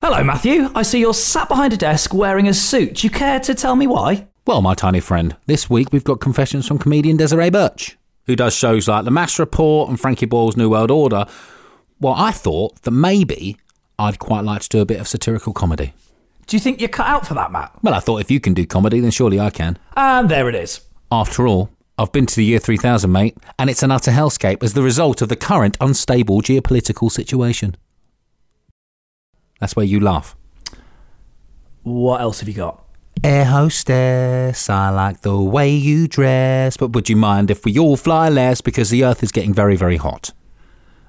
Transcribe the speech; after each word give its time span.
Hello, 0.00 0.22
Matthew. 0.22 0.70
I 0.76 0.82
see 0.82 1.00
you're 1.00 1.12
sat 1.12 1.48
behind 1.48 1.72
a 1.72 1.76
desk 1.76 2.14
wearing 2.14 2.46
a 2.46 2.54
suit. 2.54 3.02
You 3.02 3.10
care 3.10 3.40
to 3.40 3.52
tell 3.52 3.74
me 3.74 3.88
why? 3.88 4.28
Well, 4.46 4.62
my 4.62 4.74
tiny 4.74 5.00
friend, 5.00 5.36
this 5.46 5.68
week 5.68 5.88
we've 5.92 6.04
got 6.04 6.20
confessions 6.20 6.68
from 6.68 6.78
comedian 6.78 7.16
Desiree 7.16 7.50
Burch, 7.50 7.98
who 8.26 8.36
does 8.36 8.54
shows 8.54 8.86
like 8.86 9.04
The 9.04 9.10
Mash 9.10 9.40
Report 9.40 9.88
and 9.88 9.98
Frankie 9.98 10.24
Boyle's 10.24 10.56
New 10.56 10.70
World 10.70 10.92
Order. 10.92 11.26
Well, 12.00 12.14
I 12.16 12.30
thought 12.30 12.80
that 12.82 12.92
maybe 12.92 13.56
I'd 13.98 14.20
quite 14.20 14.44
like 14.44 14.62
to 14.62 14.68
do 14.68 14.80
a 14.80 14.86
bit 14.86 15.00
of 15.00 15.08
satirical 15.08 15.52
comedy. 15.52 15.94
Do 16.46 16.56
you 16.56 16.60
think 16.60 16.80
you're 16.80 16.88
cut 16.88 17.08
out 17.08 17.26
for 17.26 17.34
that, 17.34 17.50
Matt? 17.50 17.72
Well, 17.82 17.92
I 17.92 17.98
thought 17.98 18.20
if 18.20 18.30
you 18.30 18.38
can 18.38 18.54
do 18.54 18.66
comedy, 18.66 19.00
then 19.00 19.10
surely 19.10 19.40
I 19.40 19.50
can. 19.50 19.78
And 19.96 20.28
there 20.28 20.48
it 20.48 20.54
is. 20.54 20.80
After 21.10 21.48
all, 21.48 21.70
I've 21.98 22.12
been 22.12 22.26
to 22.26 22.36
the 22.36 22.44
year 22.44 22.60
3000, 22.60 23.10
mate, 23.10 23.36
and 23.58 23.68
it's 23.68 23.82
an 23.82 23.90
utter 23.90 24.12
hellscape 24.12 24.62
as 24.62 24.74
the 24.74 24.82
result 24.82 25.22
of 25.22 25.28
the 25.28 25.36
current 25.36 25.76
unstable 25.80 26.40
geopolitical 26.40 27.10
situation. 27.10 27.76
That's 29.58 29.76
where 29.76 29.86
you 29.86 30.00
laugh. 30.00 30.36
What 31.82 32.20
else 32.20 32.40
have 32.40 32.48
you 32.48 32.54
got? 32.54 32.84
Air 33.24 33.46
hostess, 33.46 34.70
I 34.70 34.90
like 34.90 35.22
the 35.22 35.36
way 35.36 35.70
you 35.70 36.06
dress, 36.06 36.76
but 36.76 36.92
would 36.92 37.08
you 37.08 37.16
mind 37.16 37.50
if 37.50 37.64
we 37.64 37.76
all 37.78 37.96
fly 37.96 38.28
less 38.28 38.60
because 38.60 38.90
the 38.90 39.04
earth 39.04 39.22
is 39.22 39.32
getting 39.32 39.52
very, 39.52 39.74
very 39.74 39.96
hot? 39.96 40.30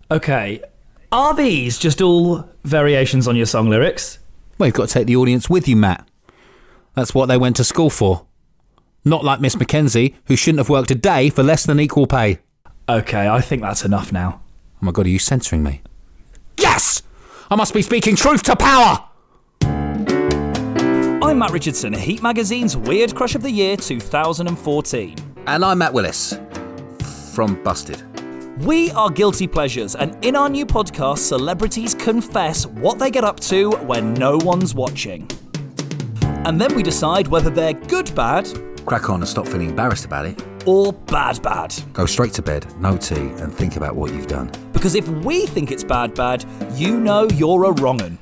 Okay. 0.09 0.63
Are 1.11 1.35
these 1.35 1.77
just 1.77 2.01
all 2.01 2.49
variations 2.63 3.27
on 3.27 3.35
your 3.35 3.45
song 3.45 3.69
lyrics? 3.69 4.19
Well, 4.57 4.67
you've 4.67 4.75
got 4.75 4.87
to 4.87 4.93
take 4.93 5.07
the 5.07 5.15
audience 5.15 5.49
with 5.49 5.67
you, 5.67 5.75
Matt. 5.75 6.07
That's 6.95 7.13
what 7.13 7.27
they 7.27 7.37
went 7.37 7.55
to 7.57 7.63
school 7.63 7.89
for. 7.89 8.25
Not 9.05 9.23
like 9.23 9.39
Miss 9.39 9.55
Mackenzie, 9.57 10.15
who 10.25 10.35
shouldn't 10.35 10.59
have 10.59 10.69
worked 10.69 10.91
a 10.91 10.95
day 10.95 11.29
for 11.29 11.43
less 11.43 11.65
than 11.65 11.79
equal 11.79 12.07
pay. 12.07 12.39
Okay, 12.87 13.27
I 13.27 13.39
think 13.41 13.61
that's 13.61 13.85
enough 13.85 14.11
now. 14.11 14.41
Oh 14.81 14.85
my 14.85 14.91
god, 14.91 15.05
are 15.05 15.09
you 15.09 15.19
censoring 15.19 15.61
me? 15.63 15.81
Yes! 16.57 17.03
I 17.51 17.55
must 17.55 17.73
be 17.73 17.81
speaking 17.81 18.15
truth 18.15 18.43
to 18.43 18.55
power! 18.55 19.05
I'm 21.23 21.39
Matt 21.39 21.49
Richardson, 21.49 21.93
Heat 21.93 22.21
Magazine's 22.21 22.77
Weird 22.77 23.15
Crush 23.15 23.33
of 23.33 23.41
the 23.41 23.49
Year 23.49 23.75
2014. 23.75 25.15
And 25.47 25.65
I'm 25.65 25.79
Matt 25.79 25.91
Willis 25.91 26.39
from 27.33 27.59
Busted. 27.63 28.03
We 28.63 28.91
are 28.91 29.09
Guilty 29.09 29.47
Pleasures, 29.47 29.95
and 29.95 30.23
in 30.23 30.35
our 30.35 30.47
new 30.47 30.63
podcast, 30.63 31.17
celebrities 31.19 31.95
confess 31.95 32.67
what 32.67 32.99
they 32.99 33.09
get 33.09 33.23
up 33.23 33.39
to 33.41 33.71
when 33.71 34.13
no 34.13 34.37
one's 34.37 34.75
watching. 34.75 35.27
And 36.45 36.61
then 36.61 36.75
we 36.75 36.83
decide 36.83 37.27
whether 37.29 37.49
they're 37.49 37.73
good 37.73 38.13
bad 38.13 38.47
Crack 38.89 39.09
on 39.09 39.21
and 39.21 39.29
stop 39.29 39.47
feeling 39.47 39.69
embarrassed 39.69 40.05
about 40.05 40.25
it. 40.25 40.58
Or 40.69 40.93
bad 40.93 41.41
bad. 41.41 41.73
Go 41.93 42.05
straight 42.05 42.33
to 42.33 42.43
bed, 42.43 42.63
no 42.79 42.95
tea, 42.95 43.15
and 43.15 43.51
think 43.51 43.75
about 43.75 43.95
what 43.95 44.13
you've 44.13 44.27
done. 44.27 44.51
Because 44.71 44.93
if 44.93 45.07
we 45.07 45.47
think 45.47 45.71
it's 45.71 45.83
bad 45.83 46.13
bad, 46.13 46.45
you 46.75 46.99
know 46.99 47.27
you're 47.29 47.65
a 47.65 47.71
wrong'un. 47.71 48.19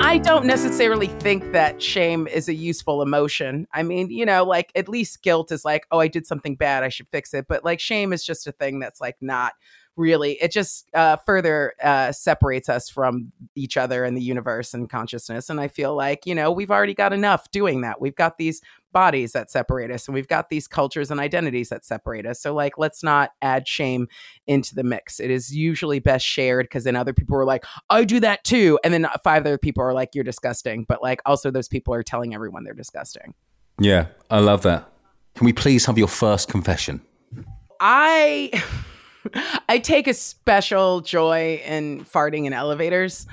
I 0.00 0.18
don't 0.18 0.46
necessarily 0.46 1.08
think 1.08 1.52
that 1.52 1.82
shame 1.82 2.26
is 2.26 2.48
a 2.48 2.54
useful 2.54 3.02
emotion. 3.02 3.66
I 3.74 3.82
mean, 3.82 4.10
you 4.10 4.24
know, 4.24 4.42
like 4.44 4.72
at 4.74 4.88
least 4.88 5.22
guilt 5.22 5.52
is 5.52 5.66
like, 5.66 5.86
oh, 5.90 5.98
I 5.98 6.08
did 6.08 6.26
something 6.26 6.56
bad, 6.56 6.82
I 6.82 6.88
should 6.88 7.08
fix 7.08 7.34
it. 7.34 7.44
But 7.46 7.62
like 7.62 7.80
shame 7.80 8.12
is 8.14 8.24
just 8.24 8.46
a 8.46 8.52
thing 8.52 8.78
that's 8.78 9.02
like 9.02 9.16
not 9.20 9.52
really, 9.96 10.32
it 10.40 10.50
just 10.50 10.88
uh, 10.94 11.16
further 11.26 11.74
uh, 11.82 12.10
separates 12.12 12.68
us 12.68 12.88
from 12.88 13.32
each 13.54 13.76
other 13.76 14.04
and 14.04 14.16
the 14.16 14.22
universe 14.22 14.72
and 14.72 14.88
consciousness. 14.88 15.50
And 15.50 15.60
I 15.60 15.68
feel 15.68 15.94
like, 15.94 16.26
you 16.26 16.34
know, 16.34 16.50
we've 16.50 16.70
already 16.70 16.94
got 16.94 17.12
enough 17.12 17.50
doing 17.50 17.82
that. 17.82 18.00
We've 18.00 18.14
got 18.14 18.38
these 18.38 18.60
bodies 18.94 19.32
that 19.32 19.50
separate 19.50 19.90
us 19.90 20.08
and 20.08 20.14
we've 20.14 20.28
got 20.28 20.48
these 20.48 20.66
cultures 20.66 21.10
and 21.10 21.20
identities 21.20 21.68
that 21.68 21.84
separate 21.84 22.24
us. 22.24 22.40
So, 22.40 22.54
like, 22.54 22.78
let's 22.78 23.02
not 23.02 23.32
add 23.42 23.68
shame 23.68 24.08
into 24.46 24.74
the 24.74 24.82
mix. 24.82 25.20
It 25.20 25.30
is 25.30 25.54
usually 25.54 25.98
best 25.98 26.24
shared 26.24 26.64
because 26.64 26.84
then 26.84 26.96
other 26.96 27.12
people 27.12 27.36
are 27.36 27.44
like, 27.44 27.66
I 27.90 28.04
do 28.04 28.20
that 28.20 28.44
too. 28.44 28.78
And 28.82 28.94
then 28.94 29.06
five 29.22 29.42
other 29.42 29.58
people 29.58 29.82
are 29.82 29.92
like, 29.92 30.14
you're 30.14 30.24
disgusting. 30.24 30.86
But 30.88 31.02
like, 31.02 31.20
also, 31.26 31.50
those 31.50 31.68
people 31.68 31.92
are 31.92 32.02
telling 32.02 32.34
everyone 32.34 32.64
they're 32.64 32.72
disgusting. 32.72 33.34
Yeah, 33.78 34.06
I 34.30 34.38
love 34.38 34.62
that. 34.62 34.88
Can 35.34 35.44
we 35.44 35.52
please 35.52 35.84
have 35.86 35.98
your 35.98 36.08
first 36.08 36.48
confession? 36.48 37.02
I. 37.80 38.62
I 39.68 39.78
take 39.78 40.06
a 40.06 40.12
special 40.12 41.00
joy 41.00 41.62
in 41.64 42.04
farting 42.04 42.44
in 42.44 42.52
elevators. 42.52 43.26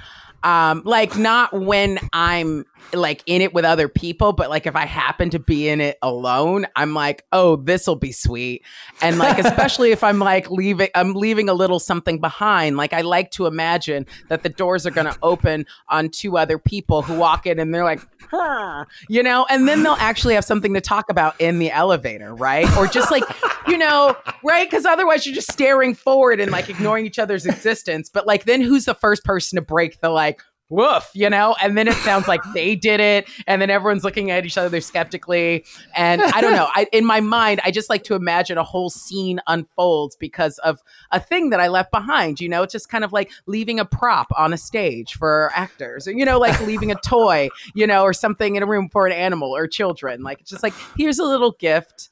Um, 0.44 0.82
like 0.86 1.18
not 1.18 1.54
when 1.54 2.00
I'm 2.14 2.66
like 2.94 3.24
in 3.26 3.42
it 3.42 3.54
with 3.54 3.66
other 3.66 3.88
people, 3.88 4.34
but 4.34 4.50
like 4.50 4.66
if 4.66 4.76
I 4.76 4.86
happen 4.86 5.30
to 5.32 5.40
be 5.40 5.70
in 5.70 5.82
it 5.82 5.98
alone, 6.02 6.66
I'm 6.76 6.94
like, 6.94 7.26
oh, 7.32 7.56
this 7.56 7.88
will 7.88 7.96
be 7.96 8.12
sweet. 8.12 8.64
And 9.02 9.18
like, 9.18 9.40
especially 9.40 9.92
if 9.92 10.04
I'm 10.04 10.20
like 10.20 10.50
leaving, 10.50 10.90
I'm 10.96 11.14
leaving 11.14 11.48
a 11.48 11.54
little 11.54 11.80
something 11.80 12.20
behind. 12.20 12.78
Like 12.78 12.94
I 12.94 13.02
like 13.02 13.32
to 13.32 13.46
imagine 13.46 14.08
that 14.30 14.44
the 14.44 14.50
doors 14.50 14.86
are 14.86 14.92
going 14.92 15.08
to 15.08 15.18
open 15.22 15.66
on 15.90 16.10
two 16.10 16.38
other 16.38 16.58
people 16.58 17.02
who 17.02 17.18
walk 17.18 17.46
in 17.46 17.60
and 17.60 17.74
they're 17.74 17.84
like, 17.84 18.02
huh, 18.30 18.86
you 19.08 19.24
know, 19.24 19.46
and 19.50 19.68
then 19.68 19.84
they'll 19.84 19.94
actually 19.94 20.34
have 20.34 20.46
something 20.46 20.74
to 20.74 20.82
talk 20.82 21.10
about 21.10 21.40
in 21.40 21.60
the 21.60 21.72
elevator, 21.72 22.34
right? 22.34 22.68
Or 22.78 22.88
just 22.88 23.12
like, 23.12 23.24
you 23.72 23.78
know, 23.78 24.16
right? 24.44 24.70
Because 24.70 24.86
otherwise 24.86 25.26
you're 25.26 25.34
just 25.34 25.52
staring 25.52 25.96
forward 25.96 26.40
and 26.40 26.52
like 26.52 26.70
ignoring 26.70 27.06
each 27.06 27.18
other's 27.18 27.46
existence. 27.46 28.10
But 28.10 28.28
like, 28.28 28.44
then 28.44 28.62
who's 28.62 28.86
the 28.86 28.94
first 28.94 29.24
person 29.24 29.56
to 29.56 29.62
break 29.62 30.02
the 30.02 30.10
like, 30.10 30.42
woof, 30.68 31.10
you 31.14 31.30
know? 31.30 31.54
And 31.62 31.78
then 31.78 31.90
it 31.90 31.96
sounds 31.96 32.30
like 32.30 32.42
they 32.54 32.78
did 32.78 33.02
it. 33.02 33.30
And 33.46 33.62
then 33.62 33.70
everyone's 33.70 34.06
looking 34.06 34.32
at 34.32 34.46
each 34.46 34.58
other 34.58 34.80
skeptically. 34.80 35.66
And 35.96 36.22
I 36.22 36.40
don't 36.40 36.54
know. 36.54 36.70
I, 36.74 36.88
in 36.94 37.06
my 37.06 37.20
mind, 37.20 37.60
I 37.66 37.72
just 37.72 37.90
like 37.90 38.04
to 38.04 38.16
imagine 38.16 38.58
a 38.58 38.64
whole 38.64 38.90
scene 38.90 39.42
unfolds 39.48 40.16
because 40.16 40.58
of 40.60 40.80
a 41.12 41.20
thing 41.20 41.50
that 41.50 41.60
I 41.60 41.68
left 41.68 41.92
behind. 41.92 42.40
You 42.40 42.48
know, 42.48 42.64
it's 42.64 42.72
just 42.72 42.88
kind 42.88 43.04
of 43.04 43.12
like 43.12 43.32
leaving 43.48 43.82
a 43.82 43.86
prop 43.86 44.28
on 44.38 44.54
a 44.54 44.58
stage 44.58 45.16
for 45.16 45.52
actors, 45.54 46.08
or, 46.08 46.14
you 46.14 46.24
know, 46.24 46.40
like 46.40 46.58
leaving 46.62 46.90
a 46.90 46.96
toy, 46.96 47.50
you 47.76 47.86
know, 47.86 48.04
or 48.04 48.14
something 48.14 48.56
in 48.56 48.64
a 48.64 48.66
room 48.66 48.88
for 48.88 49.06
an 49.06 49.12
animal 49.12 49.54
or 49.54 49.68
children. 49.68 50.24
Like, 50.24 50.40
it's 50.40 50.50
just 50.50 50.64
like, 50.64 50.74
here's 50.98 51.20
a 51.20 51.26
little 51.26 51.52
gift. 51.52 52.12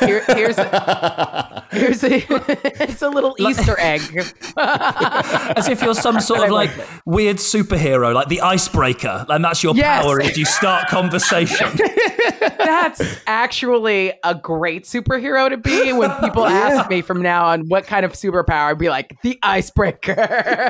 Here, 0.00 0.24
here's 0.26 0.58
a, 0.58 1.64
here's 1.70 2.02
a, 2.02 2.16
it's 2.82 3.02
a 3.02 3.08
little 3.08 3.36
Easter 3.38 3.76
egg. 3.78 4.00
As 4.56 5.68
if 5.68 5.82
you're 5.82 5.94
some 5.94 6.20
sort 6.20 6.44
of 6.44 6.50
like 6.50 6.76
like 6.76 6.86
weird 7.06 7.36
superhero, 7.36 8.12
like 8.12 8.28
the 8.28 8.40
icebreaker, 8.40 9.24
and 9.28 9.44
that's 9.44 9.62
your 9.62 9.74
Yes. 9.76 10.02
power 10.02 10.20
if 10.20 10.36
you 10.36 10.44
start 10.44 10.88
conversation. 10.88 11.68
That's 12.58 13.00
actually 13.26 14.12
a 14.24 14.34
great 14.34 14.84
superhero 14.84 15.48
to 15.48 15.56
be. 15.56 15.92
When 15.92 16.10
people 16.20 16.44
ask 16.46 16.90
me 16.90 17.00
from 17.02 17.22
now 17.22 17.46
on 17.46 17.68
what 17.68 17.86
kind 17.86 18.04
of 18.04 18.12
superpower, 18.14 18.70
I'd 18.70 18.78
be 18.78 18.88
like 18.88 19.16
the 19.22 19.38
icebreaker. 19.42 20.68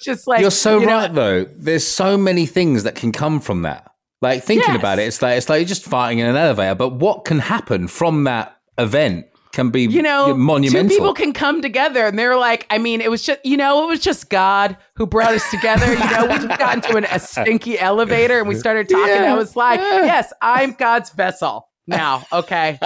Just 0.00 0.26
like 0.26 0.40
You're 0.40 0.50
so 0.50 0.78
you 0.80 0.86
know, 0.86 0.96
right, 0.98 1.12
though. 1.14 1.44
There's 1.44 1.86
so 1.86 2.16
many 2.16 2.46
things 2.46 2.84
that 2.84 2.94
can 2.94 3.12
come 3.12 3.40
from 3.40 3.62
that. 3.62 3.91
Like 4.22 4.42
thinking 4.44 4.68
Yes. 4.68 4.78
about 4.78 4.98
it, 4.98 5.02
it's 5.02 5.20
like 5.20 5.36
it's 5.36 5.48
like 5.48 5.58
you're 5.60 5.68
just 5.68 5.84
fighting 5.84 6.20
in 6.20 6.26
an 6.26 6.36
elevator. 6.36 6.74
But 6.76 6.90
what 6.94 7.24
can 7.26 7.40
happen 7.40 7.88
from 7.88 8.24
that 8.24 8.56
event 8.78 9.26
can 9.52 9.68
be 9.68 9.82
you 9.82 10.00
know, 10.00 10.34
monumental. 10.34 10.88
two 10.88 10.96
people 10.96 11.12
can 11.12 11.32
come 11.34 11.60
together, 11.60 12.06
and 12.06 12.18
they're 12.18 12.38
like, 12.38 12.66
I 12.70 12.78
mean, 12.78 13.02
it 13.02 13.10
was 13.10 13.22
just, 13.22 13.44
you 13.44 13.58
know, 13.58 13.84
it 13.84 13.86
was 13.88 14.00
just 14.00 14.30
God 14.30 14.78
who 14.94 15.06
brought 15.06 15.32
us 15.34 15.50
together. 15.50 15.84
You 15.92 15.98
know, 15.98 16.22
we 16.26 16.34
just 16.46 16.58
got 16.58 16.76
into 16.76 16.96
an, 16.96 17.04
a 17.04 17.18
stinky 17.18 17.78
elevator, 17.78 18.38
and 18.38 18.48
we 18.48 18.54
started 18.54 18.88
talking. 18.88 19.12
I 19.24 19.34
was 19.34 19.54
like, 19.56 19.78
yes, 19.80 20.32
I'm 20.40 20.72
God's 20.72 21.10
vessel 21.10 21.68
now. 21.86 22.24
Okay, 22.32 22.78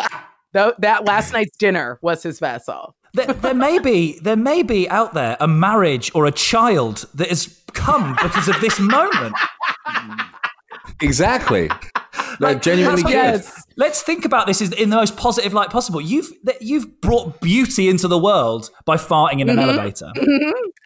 Tho- 0.55 0.75
that 0.79 1.05
last 1.05 1.33
night's 1.33 1.57
dinner 1.57 1.99
was 2.03 2.23
his 2.25 2.41
vessel. 2.41 2.97
there, 3.15 3.27
there 3.27 3.55
may 3.55 3.79
be 3.79 4.19
there 4.21 4.37
may 4.37 4.65
be 4.65 4.89
out 4.91 5.15
there 5.15 5.37
a 5.39 5.47
marriage 5.47 6.11
or 6.15 6.27
a 6.27 6.33
child 6.33 7.05
that 7.15 7.29
has 7.29 7.61
come 7.75 8.17
because 8.23 8.49
of 8.49 8.61
this 8.61 8.81
moment. 8.81 9.35
Exactly. 11.01 11.71
Like, 12.47 12.63
genuinely. 12.63 13.11
Yes. 13.11 13.65
Let's 13.77 14.03
think 14.03 14.25
about 14.25 14.47
this 14.47 14.61
in 14.61 14.91
the 14.91 14.97
most 14.97 15.17
positive 15.17 15.53
light 15.53 15.71
possible. 15.71 16.01
You've 16.01 16.31
you've 16.61 17.01
brought 17.01 17.41
beauty 17.41 17.89
into 17.89 18.09
the 18.09 18.19
world 18.19 18.71
by 18.85 18.97
farting 18.97 19.41
in 19.41 19.49
an 19.49 19.59
elevator. 19.59 20.13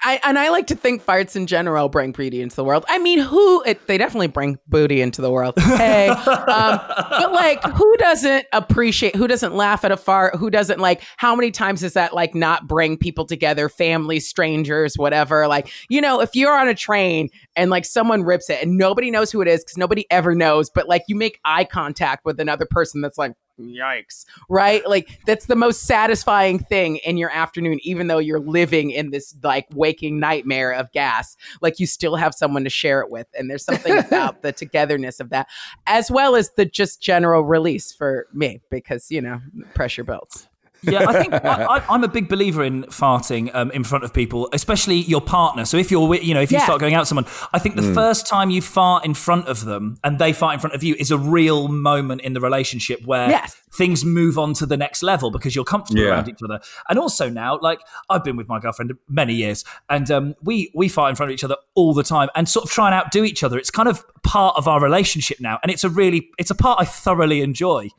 I, 0.02 0.18
and 0.24 0.38
I 0.38 0.48
like 0.48 0.68
to 0.68 0.74
think 0.74 1.04
farts 1.04 1.36
in 1.36 1.46
general 1.46 1.88
bring 1.88 2.12
beauty 2.12 2.40
into 2.40 2.56
the 2.56 2.64
world. 2.64 2.84
I 2.88 2.98
mean, 2.98 3.18
who 3.18 3.62
it, 3.64 3.86
they 3.86 3.98
definitely 3.98 4.28
bring 4.28 4.58
booty 4.66 5.02
into 5.02 5.20
the 5.20 5.30
world. 5.30 5.58
Hey, 5.58 6.08
um, 6.08 6.80
but 6.86 7.32
like, 7.32 7.62
who 7.64 7.96
doesn't 7.98 8.46
appreciate? 8.52 9.14
Who 9.14 9.28
doesn't 9.28 9.54
laugh 9.54 9.84
at 9.84 9.92
a 9.92 9.96
fart? 9.96 10.36
Who 10.36 10.50
doesn't 10.50 10.80
like? 10.80 11.02
How 11.16 11.36
many 11.36 11.50
times 11.50 11.80
does 11.80 11.92
that 11.94 12.14
like 12.14 12.34
not 12.34 12.66
bring 12.66 12.96
people 12.96 13.26
together, 13.26 13.68
family, 13.68 14.20
strangers, 14.20 14.94
whatever? 14.96 15.46
Like, 15.46 15.70
you 15.88 16.00
know, 16.00 16.20
if 16.20 16.34
you're 16.34 16.56
on 16.56 16.68
a 16.68 16.74
train 16.74 17.28
and 17.54 17.70
like 17.70 17.84
someone 17.84 18.22
rips 18.22 18.48
it 18.48 18.62
and 18.62 18.78
nobody 18.78 19.10
knows 19.10 19.30
who 19.30 19.42
it 19.42 19.48
is 19.48 19.62
because 19.62 19.76
nobody 19.76 20.06
ever 20.10 20.34
knows, 20.34 20.70
but 20.70 20.88
like 20.88 21.02
you 21.08 21.14
make 21.14 21.39
eye 21.44 21.64
contact 21.64 22.24
with 22.24 22.40
another 22.40 22.66
person 22.68 23.00
that's 23.00 23.18
like. 23.18 23.32
Yikes, 23.58 24.24
right? 24.48 24.88
Like, 24.88 25.20
that's 25.26 25.44
the 25.44 25.54
most 25.54 25.82
satisfying 25.82 26.58
thing 26.58 26.96
in 27.04 27.18
your 27.18 27.30
afternoon, 27.30 27.78
even 27.82 28.06
though 28.06 28.16
you're 28.16 28.40
living 28.40 28.90
in 28.90 29.10
this 29.10 29.36
like 29.42 29.66
waking 29.74 30.18
nightmare 30.18 30.72
of 30.72 30.90
gas. 30.92 31.36
Like, 31.60 31.78
you 31.78 31.86
still 31.86 32.16
have 32.16 32.34
someone 32.34 32.64
to 32.64 32.70
share 32.70 33.02
it 33.02 33.10
with. 33.10 33.26
And 33.38 33.50
there's 33.50 33.66
something 33.66 33.98
about 33.98 34.40
the 34.40 34.52
togetherness 34.60 35.20
of 35.20 35.28
that, 35.28 35.46
as 35.86 36.10
well 36.10 36.36
as 36.36 36.52
the 36.52 36.64
just 36.64 37.02
general 37.02 37.42
release 37.42 37.92
for 37.92 38.28
me, 38.32 38.62
because, 38.70 39.10
you 39.10 39.20
know, 39.20 39.40
pressure 39.74 40.04
builds. 40.04 40.48
Yeah, 40.82 41.08
I 41.08 41.20
think 41.20 41.32
I, 41.34 41.64
I, 41.76 41.82
I'm 41.90 42.04
a 42.04 42.08
big 42.08 42.28
believer 42.28 42.64
in 42.64 42.84
farting 42.84 43.50
um, 43.54 43.70
in 43.72 43.84
front 43.84 44.04
of 44.04 44.12
people, 44.14 44.48
especially 44.52 44.96
your 44.96 45.20
partner. 45.20 45.64
So 45.64 45.76
if 45.76 45.90
you're, 45.90 46.14
you 46.16 46.34
know, 46.34 46.40
if 46.40 46.50
you 46.50 46.58
Yeah. 46.58 46.64
start 46.64 46.80
going 46.80 46.94
out 46.94 47.00
with 47.00 47.08
someone, 47.08 47.26
I 47.52 47.58
think 47.58 47.76
the 47.76 47.92
first 47.94 48.26
time 48.26 48.50
you 48.50 48.62
fart 48.62 49.04
in 49.04 49.14
front 49.14 49.46
of 49.48 49.64
them 49.64 49.98
and 50.04 50.18
they 50.18 50.32
fart 50.32 50.54
in 50.54 50.60
front 50.60 50.74
of 50.74 50.82
you 50.82 50.94
is 50.98 51.10
a 51.10 51.18
real 51.18 51.68
moment 51.68 52.22
in 52.22 52.32
the 52.32 52.40
relationship 52.40 53.00
where 53.04 53.28
Yes. 53.30 53.56
things 53.72 54.04
move 54.04 54.38
on 54.38 54.54
to 54.54 54.66
the 54.66 54.76
next 54.76 55.02
level 55.02 55.30
because 55.30 55.54
you're 55.54 55.64
comfortable 55.64 56.02
Yeah. 56.02 56.10
around 56.10 56.28
each 56.28 56.42
other. 56.42 56.60
And 56.88 56.98
also 56.98 57.28
now, 57.28 57.58
like 57.60 57.80
I've 58.08 58.24
been 58.24 58.36
with 58.36 58.48
my 58.48 58.58
girlfriend 58.58 58.92
many 59.08 59.34
years, 59.34 59.64
and 59.88 60.10
um, 60.10 60.34
we 60.42 60.70
we 60.74 60.88
fart 60.88 61.10
in 61.10 61.16
front 61.16 61.30
of 61.30 61.34
each 61.34 61.44
other 61.44 61.56
all 61.74 61.94
the 61.94 62.02
time 62.02 62.28
and 62.34 62.48
sort 62.48 62.64
of 62.64 62.70
try 62.70 62.86
and 62.86 62.94
outdo 62.94 63.24
each 63.24 63.42
other. 63.44 63.58
It's 63.58 63.70
kind 63.70 63.88
of 63.88 64.04
part 64.22 64.56
of 64.56 64.66
our 64.66 64.80
relationship 64.80 65.38
now, 65.40 65.58
and 65.62 65.70
it's 65.70 65.84
a 65.84 65.88
really 65.88 66.30
it's 66.38 66.50
a 66.50 66.54
part 66.54 66.80
I 66.80 66.84
thoroughly 66.84 67.42
enjoy. 67.42 67.90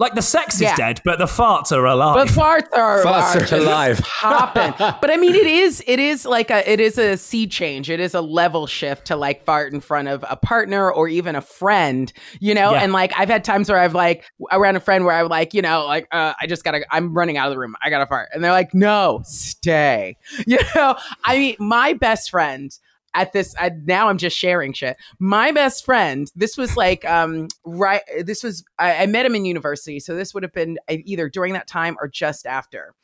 Like 0.00 0.14
the 0.14 0.22
sex 0.22 0.56
is 0.56 0.62
Yeah. 0.62 0.74
dead, 0.76 1.00
but 1.04 1.18
the 1.18 1.26
farts 1.26 1.70
are 1.70 1.84
alive. 1.84 2.14
But 2.16 2.28
farts 2.28 2.76
are, 2.76 3.04
Farts 3.04 3.36
are 3.36 3.40
just 3.40 3.52
alive. 3.52 4.00
popping. 4.20 4.72
But 4.78 5.10
I 5.10 5.16
mean, 5.16 5.34
it 5.36 5.46
is 5.46 5.84
it 5.86 6.00
is 6.00 6.24
like 6.24 6.50
a 6.50 6.68
it 6.68 6.80
is 6.80 6.98
a 6.98 7.16
sea 7.16 7.46
change. 7.46 7.90
It 7.90 8.00
is 8.00 8.14
a 8.14 8.20
level 8.22 8.66
shift 8.66 9.06
to 9.08 9.16
like 9.16 9.44
fart 9.44 9.72
in 9.74 9.80
front 9.80 10.08
of 10.08 10.24
a 10.28 10.36
partner 10.36 10.90
or 10.90 11.06
even 11.06 11.36
a 11.36 11.42
friend, 11.42 12.12
you 12.40 12.54
know. 12.54 12.72
Yeah. 12.72 12.82
And 12.82 12.92
like 12.94 13.12
I've 13.16 13.28
had 13.28 13.44
times 13.44 13.68
where 13.68 13.78
I've 13.78 13.94
like 13.94 14.24
around 14.50 14.76
a 14.76 14.80
friend 14.80 15.04
where 15.04 15.14
I'm 15.14 15.28
like, 15.28 15.52
you 15.54 15.60
know, 15.62 15.84
like 15.86 16.08
uh, 16.10 16.32
I 16.40 16.46
just 16.46 16.64
gotta 16.64 16.82
I'm 16.90 17.12
running 17.14 17.36
out 17.36 17.48
of 17.48 17.52
the 17.52 17.58
room. 17.58 17.76
I 17.84 17.90
gotta 17.90 18.06
fart, 18.06 18.30
and 18.32 18.42
they're 18.42 18.52
like, 18.52 18.72
no, 18.74 19.20
stay. 19.24 20.16
You 20.46 20.58
know, 20.74 20.96
I 21.24 21.36
mean, 21.38 21.56
my 21.58 21.92
best 21.92 22.30
friend 22.30 22.76
at 23.14 23.32
this 23.32 23.54
I, 23.58 23.70
now 23.84 24.08
i'm 24.08 24.18
just 24.18 24.36
sharing 24.36 24.72
shit. 24.72 24.96
My 25.18 25.50
best 25.52 25.84
friend 25.84 26.30
this 26.36 26.56
was 26.56 26.76
like 26.76 27.04
um 27.04 27.48
right 27.64 28.02
this 28.24 28.42
was 28.44 28.64
I, 28.78 29.02
I 29.02 29.06
met 29.06 29.26
him 29.26 29.34
in 29.34 29.44
university 29.44 30.00
so 30.00 30.14
this 30.14 30.32
would 30.34 30.42
have 30.42 30.52
been 30.52 30.78
uh, 30.88 30.96
either 31.04 31.28
during 31.28 31.52
that 31.54 31.66
time 31.66 31.96
or 32.00 32.08
just 32.08 32.46
after. 32.46 32.94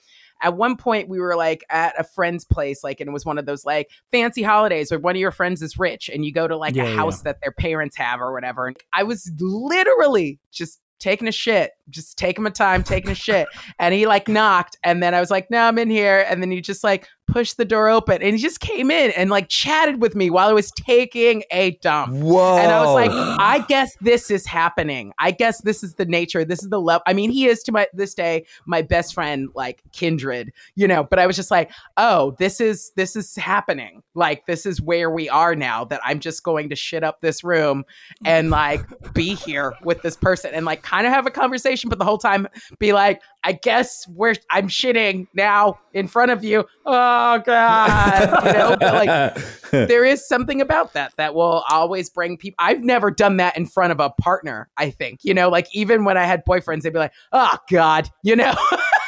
At 0.43 0.55
one 0.57 0.77
point 0.77 1.09
we 1.09 1.19
were 1.19 1.35
like 1.35 1.65
at 1.71 1.99
a 1.99 2.05
friend's 2.05 2.45
place 2.45 2.85
like 2.85 3.01
and 3.01 3.09
it 3.09 3.13
was 3.13 3.25
one 3.25 3.39
of 3.39 3.47
those 3.47 3.65
like 3.65 3.89
fancy 4.13 4.43
holidays 4.43 4.91
where 4.91 5.01
one 5.01 5.17
of 5.17 5.21
your 5.21 5.31
friends 5.31 5.63
is 5.63 5.79
rich 5.79 6.11
and 6.13 6.25
you 6.27 6.33
go 6.33 6.47
to 6.47 6.57
like 6.57 6.75
Yeah, 6.75 6.85
a 6.85 6.91
yeah. 6.91 6.97
house 6.97 7.23
that 7.23 7.39
their 7.43 7.53
parents 7.53 7.97
have 7.97 8.21
or 8.21 8.33
whatever. 8.33 8.67
And 8.67 8.77
i 8.93 9.03
was 9.03 9.33
literally 9.41 10.39
just 10.53 10.81
taking 10.99 11.29
a 11.29 11.33
shit 11.33 11.73
just 11.91 12.17
taking 12.19 12.45
my 12.45 12.51
time 12.51 12.83
taking 12.83 13.11
a 13.11 13.15
shit. 13.15 13.49
And 13.79 13.95
he 13.95 14.07
like 14.07 14.29
knocked. 14.29 14.77
And 14.83 15.03
then 15.03 15.15
i 15.15 15.21
was 15.21 15.31
like 15.31 15.51
no 15.51 15.61
i'm 15.63 15.79
in 15.79 15.91
here. 15.91 16.25
And 16.29 16.43
then 16.43 16.51
he 16.51 16.61
just 16.61 16.85
like 16.85 17.09
pushed 17.27 17.57
the 17.57 17.65
door 17.65 17.89
open 17.89 18.23
and 18.23 18.37
he 18.37 18.43
just 18.43 18.61
came 18.61 18.91
in 18.91 19.11
and 19.13 19.31
like 19.31 19.49
chatted 19.49 20.01
with 20.01 20.15
me 20.15 20.31
while 20.31 20.49
i 20.49 20.53
was 20.53 20.71
taking 20.73 21.43
a 21.51 21.73
dump 21.83 22.13
Whoa. 22.13 22.57
and 22.59 22.73
I 22.73 22.85
was 22.85 22.95
like, 22.95 23.11
I 23.39 23.65
guess 23.67 23.97
this 24.01 24.31
is 24.31 24.47
happening. 24.47 25.13
I 25.19 25.31
guess 25.31 25.61
this 25.63 25.83
is 25.83 25.95
the 25.95 26.05
nature. 26.05 26.45
This 26.45 26.63
is 26.63 26.71
the 26.71 26.81
love. 26.81 27.03
I 27.07 27.13
mean, 27.13 27.31
he 27.31 27.47
is 27.47 27.63
to 27.65 27.73
my 27.73 27.87
this 27.93 28.15
day 28.15 28.47
my 28.67 28.83
best 28.83 29.15
friend, 29.15 29.49
like 29.55 29.83
kindred, 29.93 30.53
you 30.75 30.89
know. 30.89 31.05
But 31.05 31.19
I 31.19 31.27
was 31.27 31.37
just 31.37 31.51
like, 31.51 31.71
oh, 31.97 32.35
this 32.39 32.61
is 32.61 32.93
this 32.97 33.17
is 33.17 33.35
happening. 33.37 34.03
Like 34.15 34.47
this 34.47 34.67
is 34.67 34.81
where 34.81 35.11
we 35.11 35.29
are 35.29 35.55
now. 35.55 35.85
That 35.85 36.01
I'm 36.05 36.21
just 36.21 36.43
going 36.43 36.69
to 36.71 36.77
shit 36.77 37.05
up 37.05 37.21
this 37.21 37.45
room 37.45 37.85
and 38.25 38.51
like 38.51 38.83
be 39.15 39.35
here 39.35 39.75
with 39.83 40.03
this 40.03 40.17
person 40.17 40.53
and 40.55 40.67
like 40.67 40.83
kind 40.83 41.07
of 41.07 41.13
have 41.13 41.27
a 41.27 41.31
conversation, 41.31 41.89
but 41.89 41.99
the 41.99 42.05
whole 42.05 42.19
time 42.19 42.49
be 42.79 42.93
like, 42.93 43.21
I 43.47 43.53
guess 43.53 44.09
we're 44.09 44.35
I'm 44.51 44.67
shitting 44.67 45.29
now 45.33 45.79
in 45.95 46.09
front 46.09 46.33
of 46.33 46.43
you. 46.43 46.65
Oh 46.85 47.39
god, 47.47 48.45
you 48.45 48.53
know. 48.53 48.77
But, 48.81 49.07
like 49.07 49.71
there 49.71 50.05
is 50.05 50.27
something 50.27 50.61
about 50.61 50.95
that 50.95 51.13
that 51.17 51.33
will 51.37 51.63
always 51.71 52.11
bring 52.11 52.39
people. 52.39 52.57
I've 52.59 52.83
never 52.83 53.13
done 53.13 53.37
that 53.37 53.57
in 53.57 53.67
front 53.67 53.93
of 53.93 54.01
a 54.01 54.11
partner. 54.11 54.69
I 54.77 54.91
think 54.91 55.21
you 55.23 55.33
know, 55.33 55.49
like 55.49 55.69
even 55.73 56.05
when 56.05 56.17
I 56.17 56.25
had 56.25 56.45
boyfriends, 56.45 56.83
they'd 56.83 56.93
be 56.93 56.99
like, 56.99 57.13
"Oh 57.33 57.57
God," 57.71 58.11
you 58.25 58.35
know. 58.35 58.53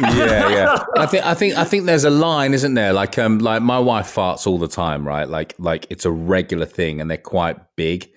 yeah, 0.01 0.49
yeah. 0.49 0.85
I 0.97 1.07
think 1.07 1.27
I 1.27 1.35
think 1.35 1.57
I 1.57 1.65
think 1.65 1.87
there's 1.87 2.05
a 2.05 2.11
line, 2.11 2.55
isn't 2.55 2.75
there? 2.75 2.93
Like 2.93 3.19
um 3.19 3.41
like 3.41 3.61
my 3.63 3.81
wife 3.81 4.15
farts 4.15 4.47
all 4.47 4.59
the 4.59 4.69
time, 4.69 5.07
right? 5.07 5.29
Like 5.29 5.57
like 5.59 5.89
it's 5.91 6.05
a 6.05 6.13
regular 6.13 6.67
thing 6.67 7.01
and 7.01 7.11
they're 7.11 7.19
quite 7.19 7.57
big. 7.75 8.09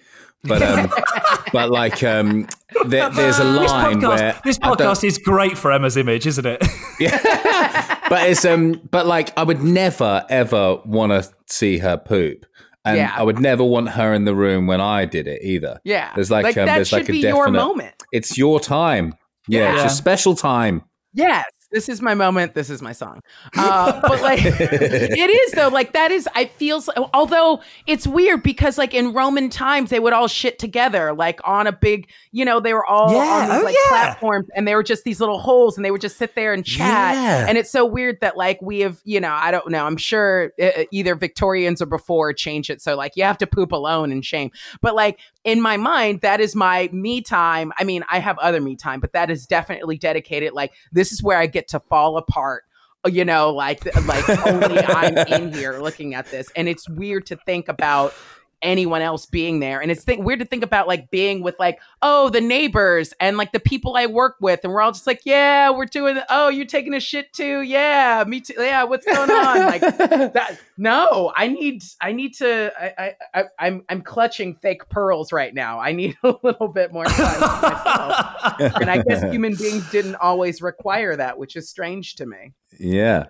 But 0.44 0.62
um 0.64 0.92
but 1.54 1.70
like 1.70 2.04
um 2.04 2.48
there, 2.86 3.10
there's 3.10 3.40
a 3.40 3.44
this 3.44 3.70
line 3.72 4.02
podcast, 4.02 4.08
where 4.18 4.42
this 4.44 4.58
podcast 4.58 5.04
is 5.04 5.18
great 5.18 5.58
for 5.58 5.72
Emma's 5.72 5.98
image, 5.98 6.26
isn't 6.26 6.46
it? 6.46 6.64
yeah, 7.00 8.00
but 8.10 8.30
it's 8.30 8.44
um 8.46 8.82
but 8.90 9.06
like 9.06 9.38
I 9.38 9.44
would 9.44 9.62
never 9.62 10.26
ever 10.30 10.78
want 10.86 11.12
to 11.12 11.30
see 11.48 11.78
her 11.80 11.98
poop. 11.98 12.46
And 12.84 12.98
Yeah. 12.98 13.14
I 13.16 13.22
would 13.22 13.40
never 13.40 13.64
want 13.64 13.90
her 13.90 14.12
in 14.16 14.26
the 14.26 14.34
room 14.34 14.66
when 14.66 14.82
I 14.82 15.06
did 15.06 15.28
it 15.28 15.44
either. 15.44 15.80
Yeah. 15.84 16.12
There's 16.16 16.32
like, 16.32 16.44
Like, 16.46 16.58
um, 16.58 16.66
that 16.66 16.78
there's 16.78 16.88
should 16.88 17.02
like 17.02 17.10
a 17.10 17.12
be 17.12 17.22
definite 17.22 17.38
your 17.38 17.52
moment. 17.52 17.94
It's 18.12 18.40
your 18.40 18.60
time. 18.60 19.14
Yeah, 19.48 19.76
Yeah. 19.76 19.84
it's 19.84 19.94
a 19.94 19.96
special 19.96 20.34
time. 20.36 20.82
Yes, 21.14 21.44
this 21.72 21.90
is 21.90 22.02
my 22.02 22.14
moment. 22.14 22.54
This 22.54 22.70
is 22.70 22.82
my 22.82 22.92
song. 22.92 23.22
Uh, 23.58 24.02
but 24.02 24.22
like, 24.22 24.40
it 24.44 25.30
is 25.30 25.52
though. 25.54 25.70
Like 25.70 25.94
that 25.94 26.12
is. 26.12 26.28
I 26.36 26.46
feels. 26.46 26.90
Although 27.14 27.62
it's 27.88 28.06
weird 28.06 28.44
because 28.44 28.78
like 28.78 28.94
in 28.94 29.14
Roman 29.14 29.50
times 29.50 29.90
they 29.90 30.00
would 30.00 30.14
all 30.14 30.28
shit 30.28 30.60
together, 30.60 31.14
like 31.14 31.40
on 31.44 31.68
a 31.68 31.72
big. 31.72 32.10
You 32.32 32.46
know, 32.46 32.60
they 32.60 32.74
were 32.74 32.86
all 32.86 33.12
Yeah, 33.12 33.20
on 33.20 33.50
these 33.50 33.60
oh, 33.60 33.64
like 33.64 33.76
yeah. 33.76 33.90
platforms, 33.90 34.48
and 34.56 34.68
they 34.68 34.76
were 34.76 34.84
just 34.84 35.04
these 35.04 35.20
little 35.20 35.40
holes, 35.40 35.78
and 35.78 35.86
they 35.86 35.92
would 35.92 36.02
just 36.02 36.18
sit 36.18 36.36
there 36.36 36.54
and 36.54 36.66
chat. 36.66 37.16
Yeah. 37.16 37.46
And 37.48 37.58
it's 37.58 37.72
so 37.72 37.86
weird 37.86 38.20
that 38.22 38.38
like 38.38 38.62
we 38.62 38.80
have. 38.82 39.00
You 39.04 39.20
know, 39.20 39.32
I 39.32 39.52
don't 39.52 39.70
know. 39.70 39.86
I'm 39.86 39.98
sure 39.98 40.52
either 40.92 41.16
Victorians 41.16 41.82
or 41.82 41.86
before 41.86 42.34
change 42.34 42.70
it. 42.70 42.82
So 42.82 42.96
like 42.96 43.16
you 43.16 43.24
have 43.24 43.38
to 43.40 43.48
poop 43.48 43.72
alone 43.72 44.12
in 44.12 44.22
shame. 44.22 44.52
But 44.82 44.96
like 44.96 45.20
in 45.44 45.62
my 45.62 45.78
mind, 45.78 46.22
that 46.22 46.40
is 46.40 46.56
my 46.56 46.90
me 46.92 47.22
time. 47.22 47.72
I 47.78 47.84
mean, 47.84 48.04
I 48.10 48.20
have 48.20 48.38
other 48.40 48.62
me 48.62 48.76
time, 48.76 49.00
but 49.00 49.14
that 49.14 49.32
is 49.32 49.46
definitely 49.46 49.98
dedicated. 49.98 50.54
Like 50.54 50.74
this 50.92 51.12
is 51.12 51.24
where 51.24 51.38
I 51.38 51.48
get 51.48 51.61
to 51.70 51.80
fall 51.80 52.18
apart. 52.18 52.64
Uh, 53.06 53.10
you 53.10 53.26
know, 53.26 53.50
like 53.50 53.84
like 54.06 54.30
only 54.46 54.80
I'm 54.80 55.18
in 55.18 55.54
here 55.54 55.80
looking 55.80 56.14
at 56.14 56.28
this, 56.28 56.52
and 56.56 56.68
it's 56.68 56.88
weird 56.90 57.26
to 57.28 57.36
think 57.36 57.68
about 57.68 58.14
anyone 58.62 59.02
else 59.02 59.26
being 59.26 59.60
there. 59.60 59.82
And 59.82 59.92
it's 59.92 60.04
think, 60.04 60.26
weird 60.26 60.40
to 60.40 60.46
think 60.46 60.64
about 60.64 60.88
like 60.88 61.10
being 61.10 61.42
with 61.42 61.58
like 61.60 61.80
oh 62.02 62.30
the 62.30 62.42
neighbors 62.42 63.14
and 63.20 63.38
like 63.38 63.52
the 63.52 63.60
people 63.60 63.96
i 63.96 64.06
work 64.06 64.36
with. 64.40 64.62
And 64.64 64.74
we're 64.74 64.82
all 64.82 64.92
just 64.92 65.08
like 65.08 65.22
yeah 65.26 65.70
we're 65.70 65.86
doing 65.86 66.20
oh 66.30 66.50
you're 66.50 66.66
taking 66.66 66.94
a 66.94 67.00
shit 67.00 67.34
too. 67.34 67.62
Yeah 67.62 68.24
me 68.28 68.42
too. 68.42 68.56
Yeah 68.58 68.84
what's 68.84 69.06
going 69.06 69.30
on? 69.30 69.60
Like 69.60 69.82
that 69.98 70.60
no 70.78 71.32
i 71.36 71.48
need 71.48 71.84
i 72.02 72.12
need 72.12 72.34
to 72.36 72.72
I, 72.80 72.94
I 72.98 73.16
i 73.34 73.44
i'm 73.60 73.84
i'm 73.90 74.02
clutching 74.02 74.56
fake 74.56 74.88
pearls 74.90 75.32
right 75.32 75.54
now. 75.54 75.80
I 75.80 75.92
need 75.92 76.18
a 76.24 76.36
little 76.44 76.68
bit 76.68 76.92
more 76.92 77.06
time 77.06 77.34
for 77.36 77.40
myself. 77.40 78.76
And 78.82 78.90
i 78.90 79.02
guess 79.08 79.22
human 79.32 79.56
beings 79.56 79.90
didn't 79.92 80.16
always 80.16 80.62
require 80.62 81.16
that 81.16 81.38
which 81.38 81.56
is 81.56 81.70
strange 81.70 82.16
to 82.16 82.26
me. 82.26 82.54
Yeah. 82.80 83.28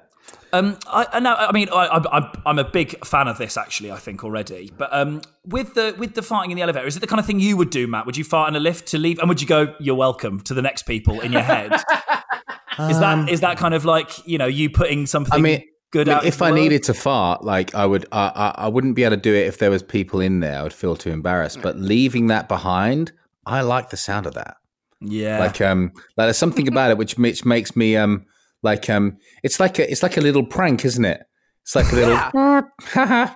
Um, 0.53 0.77
I, 0.87 1.07
I 1.13 1.19
know. 1.21 1.33
I 1.35 1.51
mean, 1.53 1.69
I, 1.69 1.85
I, 1.85 1.97
I'm- 2.17 2.31
I'm 2.45 2.59
a 2.59 2.63
big 2.63 3.05
fan 3.05 3.27
of 3.27 3.37
this 3.37 3.55
actually. 3.57 3.91
I 3.91 3.97
think 3.97 4.23
already, 4.23 4.71
but 4.77 4.89
um, 4.93 5.21
with 5.45 5.73
the 5.75 5.95
with 5.97 6.13
the 6.15 6.21
farting 6.21 6.49
in 6.51 6.55
the 6.57 6.61
elevator, 6.61 6.85
is 6.87 6.97
it 6.97 6.99
the 6.99 7.07
kind 7.07 7.19
of 7.19 7.25
thing 7.25 7.39
you 7.39 7.55
would 7.57 7.69
do, 7.69 7.87
Matt? 7.87 8.05
Would 8.05 8.17
you 8.17 8.23
fart 8.25 8.49
in 8.49 8.55
a 8.55 8.59
lift 8.59 8.87
to 8.89 8.97
leave, 8.97 9.19
and 9.19 9.29
would 9.29 9.41
you 9.41 9.47
go, 9.47 9.73
"You're 9.79 9.95
welcome" 9.95 10.41
to 10.41 10.53
the 10.53 10.61
next 10.61 10.83
people 10.83 11.21
in 11.21 11.31
your 11.31 11.41
head? 11.41 11.71
is 12.79 12.99
that 12.99 13.29
is 13.29 13.41
that 13.41 13.57
kind 13.57 13.73
of 13.73 13.85
like 13.85 14.25
you 14.27 14.37
know 14.37 14.45
you 14.47 14.69
putting 14.69 15.05
something 15.05 15.33
Um, 15.33 15.39
I 15.39 15.43
mean, 15.43 15.63
good 15.91 16.09
I 16.09 16.11
mean, 16.11 16.17
out? 16.19 16.25
if 16.25 16.41
I 16.41 16.51
world? 16.51 16.61
needed 16.61 16.83
to 16.83 16.93
fart, 16.93 17.43
like 17.43 17.73
I 17.75 17.85
would, 17.85 18.05
I, 18.11 18.31
I, 18.57 18.63
I 18.65 18.67
wouldn't 18.67 18.95
be 18.95 19.03
able 19.03 19.15
to 19.15 19.21
do 19.21 19.33
it 19.33 19.47
if 19.47 19.57
there 19.57 19.69
was 19.71 19.83
people 19.83 20.19
in 20.19 20.39
there. 20.41 20.59
I 20.59 20.63
would 20.63 20.73
feel 20.73 20.95
too 20.95 21.11
embarrassed. 21.11 21.61
But 21.61 21.77
leaving 21.77 22.27
that 22.27 22.47
behind, 22.49 23.11
I 23.45 23.61
like 23.61 23.89
the 23.89 23.97
sound 23.97 24.25
of 24.25 24.33
that. 24.35 24.57
yeah, 24.99 25.39
Like, 25.39 25.61
um, 25.61 25.91
like 26.17 26.25
there's 26.27 26.37
something 26.37 26.67
about 26.67 26.91
it 26.91 26.97
which 26.97 27.17
which 27.17 27.45
makes 27.45 27.75
me 27.75 27.95
um 27.97 28.25
Like 28.63 28.89
um, 28.89 29.17
it's 29.43 29.59
like 29.59 29.79
a 29.79 29.89
it's 29.89 30.03
like 30.03 30.17
a 30.17 30.21
little 30.21 30.45
prank, 30.45 30.85
isn't 30.85 31.05
it? 31.05 31.23
It's 31.63 31.75
like 31.75 31.91
a 31.91 31.95
little. 31.95 33.31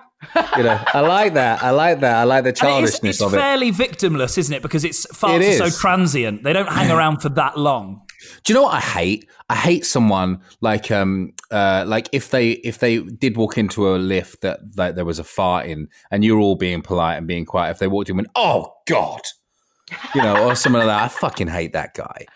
you 0.56 0.62
know, 0.62 0.80
I 0.94 1.00
like 1.00 1.34
that. 1.34 1.62
I 1.62 1.70
like 1.70 2.00
that. 2.00 2.16
I 2.16 2.24
like 2.24 2.44
the 2.44 2.48
And 2.48 2.54
it's, 2.54 2.60
childishness 2.60 3.16
it's 3.16 3.20
of 3.20 3.34
it. 3.34 3.36
It's 3.36 3.42
fairly 3.42 3.72
victimless, 3.72 4.38
isn't 4.38 4.54
it? 4.54 4.62
Because 4.62 4.84
it's 4.84 5.06
farts 5.06 5.40
It 5.40 5.60
are 5.60 5.68
so 5.68 5.80
transient; 5.80 6.42
they 6.42 6.52
don't 6.52 6.68
hang 6.68 6.90
around 6.90 7.20
for 7.20 7.28
that 7.30 7.58
long. 7.58 8.02
Do 8.44 8.52
you 8.52 8.58
know 8.58 8.62
what 8.62 8.74
I 8.74 8.80
hate? 8.80 9.28
I 9.48 9.54
hate 9.54 9.84
someone 9.84 10.40
like 10.60 10.90
um 10.90 11.32
uh 11.50 11.84
like 11.86 12.08
if 12.12 12.30
they 12.30 12.50
if 12.50 12.78
they 12.78 12.98
did 12.98 13.36
walk 13.36 13.58
into 13.58 13.94
a 13.94 13.96
lift 13.96 14.40
that 14.40 14.60
that 14.76 14.96
there 14.96 15.04
was 15.04 15.18
a 15.18 15.24
fart 15.24 15.66
in 15.66 15.88
and 16.10 16.24
you're 16.24 16.40
all 16.40 16.56
being 16.56 16.82
polite 16.82 17.18
and 17.18 17.26
being 17.26 17.44
quiet. 17.44 17.72
If 17.72 17.78
they 17.78 17.86
walked 17.86 18.08
in 18.08 18.14
and 18.14 18.26
went, 18.26 18.30
oh 18.34 18.72
god, 18.86 19.20
you 20.14 20.22
know, 20.22 20.48
or 20.48 20.54
something 20.54 20.78
like 20.78 20.88
that. 20.88 21.04
I 21.04 21.08
fucking 21.08 21.48
hate 21.48 21.72
that 21.74 21.94
guy. 21.94 22.26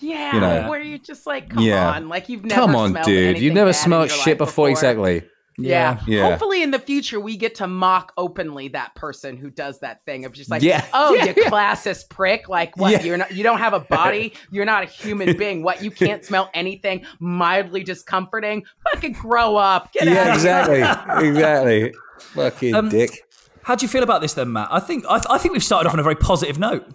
Yeah, 0.00 0.34
You 0.34 0.40
know. 0.40 0.70
where 0.70 0.80
you're 0.80 0.98
just 0.98 1.26
like, 1.26 1.50
come 1.50 1.62
Yeah. 1.62 1.90
on, 1.90 2.08
like 2.08 2.28
you've 2.28 2.44
never 2.44 2.60
Come 2.60 2.76
on, 2.76 2.90
smelled 2.90 3.06
dude. 3.06 3.38
You've 3.38 3.54
never 3.54 3.70
bad 3.70 3.76
smelled 3.76 4.10
shit 4.10 4.26
life 4.34 4.38
before. 4.38 4.68
Exactly. 4.70 5.22
Yeah. 5.60 6.00
Yeah. 6.06 6.30
Hopefully, 6.30 6.62
in 6.62 6.70
the 6.70 6.78
future, 6.78 7.18
we 7.18 7.36
get 7.36 7.56
to 7.56 7.66
mock 7.66 8.12
openly 8.16 8.68
that 8.68 8.94
person 8.94 9.36
who 9.36 9.50
does 9.50 9.80
that 9.80 10.04
thing 10.04 10.24
of 10.24 10.32
just 10.32 10.48
like, 10.50 10.62
Yeah. 10.62 10.84
oh, 10.92 11.14
Yeah. 11.14 11.24
you 11.26 11.34
classist 11.34 12.08
prick. 12.10 12.48
Like, 12.48 12.76
what? 12.76 12.92
Yeah. 12.92 13.02
You're 13.02 13.16
not. 13.16 13.32
You 13.32 13.42
don't 13.42 13.58
have 13.58 13.72
a 13.72 13.80
body. 13.96 14.34
You're 14.52 14.64
not 14.66 14.84
a 14.84 14.86
human 14.86 15.36
being. 15.36 15.64
What? 15.64 15.82
You 15.82 15.90
can't 15.90 16.24
smell 16.24 16.48
anything 16.54 17.04
mildly 17.18 17.82
discomforting. 17.82 18.64
Fucking 18.92 19.14
grow 19.14 19.56
up. 19.56 19.92
Get 19.92 20.06
Yeah, 20.06 20.28
out. 20.28 20.34
exactly. 20.34 21.28
exactly. 21.28 21.94
Fucking 22.34 22.74
Um, 22.76 22.88
dick. 22.88 23.24
How 23.64 23.74
do 23.74 23.84
you 23.84 23.88
feel 23.88 24.04
about 24.04 24.20
this 24.22 24.34
then, 24.34 24.52
Matt? 24.52 24.68
I 24.70 24.78
think 24.78 25.04
I, 25.08 25.20
I 25.28 25.38
think 25.38 25.52
we've 25.54 25.64
started 25.64 25.88
off 25.88 25.92
on 25.94 25.98
a 25.98 26.04
very 26.04 26.14
positive 26.14 26.58
note. 26.60 26.86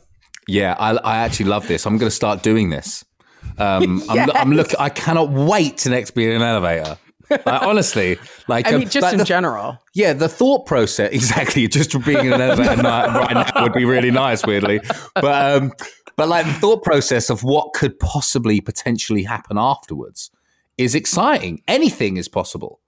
Yeah, 0.47 0.75
I, 0.79 0.91
I 0.91 1.17
actually 1.19 1.47
love 1.47 1.67
this. 1.67 1.85
I'm 1.85 1.97
going 1.97 2.09
to 2.09 2.15
start 2.15 2.43
doing 2.43 2.69
this. 2.69 3.05
Um, 3.57 4.03
I'm, 4.09 4.29
I'm 4.31 4.51
looking. 4.51 4.75
I 4.79 4.89
cannot 4.89 5.29
wait 5.29 5.77
to 5.79 5.89
next 5.89 6.11
be 6.11 6.25
in 6.25 6.31
an 6.31 6.41
elevator. 6.41 6.97
Like, 7.29 7.63
honestly, 7.63 8.17
like 8.47 8.67
I 8.67 8.73
um, 8.73 8.79
mean, 8.79 8.89
just 8.89 9.03
like 9.03 9.13
in 9.13 9.19
the- 9.19 9.25
general. 9.25 9.79
Yeah, 9.93 10.13
the 10.13 10.29
thought 10.29 10.65
process 10.65 11.11
exactly. 11.13 11.67
Just 11.67 11.91
being 12.05 12.25
in 12.25 12.33
an 12.33 12.41
elevator 12.41 12.81
night 12.81 13.07
right 13.07 13.33
now 13.33 13.63
would 13.63 13.73
be 13.73 13.85
really 13.85 14.11
nice, 14.11 14.45
weirdly. 14.45 14.81
But 15.15 15.61
um, 15.63 15.71
but 16.15 16.27
like 16.27 16.45
the 16.45 16.53
thought 16.53 16.83
process 16.83 17.29
of 17.29 17.43
what 17.43 17.73
could 17.73 17.97
possibly 17.99 18.61
potentially 18.61 19.23
happen 19.23 19.57
afterwards 19.57 20.29
is 20.77 20.95
exciting. 20.95 21.61
Anything 21.67 22.17
is 22.17 22.27
possible. 22.27 22.79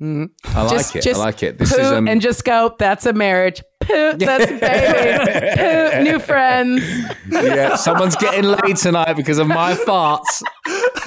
I 0.00 0.28
like 0.62 0.96
it. 0.96 1.02
just 1.02 1.20
I 1.20 1.24
like 1.24 1.42
it. 1.42 1.58
This 1.58 1.72
is 1.72 1.86
um, 1.86 2.08
and 2.08 2.20
just 2.20 2.44
go. 2.44 2.74
That's 2.78 3.06
a 3.06 3.12
marriage. 3.12 3.62
Poo. 3.80 4.12
That's 4.18 4.46
baby. 4.46 5.56
Poo. 5.56 6.02
New 6.04 6.18
friends. 6.18 6.82
yeah. 7.28 7.76
Someone's 7.76 8.16
getting 8.16 8.44
laid 8.44 8.76
tonight 8.76 9.14
because 9.14 9.38
of 9.38 9.46
my 9.48 9.74
farts. 9.74 10.42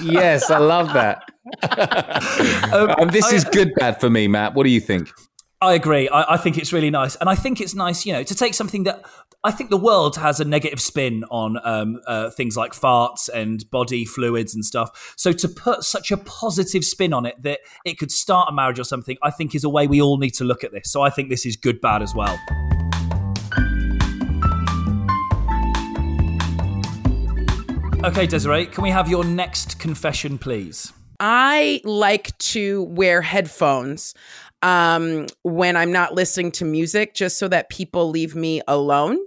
Yes, 0.02 0.50
I 0.50 0.58
love 0.58 0.94
that. 0.94 1.24
um, 2.74 3.10
this 3.10 3.32
is 3.32 3.44
good 3.44 3.74
bad 3.76 4.00
for 4.00 4.10
me, 4.10 4.28
Matt. 4.28 4.54
What 4.56 4.64
do 4.64 4.70
you 4.70 4.80
think? 4.80 5.10
I 5.64 5.76
agree. 5.76 6.10
I, 6.10 6.34
I 6.34 6.38
think 6.38 6.58
it's 6.58 6.74
really 6.74 6.90
nice, 6.90 7.16
and 7.16 7.30
I 7.30 7.36
think 7.36 7.62
it's 7.62 7.74
nice, 7.74 8.06
you 8.06 8.12
know, 8.12 8.22
to 8.22 8.36
take 8.36 8.54
something 8.54 8.84
that 8.84 9.06
I 9.46 9.52
think 9.52 9.70
the 9.70 9.78
world 9.78 10.18
has 10.18 10.42
a 10.42 10.44
negative 10.44 10.82
spin 10.82 11.24
on 11.32 11.58
um, 11.64 12.02
uh, 12.06 12.32
things 12.32 12.58
like 12.58 12.74
farts 12.74 13.30
and 13.30 13.64
body 13.72 14.04
fluids 14.04 14.54
and 14.54 14.66
stuff. 14.66 15.14
So 15.16 15.32
to 15.32 15.48
put 15.48 15.84
such 15.84 16.12
a 16.12 16.18
positive 16.18 16.84
spin 16.84 17.14
on 17.14 17.26
it 17.26 17.42
that 17.44 17.62
it 17.86 17.98
could 17.98 18.12
start 18.12 18.50
a 18.50 18.52
marriage 18.52 18.78
or 18.78 18.84
something, 18.84 19.16
I 19.24 19.32
think 19.32 19.56
is 19.56 19.64
a 19.64 19.70
way 19.70 19.88
we 19.88 20.02
all 20.02 20.18
need 20.18 20.32
to 20.32 20.44
look 20.44 20.66
at 20.66 20.74
this. 20.74 20.92
So 20.92 21.02
I 21.02 21.10
think 21.10 21.30
this 21.30 21.46
is 21.46 21.56
good 21.56 21.80
bad 21.80 22.02
as 22.02 22.14
well. 22.14 22.38
Okay, 28.04 28.28
Desiree, 28.28 28.66
can 28.66 28.84
we 28.84 28.90
have 28.90 29.10
your 29.10 29.24
next 29.24 29.80
confession, 29.80 30.38
please? 30.38 30.92
I 31.22 31.80
like 31.86 32.38
to 32.40 32.84
wear 32.84 33.22
headphones 33.22 34.14
um, 34.64 35.28
when 35.44 35.78
I'm 35.78 35.92
not 35.92 36.16
listening 36.16 36.52
to 36.54 36.66
music, 36.66 37.14
just 37.14 37.38
so 37.38 37.48
that 37.50 37.70
people 37.70 38.10
leave 38.10 38.34
me 38.36 38.62
alone. 38.68 39.20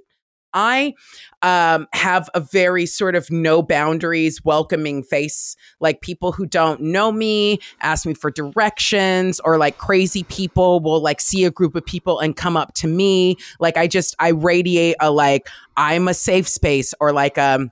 I 0.54 0.94
um, 1.42 1.86
have 1.92 2.30
a 2.32 2.40
very 2.40 2.86
sort 2.86 3.14
of 3.14 3.30
no 3.30 3.62
boundaries, 3.62 4.42
welcoming 4.42 5.02
face. 5.02 5.54
Like 5.80 6.00
people 6.00 6.32
who 6.32 6.46
don't 6.46 6.80
know 6.80 7.12
me 7.12 7.58
ask 7.82 8.06
me 8.06 8.14
for 8.14 8.30
directions, 8.30 9.38
or 9.40 9.58
like 9.58 9.76
crazy 9.76 10.22
people 10.24 10.80
will 10.80 11.00
like 11.00 11.20
see 11.20 11.44
a 11.44 11.50
group 11.50 11.76
of 11.76 11.84
people 11.84 12.18
and 12.18 12.34
come 12.34 12.56
up 12.56 12.72
to 12.74 12.88
me. 12.88 13.36
Like 13.60 13.76
I 13.76 13.86
just 13.86 14.16
I 14.18 14.28
radiate 14.28 14.96
a 14.98 15.10
like 15.10 15.46
I'm 15.76 16.08
a 16.08 16.14
safe 16.14 16.48
space, 16.48 16.94
or 16.98 17.12
like 17.12 17.36
um 17.36 17.70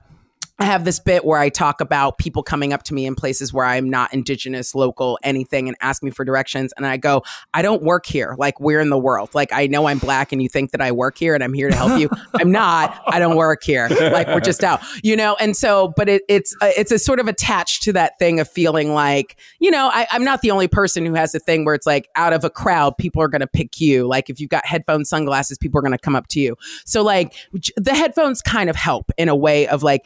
I 0.57 0.63
have 0.63 0.85
this 0.85 0.99
bit 0.99 1.25
where 1.25 1.39
I 1.39 1.49
talk 1.49 1.81
about 1.81 2.17
people 2.17 2.41
coming 2.41 2.71
up 2.71 2.83
to 2.83 2.93
me 2.93 3.05
in 3.05 3.13
places 3.13 3.51
where 3.51 3.65
I'm 3.65 3.89
not 3.89 4.13
indigenous, 4.13 4.73
local, 4.73 5.19
anything, 5.21 5.67
and 5.67 5.75
ask 5.81 6.01
me 6.01 6.11
for 6.11 6.23
directions. 6.23 6.73
And 6.77 6.85
I 6.85 6.95
go, 6.95 7.23
I 7.53 7.61
don't 7.61 7.83
work 7.83 8.05
here. 8.05 8.35
Like, 8.37 8.57
we're 8.61 8.79
in 8.79 8.89
the 8.89 8.97
world? 8.97 9.35
Like, 9.35 9.51
I 9.51 9.67
know 9.67 9.87
I'm 9.87 9.99
black 9.99 10.31
and 10.31 10.41
you 10.41 10.47
think 10.47 10.71
that 10.71 10.79
I 10.79 10.93
work 10.93 11.17
here 11.17 11.35
and 11.35 11.43
I'm 11.43 11.53
here 11.53 11.69
to 11.69 11.75
help 11.75 11.99
you. 11.99 12.09
I'm 12.35 12.53
not. 12.53 13.01
I 13.07 13.19
don't 13.19 13.35
work 13.35 13.63
here. 13.63 13.89
Like, 13.89 14.27
we're 14.27 14.39
just 14.39 14.63
out, 14.63 14.79
you 15.03 15.17
know? 15.17 15.35
And 15.41 15.57
so, 15.57 15.93
but 15.97 16.07
it, 16.07 16.23
it's, 16.29 16.55
uh, 16.61 16.71
it's 16.77 16.91
a 16.91 16.99
sort 16.99 17.19
of 17.19 17.27
attached 17.27 17.83
to 17.83 17.93
that 17.93 18.17
thing 18.17 18.39
of 18.39 18.49
feeling 18.49 18.93
like, 18.93 19.35
you 19.59 19.71
know, 19.71 19.89
I, 19.91 20.07
I'm 20.11 20.23
not 20.23 20.41
the 20.41 20.51
only 20.51 20.69
person 20.69 21.05
who 21.05 21.15
has 21.15 21.35
a 21.35 21.39
thing 21.39 21.65
where 21.65 21.75
it's 21.75 21.85
like 21.85 22.07
out 22.15 22.31
of 22.31 22.45
a 22.45 22.49
crowd, 22.49 22.97
people 22.97 23.21
are 23.21 23.27
going 23.27 23.41
to 23.41 23.47
pick 23.47 23.81
you. 23.81 24.07
Like, 24.07 24.29
if 24.29 24.39
you've 24.39 24.49
got 24.49 24.65
headphones, 24.65 25.09
sunglasses, 25.09 25.57
people 25.57 25.79
are 25.79 25.81
going 25.81 25.91
to 25.91 25.97
come 25.97 26.15
up 26.15 26.27
to 26.27 26.39
you. 26.39 26.55
So, 26.85 27.03
like, 27.03 27.33
the 27.75 27.93
headphones 27.93 28.41
kind 28.41 28.69
of 28.69 28.77
help 28.77 29.11
in 29.17 29.27
a 29.27 29.35
way 29.35 29.67
of 29.67 29.83
like, 29.83 30.05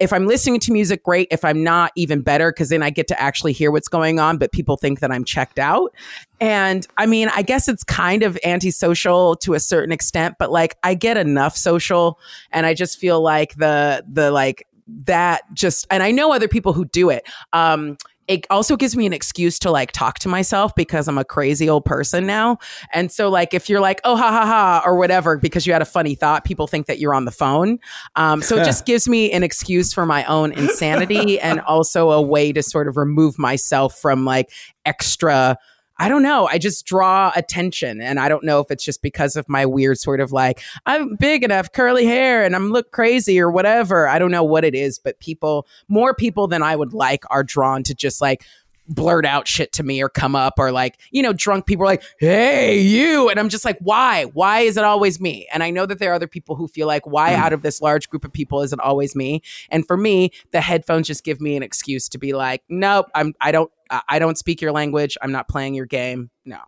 if 0.00 0.12
I'm 0.12 0.26
listening 0.26 0.60
to 0.60 0.72
music, 0.72 1.02
great. 1.02 1.28
If 1.30 1.44
I'm 1.44 1.62
not, 1.62 1.92
even 1.96 2.20
better, 2.20 2.52
because 2.52 2.68
then 2.68 2.82
I 2.82 2.90
get 2.90 3.08
to 3.08 3.20
actually 3.20 3.52
hear 3.52 3.70
what's 3.70 3.88
going 3.88 4.18
on, 4.18 4.38
but 4.38 4.52
people 4.52 4.76
think 4.76 5.00
that 5.00 5.10
I'm 5.10 5.24
checked 5.24 5.58
out. 5.58 5.94
And 6.40 6.86
I 6.96 7.06
mean, 7.06 7.28
I 7.34 7.42
guess 7.42 7.68
it's 7.68 7.84
kind 7.84 8.22
of 8.22 8.38
antisocial 8.44 9.36
to 9.36 9.54
a 9.54 9.60
certain 9.60 9.92
extent, 9.92 10.36
but 10.38 10.50
like 10.50 10.76
I 10.82 10.94
get 10.94 11.16
enough 11.16 11.56
social 11.56 12.18
and 12.52 12.66
I 12.66 12.74
just 12.74 12.98
feel 12.98 13.20
like 13.20 13.54
the, 13.56 14.04
the 14.10 14.30
like, 14.30 14.64
that 15.04 15.42
just 15.52 15.86
and 15.90 16.02
I 16.02 16.10
know 16.12 16.32
other 16.32 16.48
people 16.48 16.72
who 16.72 16.86
do 16.86 17.10
it. 17.10 17.28
Um 17.52 17.98
it 18.28 18.46
also 18.50 18.76
gives 18.76 18.94
me 18.94 19.06
an 19.06 19.12
excuse 19.12 19.58
to 19.60 19.70
like 19.70 19.90
talk 19.92 20.18
to 20.20 20.28
myself 20.28 20.74
because 20.74 21.08
I'm 21.08 21.18
a 21.18 21.24
crazy 21.24 21.68
old 21.68 21.84
person 21.84 22.26
now. 22.26 22.58
And 22.92 23.10
so 23.10 23.28
like 23.28 23.54
if 23.54 23.68
you're 23.68 23.80
like, 23.80 24.00
oh 24.04 24.16
ha 24.16 24.30
ha 24.30 24.46
ha 24.46 24.82
or 24.84 24.96
whatever 24.96 25.38
because 25.38 25.66
you 25.66 25.72
had 25.72 25.82
a 25.82 25.86
funny 25.86 26.14
thought, 26.14 26.44
people 26.44 26.66
think 26.66 26.86
that 26.86 26.98
you're 26.98 27.14
on 27.14 27.24
the 27.24 27.30
phone. 27.30 27.78
Um 28.16 28.42
so 28.42 28.56
it 28.56 28.64
just 28.64 28.86
gives 28.86 29.08
me 29.08 29.32
an 29.32 29.42
excuse 29.42 29.92
for 29.92 30.06
my 30.06 30.24
own 30.24 30.52
insanity 30.52 31.40
and 31.40 31.60
also 31.60 32.10
a 32.10 32.20
way 32.20 32.52
to 32.52 32.62
sort 32.62 32.86
of 32.86 32.96
remove 32.96 33.38
myself 33.38 33.98
from 33.98 34.24
like 34.24 34.50
extra 34.84 35.56
I 35.98 36.08
don't 36.08 36.22
know. 36.22 36.46
I 36.46 36.58
just 36.58 36.86
draw 36.86 37.32
attention. 37.34 38.00
And 38.00 38.20
I 38.20 38.28
don't 38.28 38.44
know 38.44 38.60
if 38.60 38.70
it's 38.70 38.84
just 38.84 39.02
because 39.02 39.34
of 39.34 39.48
my 39.48 39.66
weird 39.66 39.98
sort 39.98 40.20
of 40.20 40.30
like, 40.30 40.60
I'm 40.86 41.16
big 41.16 41.42
and 41.42 41.52
I 41.52 41.56
have 41.56 41.72
curly 41.72 42.06
hair 42.06 42.44
and 42.44 42.54
I'm 42.54 42.70
look 42.70 42.92
crazy 42.92 43.40
or 43.40 43.50
whatever. 43.50 44.08
I 44.08 44.18
don't 44.18 44.30
know 44.30 44.44
what 44.44 44.64
it 44.64 44.74
is, 44.74 44.98
but 44.98 45.18
people, 45.18 45.66
more 45.88 46.14
people 46.14 46.46
than 46.46 46.62
I 46.62 46.76
would 46.76 46.92
like 46.92 47.24
are 47.30 47.42
drawn 47.42 47.82
to 47.84 47.94
just 47.94 48.20
like 48.20 48.44
blurt 48.88 49.26
out 49.26 49.46
shit 49.46 49.72
to 49.72 49.82
me 49.82 50.02
or 50.02 50.08
come 50.08 50.34
up 50.34 50.54
or 50.58 50.72
like, 50.72 50.98
you 51.10 51.22
know, 51.22 51.32
drunk 51.32 51.66
people 51.66 51.84
are 51.84 51.88
like, 51.88 52.02
hey, 52.18 52.80
you. 52.80 53.28
And 53.28 53.38
I'm 53.38 53.48
just 53.48 53.64
like, 53.64 53.78
why? 53.80 54.24
Why 54.32 54.60
is 54.60 54.76
it 54.76 54.84
always 54.84 55.20
me? 55.20 55.46
And 55.52 55.62
I 55.62 55.70
know 55.70 55.86
that 55.86 55.98
there 55.98 56.10
are 56.10 56.14
other 56.14 56.26
people 56.26 56.56
who 56.56 56.68
feel 56.68 56.86
like, 56.86 57.06
why 57.06 57.34
out 57.34 57.52
of 57.52 57.62
this 57.62 57.80
large 57.80 58.08
group 58.08 58.24
of 58.24 58.32
people 58.32 58.62
is 58.62 58.72
it 58.72 58.80
always 58.80 59.14
me? 59.14 59.42
And 59.70 59.86
for 59.86 59.96
me, 59.96 60.32
the 60.50 60.60
headphones 60.60 61.06
just 61.06 61.24
give 61.24 61.40
me 61.40 61.56
an 61.56 61.62
excuse 61.62 62.08
to 62.08 62.18
be 62.18 62.32
like, 62.32 62.62
nope, 62.68 63.06
I'm, 63.14 63.34
I 63.40 63.52
don't, 63.52 63.70
I 63.90 64.02
I 64.08 64.18
don't 64.18 64.36
speak 64.36 64.60
your 64.60 64.72
language. 64.72 65.16
I'm 65.22 65.32
not 65.32 65.48
playing 65.48 65.74
your 65.74 65.86
game. 65.86 66.30
No. 66.44 66.58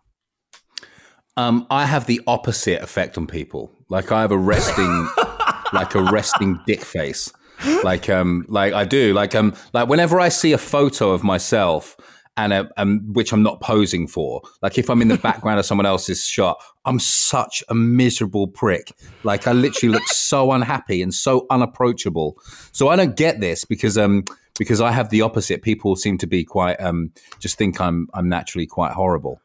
Um, 1.37 1.67
I 1.69 1.85
have 1.85 2.07
the 2.07 2.21
opposite 2.27 2.81
effect 2.81 3.17
on 3.17 3.27
people. 3.27 3.71
Like 3.89 4.11
I 4.11 4.21
have 4.21 4.31
a 4.31 4.37
resting, 4.37 5.07
like 5.73 5.95
a 5.95 6.01
resting 6.01 6.59
dick 6.65 6.81
face. 6.81 7.31
Like 7.83 8.09
um, 8.09 8.45
like 8.47 8.73
I 8.73 8.85
do. 8.85 9.13
Like 9.13 9.35
um, 9.35 9.53
like 9.73 9.87
whenever 9.87 10.19
I 10.19 10.29
see 10.29 10.51
a 10.51 10.57
photo 10.57 11.11
of 11.11 11.23
myself 11.23 11.95
and 12.37 12.53
a, 12.53 12.69
um, 12.77 13.01
which 13.13 13.31
I'm 13.33 13.43
not 13.43 13.61
posing 13.61 14.07
for. 14.07 14.41
Like 14.61 14.77
if 14.77 14.89
I'm 14.89 15.01
in 15.01 15.09
the 15.09 15.17
background 15.29 15.59
of 15.59 15.65
someone 15.65 15.85
else's 15.85 16.25
shot, 16.25 16.61
I'm 16.85 16.99
such 16.99 17.63
a 17.69 17.75
miserable 17.75 18.47
prick. 18.47 18.91
Like 19.23 19.47
I 19.47 19.51
literally 19.51 19.93
look 19.93 20.07
so 20.07 20.51
unhappy 20.51 21.01
and 21.01 21.13
so 21.13 21.45
unapproachable. 21.49 22.37
So 22.71 22.87
I 22.89 22.95
don't 22.95 23.15
get 23.15 23.39
this 23.39 23.65
because 23.65 23.97
um 23.97 24.23
because 24.57 24.81
I 24.81 24.91
have 24.91 25.09
the 25.09 25.21
opposite. 25.21 25.61
People 25.61 25.95
seem 25.95 26.17
to 26.19 26.27
be 26.27 26.43
quite 26.43 26.79
um 26.81 27.11
just 27.39 27.57
think 27.57 27.79
I'm 27.81 28.07
I'm 28.13 28.29
naturally 28.29 28.67
quite 28.67 28.93
horrible. 28.93 29.41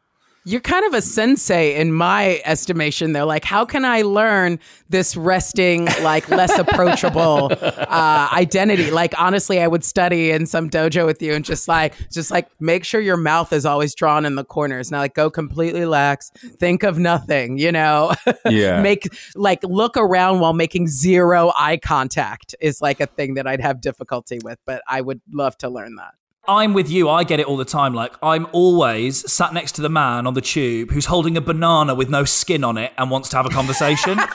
You're 0.49 0.61
kind 0.61 0.87
of 0.87 0.95
a 0.95 1.03
sensei 1.03 1.75
in 1.75 1.93
my 1.93 2.41
estimation. 2.45 3.13
They're 3.13 3.25
like, 3.25 3.45
how 3.45 3.65
can 3.65 3.85
I 3.85 4.03
learn 4.03 4.61
this 4.89 5.17
resting, 5.17 5.87
like 6.03 6.29
less 6.29 6.57
approachable 6.57 7.51
uh, 7.61 8.29
identity? 8.33 8.93
Like, 8.93 9.13
honestly, 9.19 9.61
I 9.61 9.67
would 9.67 9.83
study 9.83 10.31
in 10.31 10.47
some 10.47 10.71
dojo 10.71 11.05
with 11.05 11.21
you 11.21 11.35
and 11.35 11.45
just 11.45 11.67
like, 11.67 11.95
just 12.13 12.31
like 12.31 12.49
make 12.61 12.85
sure 12.85 13.01
your 13.01 13.17
mouth 13.17 13.53
is 13.53 13.67
always 13.67 13.93
drawn 13.93 14.25
in 14.25 14.37
the 14.37 14.45
corners. 14.45 14.93
Now, 14.93 14.99
like, 14.99 15.15
go 15.15 15.31
completely 15.31 15.85
lax, 15.85 16.31
think 16.31 16.85
of 16.85 16.97
nothing, 16.97 17.59
you 17.59 17.73
know? 17.73 18.15
Yeah. 18.49 18.81
Make 18.81 19.09
like 19.35 19.65
look 19.65 19.97
around 19.97 20.39
while 20.39 20.53
making 20.53 20.87
zero 20.87 21.53
eye 21.59 21.79
contact 21.79 22.55
is 22.61 22.81
like 22.81 23.01
a 23.01 23.07
thing 23.07 23.35
that 23.35 23.47
I'd 23.49 23.61
have 23.61 23.81
difficulty 23.81 24.39
with, 24.45 24.59
but 24.65 24.83
I 24.87 25.01
would 25.01 25.21
love 25.33 25.59
to 25.59 25.69
learn 25.69 25.97
that. 25.97 26.15
I'm 26.49 26.73
with 26.75 26.91
you. 26.91 27.09
I 27.09 27.25
get 27.25 27.41
it 27.41 27.47
all 27.47 27.57
the 27.57 27.65
time. 27.65 27.95
Like 27.95 28.13
I'm 28.23 28.47
always 28.53 29.31
sat 29.31 29.53
next 29.53 29.73
to 29.73 29.83
the 29.83 29.89
man 29.89 30.27
on 30.27 30.35
the 30.35 30.41
tube 30.41 30.91
who's 30.91 31.07
holding 31.07 31.37
a 31.37 31.41
banana 31.41 31.95
with 31.95 32.09
no 32.09 32.25
skin 32.25 32.65
on 32.65 32.79
it 32.79 32.93
and 32.99 33.11
wants 33.11 33.29
to 33.31 33.37
have 33.37 33.47
a 33.47 33.51
conversation. 33.51 34.19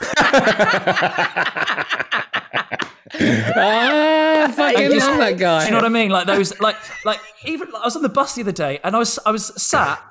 ah, 3.53 4.53
fucking 4.55 4.91
just- 4.91 5.07
love 5.07 5.17
that 5.17 5.37
guy. 5.37 5.59
Do 5.61 5.65
you 5.65 5.71
know 5.71 5.77
what 5.77 5.85
I 5.85 5.89
mean? 5.89 6.09
Like 6.11 6.27
those, 6.27 6.59
like, 6.59 6.75
like 7.05 7.19
even 7.45 7.67
I 7.75 7.85
was 7.85 7.95
on 7.95 8.01
the 8.01 8.09
bus 8.09 8.35
the 8.35 8.41
other 8.41 8.51
day, 8.51 8.79
and 8.83 8.95
I 8.95 8.99
was 8.99 9.19
I 9.25 9.31
was 9.31 9.51
sat 9.61 10.01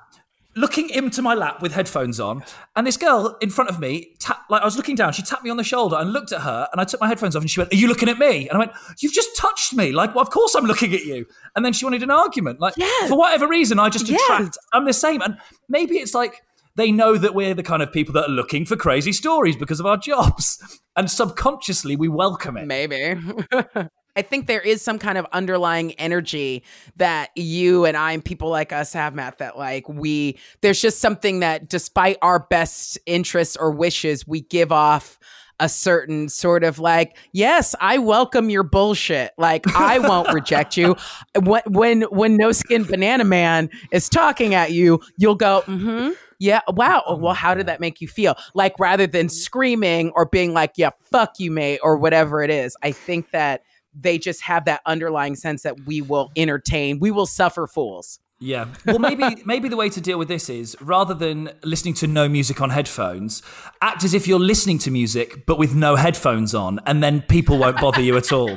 looking 0.57 0.91
into 0.91 1.23
my 1.23 1.35
lap 1.35 1.63
with 1.63 1.73
headphones 1.73 2.19
on, 2.21 2.43
and 2.77 2.87
this 2.87 2.97
girl 2.97 3.37
in 3.41 3.51
front 3.51 3.71
of 3.71 3.79
me, 3.79 4.15
tap, 4.19 4.43
like 4.51 4.63
I 4.63 4.65
was 4.65 4.77
looking 4.77 4.97
down, 4.97 5.13
she 5.13 5.23
tapped 5.23 5.45
me 5.45 5.51
on 5.51 5.57
the 5.57 5.65
shoulder 5.65 5.97
and 5.97 6.13
looked 6.13 6.33
at 6.33 6.41
her, 6.43 6.69
and 6.73 6.81
I 6.81 6.85
took 6.85 7.01
my 7.01 7.09
headphones 7.09 7.37
off, 7.37 7.43
and 7.43 7.51
she 7.51 7.61
went, 7.61 7.73
"Are 7.73 7.77
you 7.77 7.89
looking 7.89 8.09
at 8.09 8.19
me?" 8.19 8.49
And 8.49 8.57
I 8.57 8.59
went, 8.59 8.73
"You've 9.01 9.13
just 9.13 9.37
touched 9.37 9.75
me. 9.75 9.93
Like, 9.93 10.15
well, 10.15 10.23
of 10.23 10.31
course 10.31 10.55
I'm 10.55 10.65
looking 10.65 10.93
at 10.95 11.05
you." 11.05 11.27
And 11.55 11.65
then 11.65 11.73
she 11.73 11.85
wanted 11.85 12.03
an 12.03 12.11
argument. 12.11 12.61
Like, 12.61 12.75
Yes. 12.77 13.09
for 13.09 13.17
whatever 13.19 13.47
reason, 13.49 13.79
I 13.79 13.89
just 13.89 14.09
attract. 14.09 14.59
I'm 14.73 14.85
the 14.85 14.93
same, 14.93 15.23
and 15.23 15.39
maybe 15.69 15.97
it's 15.99 16.15
like. 16.15 16.43
They 16.77 16.93
know 16.93 17.19
that 17.19 17.35
we're 17.35 17.53
the 17.53 17.65
kind 17.65 17.83
of 17.83 17.93
people 17.93 18.15
that 18.15 18.27
are 18.27 18.33
looking 18.33 18.65
for 18.65 18.77
crazy 18.77 19.13
stories 19.13 19.57
because 19.57 19.81
of 19.81 19.87
our 19.87 19.97
jobs. 19.97 20.81
And 20.97 21.11
subconsciously, 21.11 21.97
we 21.97 22.09
welcome 22.09 22.57
it. 22.57 22.67
Maybe. 22.67 23.21
I 24.21 24.23
think 24.23 24.49
there 24.49 24.61
is 24.61 24.83
some 24.83 24.99
kind 24.99 25.17
of 25.17 25.27
underlying 25.33 25.93
energy 25.93 26.63
that 26.97 27.31
you 27.37 27.87
and 27.87 27.97
I 27.97 28.13
and 28.13 28.23
people 28.23 28.51
like 28.51 28.71
us 28.71 28.93
have, 28.93 29.15
Matt, 29.15 29.39
that 29.39 29.57
like 29.57 29.89
we, 29.89 30.39
there's 30.61 30.79
just 30.79 30.99
something 30.99 31.41
that 31.41 31.71
despite 31.71 32.19
our 32.21 32.39
best 32.39 32.99
interests 33.07 33.57
or 33.57 33.71
wishes, 33.71 34.29
we 34.29 34.43
give 34.43 34.73
off 34.73 35.19
a 35.59 35.71
certain 35.71 36.29
sort 36.29 36.65
of 36.65 36.79
like, 36.79 37.17
yes, 37.33 37.75
I 37.81 37.97
welcome 37.97 38.51
your 38.51 38.63
bullshit. 38.63 39.33
Like 39.39 39.65
I 39.75 39.99
won't 39.99 40.35
reject 40.35 40.77
you. 40.77 40.97
When 41.43 41.63
when 41.67 42.03
when 42.03 42.37
no 42.37 42.53
skin 42.53 42.85
banana 42.85 43.25
man 43.25 43.71
is 43.91 44.11
talking 44.11 44.55
at 44.55 44.73
you, 44.73 45.01
you'll 45.17 45.35
go, 45.35 45.63
mm-hmm. 45.67 46.11
Yeah. 46.39 46.61
Wow. 46.69 47.05
Oh, 47.07 47.17
Well, 47.17 47.35
how 47.35 47.55
did 47.55 47.67
that 47.67 47.81
make 47.81 48.03
you 48.03 48.09
feel? 48.09 48.35
Like 48.55 48.79
rather 48.79 49.07
than 49.07 49.31
screaming 49.31 50.11
or 50.15 50.27
being 50.27 50.53
like, 50.53 50.73
yeah, 50.77 50.91
fuck 51.11 51.39
you, 51.39 51.51
mate, 51.51 51.81
or 51.83 51.97
whatever 51.97 52.43
it 52.43 52.51
is. 52.51 52.77
I 52.83 52.93
think 52.93 53.31
that 53.31 53.63
they 53.95 54.19
just 54.19 54.43
have 54.43 54.65
that 54.67 54.81
underlying 54.87 55.37
sense 55.37 55.63
that 55.63 55.87
we 55.87 56.01
will 56.01 56.31
entertain, 56.37 56.99
we 56.99 57.11
will 57.11 57.27
suffer 57.27 57.67
fools. 57.67 58.21
Yeah. 58.43 58.69
Well, 58.87 58.99
maybe 58.99 59.43
maybe 59.45 59.69
the 59.69 59.77
way 59.77 59.91
to 59.91 60.01
deal 60.01 60.19
with 60.19 60.29
this 60.29 60.49
is 60.49 60.75
rather 60.81 61.13
than 61.13 61.51
listening 61.63 61.93
to 61.95 62.07
no 62.07 62.27
music 62.29 62.61
on 62.63 62.71
headphones, 62.71 63.43
act 63.83 64.03
as 64.03 64.15
if 64.15 64.27
you're 64.27 64.39
listening 64.41 64.79
to 64.79 64.91
music 64.91 65.45
but 65.47 65.59
with 65.59 65.75
no 65.75 65.97
headphones 65.97 66.55
on, 66.55 66.81
and 66.87 67.03
then 67.03 67.21
people 67.23 67.59
won't 67.59 67.79
bother 67.79 68.01
you 68.01 68.17
at 68.17 68.33
all. 68.33 68.49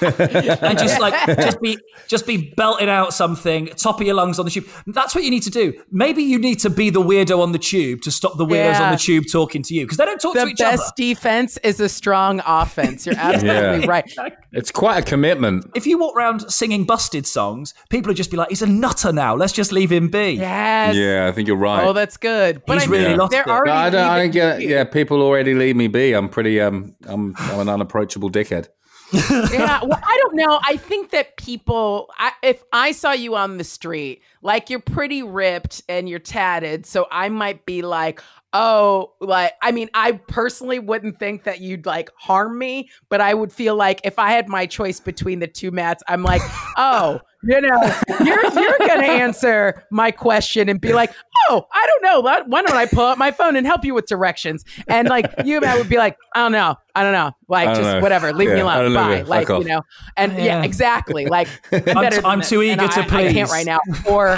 and 0.00 0.78
just 0.78 1.00
like 1.00 1.26
just 1.38 1.60
be 1.60 1.78
just 2.08 2.26
be 2.26 2.52
belting 2.56 2.88
out 2.90 3.14
something, 3.14 3.66
top 3.68 4.00
of 4.00 4.06
your 4.06 4.14
lungs 4.16 4.38
on 4.38 4.44
the 4.44 4.50
tube. 4.50 4.66
That's 4.86 5.14
what 5.14 5.24
you 5.24 5.30
need 5.30 5.42
to 5.44 5.50
do. 5.50 5.72
Maybe 5.90 6.22
you 6.22 6.38
need 6.38 6.58
to 6.60 6.70
be 6.70 6.90
the 6.90 7.00
weirdo 7.02 7.40
on 7.42 7.52
the 7.52 7.58
tube 7.58 8.02
to 8.02 8.10
stop 8.10 8.36
the 8.36 8.44
weirdos 8.46 8.74
Yeah. 8.74 8.82
on 8.86 8.92
the 8.92 8.98
tube 8.98 9.24
talking 9.30 9.62
to 9.62 9.74
you 9.74 9.84
because 9.86 9.96
they 9.96 10.04
don't 10.04 10.20
talk 10.20 10.34
to 10.34 10.46
each 10.46 10.60
other. 10.60 10.76
The 10.76 10.82
each 10.82 10.82
best 10.82 10.96
defense 10.96 11.56
is 11.58 11.80
a 11.80 11.88
strong 11.88 12.40
offense. 12.46 13.06
You're 13.06 13.14
absolutely 13.18 13.80
Yeah. 13.80 13.86
right. 13.86 14.12
It's 14.52 14.70
quite 14.70 14.98
a 14.98 15.02
commitment. 15.02 15.66
If 15.74 15.86
you 15.86 15.98
walk 15.98 16.16
around 16.16 16.50
singing 16.52 16.84
busted 16.84 17.26
songs, 17.26 17.74
people 17.90 18.10
would 18.10 18.16
just 18.16 18.30
be 18.30 18.36
like, 18.36 18.48
"He's 18.48 18.62
a 18.62 18.66
nutter 18.66 19.12
now. 19.12 19.34
Let's 19.34 19.52
just 19.52 19.72
leave 19.72 19.90
him 19.90 20.08
be." 20.08 20.32
Yes. 20.32 20.94
Yeah, 20.94 21.26
I 21.28 21.32
think 21.32 21.48
you're 21.48 21.56
right. 21.56 21.84
Oh, 21.84 21.92
that's 21.92 22.16
good. 22.16 22.62
But 22.66 22.74
He's 22.74 22.88
I 22.88 22.90
mean, 22.90 23.02
really 23.02 23.16
lost 23.16 23.32
they're 23.32 23.48
already 23.48 23.70
No, 23.70 23.76
I 23.76 23.90
don't. 23.90 24.04
I 24.04 24.18
don't 24.18 24.30
get. 24.30 24.62
Yeah, 24.62 24.84
people 24.84 25.22
already 25.22 25.54
leave 25.54 25.76
me 25.76 25.88
be. 25.88 26.12
I'm 26.12 26.28
pretty. 26.28 26.60
Um, 26.60 26.94
I'm. 27.06 27.34
I'm 27.38 27.60
an 27.60 27.68
unapproachable 27.68 28.30
dickhead. 28.30 28.68
yeah, 29.12 29.80
well, 29.82 30.00
I 30.02 30.20
don't 30.22 30.36
know. 30.36 30.60
I 30.66 30.76
think 30.76 31.12
that 31.12 31.38
people, 31.38 32.10
I, 32.18 32.32
if 32.42 32.62
I 32.74 32.92
saw 32.92 33.12
you 33.12 33.36
on 33.36 33.56
the 33.56 33.64
street, 33.64 34.20
like 34.42 34.68
you're 34.68 34.80
pretty 34.80 35.22
ripped 35.22 35.82
and 35.88 36.10
you're 36.10 36.18
tatted, 36.18 36.84
so 36.84 37.06
I 37.10 37.30
might 37.30 37.64
be 37.64 37.80
like, 37.80 38.22
oh, 38.52 39.12
like, 39.20 39.52
I 39.62 39.72
mean, 39.72 39.90
I 39.94 40.12
personally 40.12 40.78
wouldn't 40.78 41.18
think 41.18 41.44
that 41.44 41.60
you'd 41.60 41.84
like 41.86 42.10
harm 42.16 42.58
me, 42.58 42.88
but 43.08 43.20
I 43.20 43.34
would 43.34 43.52
feel 43.52 43.76
like 43.76 44.00
if 44.04 44.18
I 44.18 44.30
had 44.30 44.48
my 44.48 44.66
choice 44.66 45.00
between 45.00 45.38
the 45.40 45.46
two 45.46 45.70
mats, 45.70 46.02
I'm 46.08 46.22
like, 46.22 46.42
oh, 46.76 47.20
you 47.44 47.60
know, 47.60 47.94
you're 48.24 48.42
you're 48.52 48.78
gonna 48.78 49.06
answer 49.06 49.84
my 49.92 50.10
question 50.10 50.68
and 50.68 50.80
be 50.80 50.92
like, 50.92 51.12
oh, 51.48 51.66
I 51.72 51.86
don't 51.86 52.02
know. 52.02 52.20
Why 52.20 52.62
don't 52.62 52.76
I 52.76 52.86
pull 52.86 53.04
out 53.04 53.16
my 53.16 53.30
phone 53.30 53.54
and 53.54 53.64
help 53.64 53.84
you 53.84 53.94
with 53.94 54.06
directions? 54.06 54.64
And 54.88 55.08
like 55.08 55.32
you, 55.44 55.60
Matt, 55.60 55.78
would 55.78 55.88
be 55.88 55.98
like, 55.98 56.16
I 56.34 56.40
don't 56.40 56.50
know, 56.50 56.74
I 56.96 57.04
don't 57.04 57.12
know, 57.12 57.30
like 57.48 57.66
don't 57.66 57.76
just 57.76 57.84
know. 57.94 58.00
whatever, 58.00 58.32
leave 58.32 58.48
me 58.50 58.56
Yeah, 58.56 58.66
I 58.66 58.78
alone, 58.80 58.94
bye, 58.94 59.16
yeah, 59.18 59.22
like 59.24 59.50
off. 59.50 59.62
you 59.62 59.68
know, 59.68 59.82
and 60.16 60.32
yeah, 60.32 60.44
Yeah. 60.44 60.62
exactly, 60.64 61.26
like 61.26 61.46
I'm, 61.72 61.80
t- 61.84 61.92
better 61.92 62.16
than 62.16 62.24
I'm 62.26 62.38
this, 62.40 62.48
too 62.48 62.60
and 62.62 62.72
eager 62.72 62.90
I, 62.90 62.94
to 62.94 63.00
I 63.02 63.04
can't 63.32 63.48
please. 63.48 63.50
right 63.52 63.66
now, 63.66 63.78
or 64.10 64.36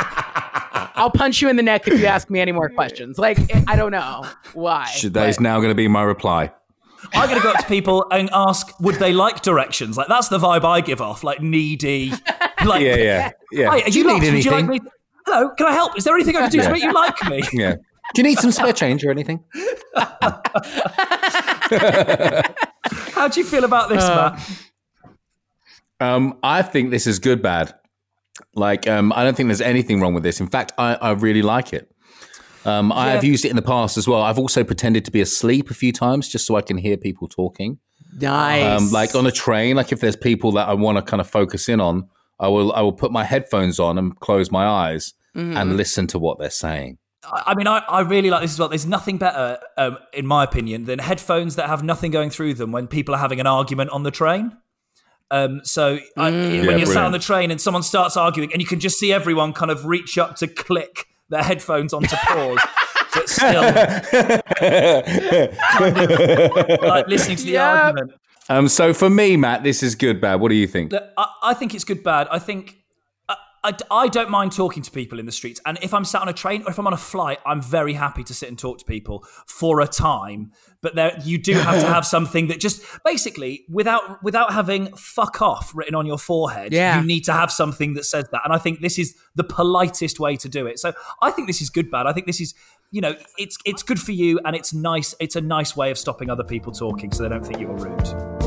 I'll 1.01 1.11
punch 1.11 1.41
you 1.43 1.49
in 1.49 1.57
the 1.57 1.63
neck 1.63 1.89
if 1.89 1.99
you 1.99 2.07
ask 2.07 2.29
me 2.31 2.41
any 2.41 2.53
more 2.53 2.69
questions. 2.79 3.19
Like 3.19 3.39
I 3.69 3.75
don't 3.77 3.91
know 3.93 4.25
why. 4.55 4.85
Should- 4.87 5.15
That 5.15 5.29
is 5.29 5.41
now 5.41 5.57
going 5.59 5.71
to 5.71 5.75
be 5.75 5.89
my 5.89 6.03
reply. 6.03 6.53
I'm 7.15 7.29
going 7.31 7.41
to 7.41 7.43
go 7.43 7.51
up 7.53 7.61
to 7.61 7.67
people 7.67 8.07
and 8.13 8.29
ask, 8.35 8.79
would 8.79 8.97
they 8.97 9.15
like 9.15 9.41
directions? 9.41 9.97
Like 9.97 10.09
that's 10.09 10.29
the 10.29 10.37
vibe 10.39 10.65
I 10.65 10.83
give 10.83 11.01
off, 11.01 11.25
like 11.25 11.41
needy. 11.41 12.13
Like, 12.63 12.83
Yeah, 12.83 12.97
yeah, 12.97 13.31
yeah. 13.53 13.71
Hi, 13.71 13.79
are 13.81 13.89
Do 13.89 13.99
you 13.99 14.05
you 14.05 14.07
need 14.21 14.23
lost? 14.23 14.33
Would 14.35 14.45
you 14.45 14.51
like 14.51 14.67
me? 14.67 14.81
Hello, 15.25 15.49
can 15.57 15.67
I 15.67 15.73
help? 15.73 15.97
Is 15.97 16.05
there 16.05 16.15
anything 16.15 16.37
I 16.37 16.41
can 16.43 16.51
do 16.51 16.61
to 16.61 16.71
make 16.71 16.83
you 16.83 16.93
like 16.93 17.25
me? 17.31 17.41
yeah. 17.55 17.77
Do 18.15 18.21
you 18.21 18.23
need 18.25 18.39
some 18.39 18.51
spare 18.53 18.75
change 18.75 19.03
or 19.03 19.11
anything? 19.11 19.43
How 23.15 23.29
do 23.29 23.41
you 23.41 23.47
feel 23.47 23.65
about 23.65 23.89
this, 23.89 24.05
Uh, 24.05 24.37
Matt? 24.39 24.51
Um, 26.01 26.39
I 26.43 26.61
think 26.61 26.91
this 26.91 27.07
is 27.07 27.19
good, 27.19 27.41
bad. 27.43 27.75
Like, 28.55 28.87
um, 28.87 29.13
I 29.13 29.25
don't 29.25 29.37
think 29.37 29.49
there's 29.49 29.61
anything 29.61 30.01
wrong 30.01 30.15
with 30.15 30.23
this. 30.23 30.41
In 30.41 30.47
fact, 30.47 30.73
I, 30.79 30.95
I 30.95 31.11
really 31.13 31.43
like 31.43 31.73
it. 31.73 31.91
Um, 32.65 32.93
I 32.93 33.11
have 33.11 33.25
used 33.25 33.45
it 33.45 33.49
in 33.49 33.57
the 33.57 33.63
past 33.63 33.97
as 33.97 34.07
well. 34.07 34.23
I've 34.23 34.39
also 34.39 34.65
pretended 34.65 35.05
to 35.07 35.11
be 35.11 35.21
asleep 35.21 35.71
a 35.71 35.75
few 35.75 35.93
times 35.93 36.29
just 36.29 36.47
so 36.47 36.57
I 36.57 36.63
can 36.63 36.77
hear 36.77 36.97
people 36.97 37.27
talking. 37.27 37.79
Nice. 38.19 38.83
Um, 38.83 38.91
like 38.91 39.15
on 39.15 39.27
a 39.27 39.33
train, 39.33 39.77
like 39.77 39.93
if 39.93 40.01
there's 40.01 40.17
people 40.17 40.53
that 40.53 40.69
I 40.69 40.75
want 40.75 40.99
to 40.99 41.03
kind 41.03 41.21
of 41.21 41.31
focus 41.31 41.69
in 41.69 41.81
on, 41.81 42.09
I 42.39 42.49
will 42.49 42.73
I 42.73 42.81
will 42.81 42.93
put 42.93 43.13
my 43.13 43.25
headphones 43.25 43.79
on 43.79 43.99
and 43.99 44.19
close 44.21 44.51
my 44.51 44.67
eyes 44.67 45.15
and 45.35 45.77
listen 45.77 46.07
to 46.09 46.19
what 46.19 46.39
they're 46.39 46.51
saying. 46.51 46.99
I 47.25 47.43
I 47.49 47.55
mean, 47.55 47.67
I, 47.67 47.79
I 47.89 48.01
really 48.01 48.31
like 48.31 48.43
this 48.43 48.53
as 48.53 48.59
well. 48.59 48.69
There's 48.69 48.87
nothing 48.87 49.19
better, 49.19 49.59
um, 49.77 49.99
in 50.13 50.27
my 50.27 50.43
opinion, 50.45 50.85
than 50.85 50.99
headphones 50.99 51.57
that 51.57 51.69
have 51.69 51.83
nothing 51.83 52.11
going 52.11 52.31
through 52.31 52.55
them 52.55 52.73
when 52.73 52.89
people 52.89 53.15
are 53.15 53.19
having 53.19 53.41
an 53.41 53.47
argument 53.47 53.91
on 53.91 54.03
the 54.03 54.11
train. 54.11 54.57
Um, 55.31 55.61
so 55.65 55.99
I, 56.17 56.31
when 56.31 56.79
you're 56.79 56.87
sat 56.87 57.05
on 57.05 57.13
the 57.13 57.19
train 57.19 57.51
and 57.51 57.61
someone 57.61 57.83
starts 57.83 58.17
arguing, 58.17 58.53
and 58.53 58.61
you 58.61 58.67
can 58.67 58.81
just 58.81 58.99
see 58.99 59.13
everyone 59.13 59.53
kind 59.53 59.71
of 59.71 59.87
reach 59.87 60.19
up 60.19 60.37
to 60.37 60.49
click 60.49 61.07
their 61.29 61.43
headphones 61.43 61.93
onto 61.93 62.17
pause, 62.17 62.59
but 63.15 63.29
still 63.29 63.63
like 66.89 67.07
listening 67.09 67.37
to 67.37 67.45
the 67.45 67.53
Yep. 67.53 67.63
argument. 67.63 68.13
Um, 68.49 68.67
so 68.69 68.93
for 68.93 69.09
me, 69.09 69.37
Matt, 69.37 69.63
this 69.63 69.83
is 69.83 69.95
good, 69.95 70.21
bad. 70.21 70.41
What 70.41 70.49
do 70.49 70.57
you 70.57 70.67
think? 70.67 70.91
Look, 70.93 71.05
I, 71.17 71.27
I 71.45 71.55
think 71.55 71.75
it's 71.75 71.85
good, 71.85 72.03
bad. 72.03 72.27
I 72.33 72.41
think 72.41 72.80
I, 73.63 73.75
I, 73.91 74.09
don't 74.09 74.31
mind 74.31 74.53
talking 74.53 74.83
to 74.83 74.91
people 74.91 75.19
in 75.19 75.27
the 75.27 75.33
streets. 75.33 75.61
And 75.67 75.79
if 75.83 75.93
I'm 75.93 76.05
sat 76.05 76.23
on 76.23 76.29
a 76.29 76.33
train 76.33 76.63
or 76.63 76.71
if 76.71 76.79
I'm 76.79 76.87
on 76.87 76.95
a 76.95 76.99
flight, 76.99 77.39
I'm 77.45 77.61
very 77.61 77.93
happy 77.93 78.25
to 78.25 78.33
sit 78.33 78.49
and 78.49 78.59
talk 78.59 78.79
to 78.79 78.85
people 78.85 79.25
for 79.47 79.81
a 79.81 79.87
time. 79.87 80.53
But 80.81 80.95
there, 80.95 81.19
you 81.23 81.37
do 81.37 81.53
have 81.55 81.81
to 81.81 81.87
have 81.87 82.07
something 82.17 82.49
that 82.49 82.59
just 82.59 82.83
basically, 83.05 83.65
without 83.69 84.23
without 84.23 84.53
having 84.53 84.95
"fuck 84.97 85.43
off" 85.43 85.73
written 85.75 85.95
on 85.95 86.07
your 86.07 86.19
forehead, 86.19 86.73
Yeah. 86.73 87.01
you 87.01 87.07
need 87.07 87.25
to 87.25 87.33
have 87.33 87.53
something 87.53 87.95
that 87.95 88.05
says 88.05 88.27
that. 88.33 88.41
And 88.45 88.53
I 88.55 88.59
think 88.59 88.81
this 88.81 88.99
is 88.99 89.15
the 89.35 89.45
politest 89.45 90.19
way 90.19 90.37
to 90.37 90.49
do 90.49 90.67
it. 90.67 90.79
So 90.79 90.95
I 91.21 91.31
think 91.31 91.47
this 91.47 91.61
is 91.61 91.69
good, 91.69 91.91
bad. 91.91 92.07
I 92.07 92.15
think 92.15 92.27
this 92.27 92.41
is, 92.41 92.55
you 92.91 93.03
know, 93.03 93.15
it's 93.37 93.59
it's 93.67 93.83
good 93.83 94.01
for 94.01 94.13
you, 94.13 94.41
and 94.47 94.57
it's 94.57 94.73
nice. 94.73 95.15
It's 95.21 95.37
a 95.37 95.43
nice 95.43 95.77
way 95.77 95.91
of 95.91 95.99
stopping 95.99 96.31
other 96.31 96.45
people 96.45 96.73
talking, 96.73 97.13
so 97.13 97.23
they 97.23 97.29
don't 97.29 97.45
think 97.45 97.61
you're 97.61 97.77
rude. 97.77 98.40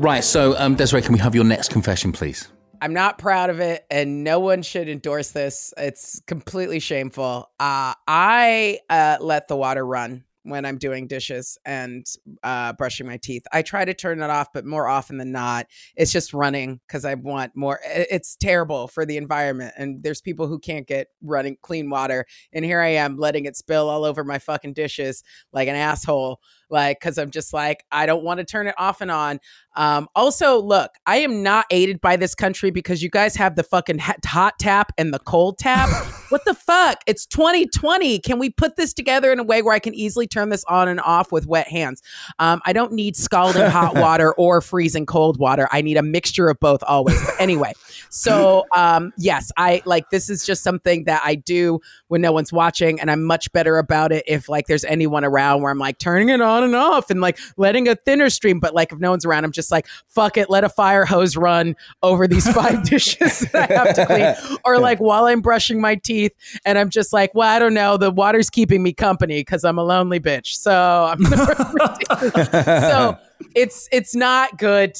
Right. 0.00 0.24
So, 0.24 0.56
um, 0.56 0.76
Desiree, 0.76 1.02
can 1.02 1.12
we 1.12 1.18
have 1.18 1.34
your 1.34 1.44
next 1.44 1.70
confession, 1.70 2.10
please? 2.10 2.48
I'm 2.80 2.94
not 2.94 3.18
proud 3.18 3.50
of 3.50 3.60
it, 3.60 3.84
and 3.90 4.24
no 4.24 4.40
one 4.40 4.62
should 4.62 4.88
endorse 4.88 5.32
this. 5.32 5.74
It's 5.76 6.22
completely 6.26 6.80
shameful. 6.80 7.50
Uh, 7.60 7.92
I 8.08 8.78
uh, 8.88 9.18
let 9.20 9.48
the 9.48 9.56
water 9.56 9.84
run 9.84 10.24
when 10.42 10.64
I'm 10.64 10.78
doing 10.78 11.06
dishes 11.06 11.58
and 11.66 12.06
uh, 12.42 12.72
brushing 12.72 13.06
my 13.06 13.18
teeth. 13.18 13.42
I 13.52 13.60
try 13.60 13.84
to 13.84 13.92
turn 13.92 14.22
it 14.22 14.30
off, 14.30 14.48
but 14.54 14.64
more 14.64 14.88
often 14.88 15.18
than 15.18 15.32
not, 15.32 15.66
it's 15.96 16.12
just 16.12 16.32
running 16.32 16.80
because 16.86 17.04
I 17.04 17.12
want 17.12 17.54
more. 17.54 17.78
It's 17.84 18.36
terrible 18.36 18.88
for 18.88 19.04
the 19.04 19.18
environment, 19.18 19.74
and 19.76 20.02
there's 20.02 20.22
people 20.22 20.46
who 20.46 20.58
can't 20.58 20.86
get 20.86 21.08
running 21.22 21.58
clean 21.60 21.90
water, 21.90 22.24
and 22.54 22.64
here 22.64 22.80
I 22.80 22.94
am 22.94 23.18
letting 23.18 23.44
it 23.44 23.54
spill 23.54 23.90
all 23.90 24.06
over 24.06 24.24
my 24.24 24.38
fucking 24.38 24.72
dishes 24.72 25.22
like 25.52 25.68
an 25.68 25.76
asshole. 25.76 26.40
Like 26.70 27.00
because 27.00 27.18
I'm 27.18 27.30
just 27.30 27.52
like 27.52 27.84
I 27.90 28.06
don't 28.06 28.22
want 28.22 28.38
to 28.38 28.44
turn 28.44 28.66
it 28.66 28.74
off 28.78 29.00
and 29.00 29.10
on. 29.10 29.40
Um, 29.76 30.08
also, 30.16 30.60
look, 30.60 30.90
I 31.06 31.18
am 31.18 31.42
not 31.42 31.66
aided 31.70 32.00
by 32.00 32.16
this 32.16 32.34
country 32.34 32.70
because 32.70 33.02
you 33.02 33.08
guys 33.08 33.36
have 33.36 33.54
the 33.54 33.62
fucking 33.62 33.98
hot 33.98 34.58
tap 34.58 34.92
and 34.98 35.14
the 35.14 35.20
cold 35.20 35.58
tap. 35.58 35.88
what 36.30 36.44
the 36.44 36.54
fuck? 36.54 37.02
It's 37.06 37.24
2020. 37.26 38.18
Can 38.18 38.38
we 38.38 38.50
put 38.50 38.76
this 38.76 38.92
together 38.92 39.32
in 39.32 39.38
a 39.38 39.44
way 39.44 39.62
where 39.62 39.74
I 39.74 39.78
can 39.78 39.94
easily 39.94 40.26
turn 40.26 40.48
this 40.48 40.64
on 40.64 40.88
and 40.88 41.00
off 41.00 41.30
with 41.30 41.46
wet 41.46 41.68
hands? 41.68 42.02
Um, 42.38 42.60
I 42.64 42.72
don't 42.72 42.92
need 42.92 43.16
scalding 43.16 43.66
hot 43.66 43.94
water 44.00 44.32
or 44.34 44.60
freezing 44.60 45.06
cold 45.06 45.38
water. 45.38 45.68
I 45.70 45.82
need 45.82 45.96
a 45.96 46.02
mixture 46.02 46.48
of 46.48 46.58
both 46.58 46.82
always. 46.86 47.20
But 47.24 47.40
anyway, 47.40 47.72
so 48.08 48.66
um, 48.74 49.12
yes, 49.16 49.52
I 49.56 49.82
like 49.84 50.10
this 50.10 50.28
is 50.28 50.44
just 50.44 50.62
something 50.62 51.04
that 51.04 51.22
I 51.24 51.36
do 51.36 51.80
when 52.08 52.20
no 52.20 52.32
one's 52.32 52.52
watching, 52.52 53.00
and 53.00 53.10
I'm 53.10 53.22
much 53.22 53.52
better 53.52 53.78
about 53.78 54.12
it 54.12 54.24
if 54.26 54.48
like 54.48 54.66
there's 54.66 54.84
anyone 54.84 55.24
around 55.24 55.62
where 55.62 55.70
I'm 55.70 55.78
like 55.78 55.98
turning 55.98 56.28
it 56.28 56.40
on 56.40 56.59
and 56.62 56.74
off 56.74 57.10
and 57.10 57.20
like 57.20 57.38
letting 57.56 57.88
a 57.88 57.94
thinner 57.94 58.30
stream. 58.30 58.60
But 58.60 58.74
like 58.74 58.92
if 58.92 58.98
no 58.98 59.10
one's 59.10 59.24
around, 59.24 59.44
I'm 59.44 59.52
just 59.52 59.70
like, 59.70 59.86
fuck 60.08 60.36
it, 60.36 60.50
let 60.50 60.64
a 60.64 60.68
fire 60.68 61.04
hose 61.04 61.36
run 61.36 61.76
over 62.02 62.26
these 62.26 62.50
five 62.52 62.82
dishes 62.88 63.40
that 63.52 63.70
I 63.70 63.74
have 63.74 63.94
to 63.94 64.06
clean. 64.06 64.58
Or 64.64 64.78
like 64.78 64.98
while 64.98 65.26
I'm 65.26 65.40
brushing 65.40 65.80
my 65.80 65.94
teeth 65.96 66.32
and 66.64 66.78
I'm 66.78 66.90
just 66.90 67.12
like, 67.12 67.34
well, 67.34 67.48
I 67.48 67.58
don't 67.58 67.74
know, 67.74 67.96
the 67.96 68.10
water's 68.10 68.50
keeping 68.50 68.82
me 68.82 68.92
company 68.92 69.40
because 69.40 69.64
I'm 69.64 69.78
a 69.78 69.84
lonely 69.84 70.20
bitch. 70.20 70.54
So 70.54 70.72
I'm 71.10 71.24
so 72.54 73.18
it's 73.54 73.88
it's 73.90 74.14
not 74.14 74.58
good. 74.58 74.96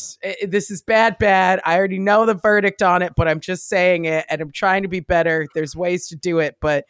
This 0.47 0.71
is 0.71 0.83
bad, 0.83 1.19
bad. 1.19 1.61
I 1.65 1.77
already 1.77 1.99
know 1.99 2.27
the 2.27 2.35
verdict 2.35 2.83
on 2.83 3.03
it, 3.03 3.15
but 3.17 3.29
I'm 3.29 3.41
just 3.41 3.69
saying 3.69 4.07
it 4.07 4.25
and 4.29 4.41
I'm 4.41 4.53
trying 4.53 4.83
to 4.83 4.89
be 4.89 5.01
better. 5.01 5.47
There's 5.55 5.77
ways 5.77 6.09
to 6.09 6.17
do 6.17 6.39
it, 6.39 6.57
but 6.61 6.87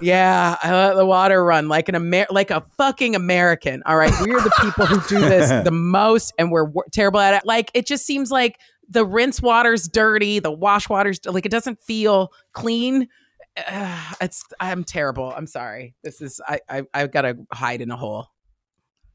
yeah, 0.00 0.56
I 0.62 0.72
let 0.72 0.94
the 0.94 1.06
water 1.06 1.44
run 1.44 1.68
like 1.68 1.88
an 1.88 1.94
Amer- 1.94 2.26
like 2.30 2.50
a 2.50 2.64
fucking 2.76 3.14
American. 3.14 3.82
All 3.86 3.96
right, 3.96 4.12
we're 4.20 4.40
the 4.40 4.52
people 4.60 4.86
who 4.86 5.00
do 5.08 5.20
this 5.20 5.48
the 5.64 5.70
most, 5.70 6.32
and 6.38 6.50
we're 6.50 6.66
w- 6.66 6.82
terrible 6.92 7.20
at 7.20 7.34
it. 7.34 7.42
Like 7.44 7.70
it 7.74 7.86
just 7.86 8.06
seems 8.06 8.30
like 8.30 8.58
the 8.88 9.04
rinse 9.04 9.40
water's 9.42 9.88
dirty, 9.88 10.38
the 10.38 10.50
wash 10.50 10.88
water's 10.88 11.20
like 11.26 11.46
it 11.46 11.50
doesn't 11.52 11.82
feel 11.82 12.32
clean. 12.52 13.08
Uh, 13.56 14.12
it's 14.20 14.44
I'm 14.60 14.84
terrible. 14.84 15.32
I'm 15.36 15.46
sorry. 15.46 15.94
This 16.02 16.20
is 16.20 16.40
I 16.46 16.60
I 16.68 16.82
I've 16.94 17.10
got 17.12 17.22
to 17.22 17.36
hide 17.52 17.80
in 17.80 17.90
a 17.90 17.96
hole. 17.96 18.28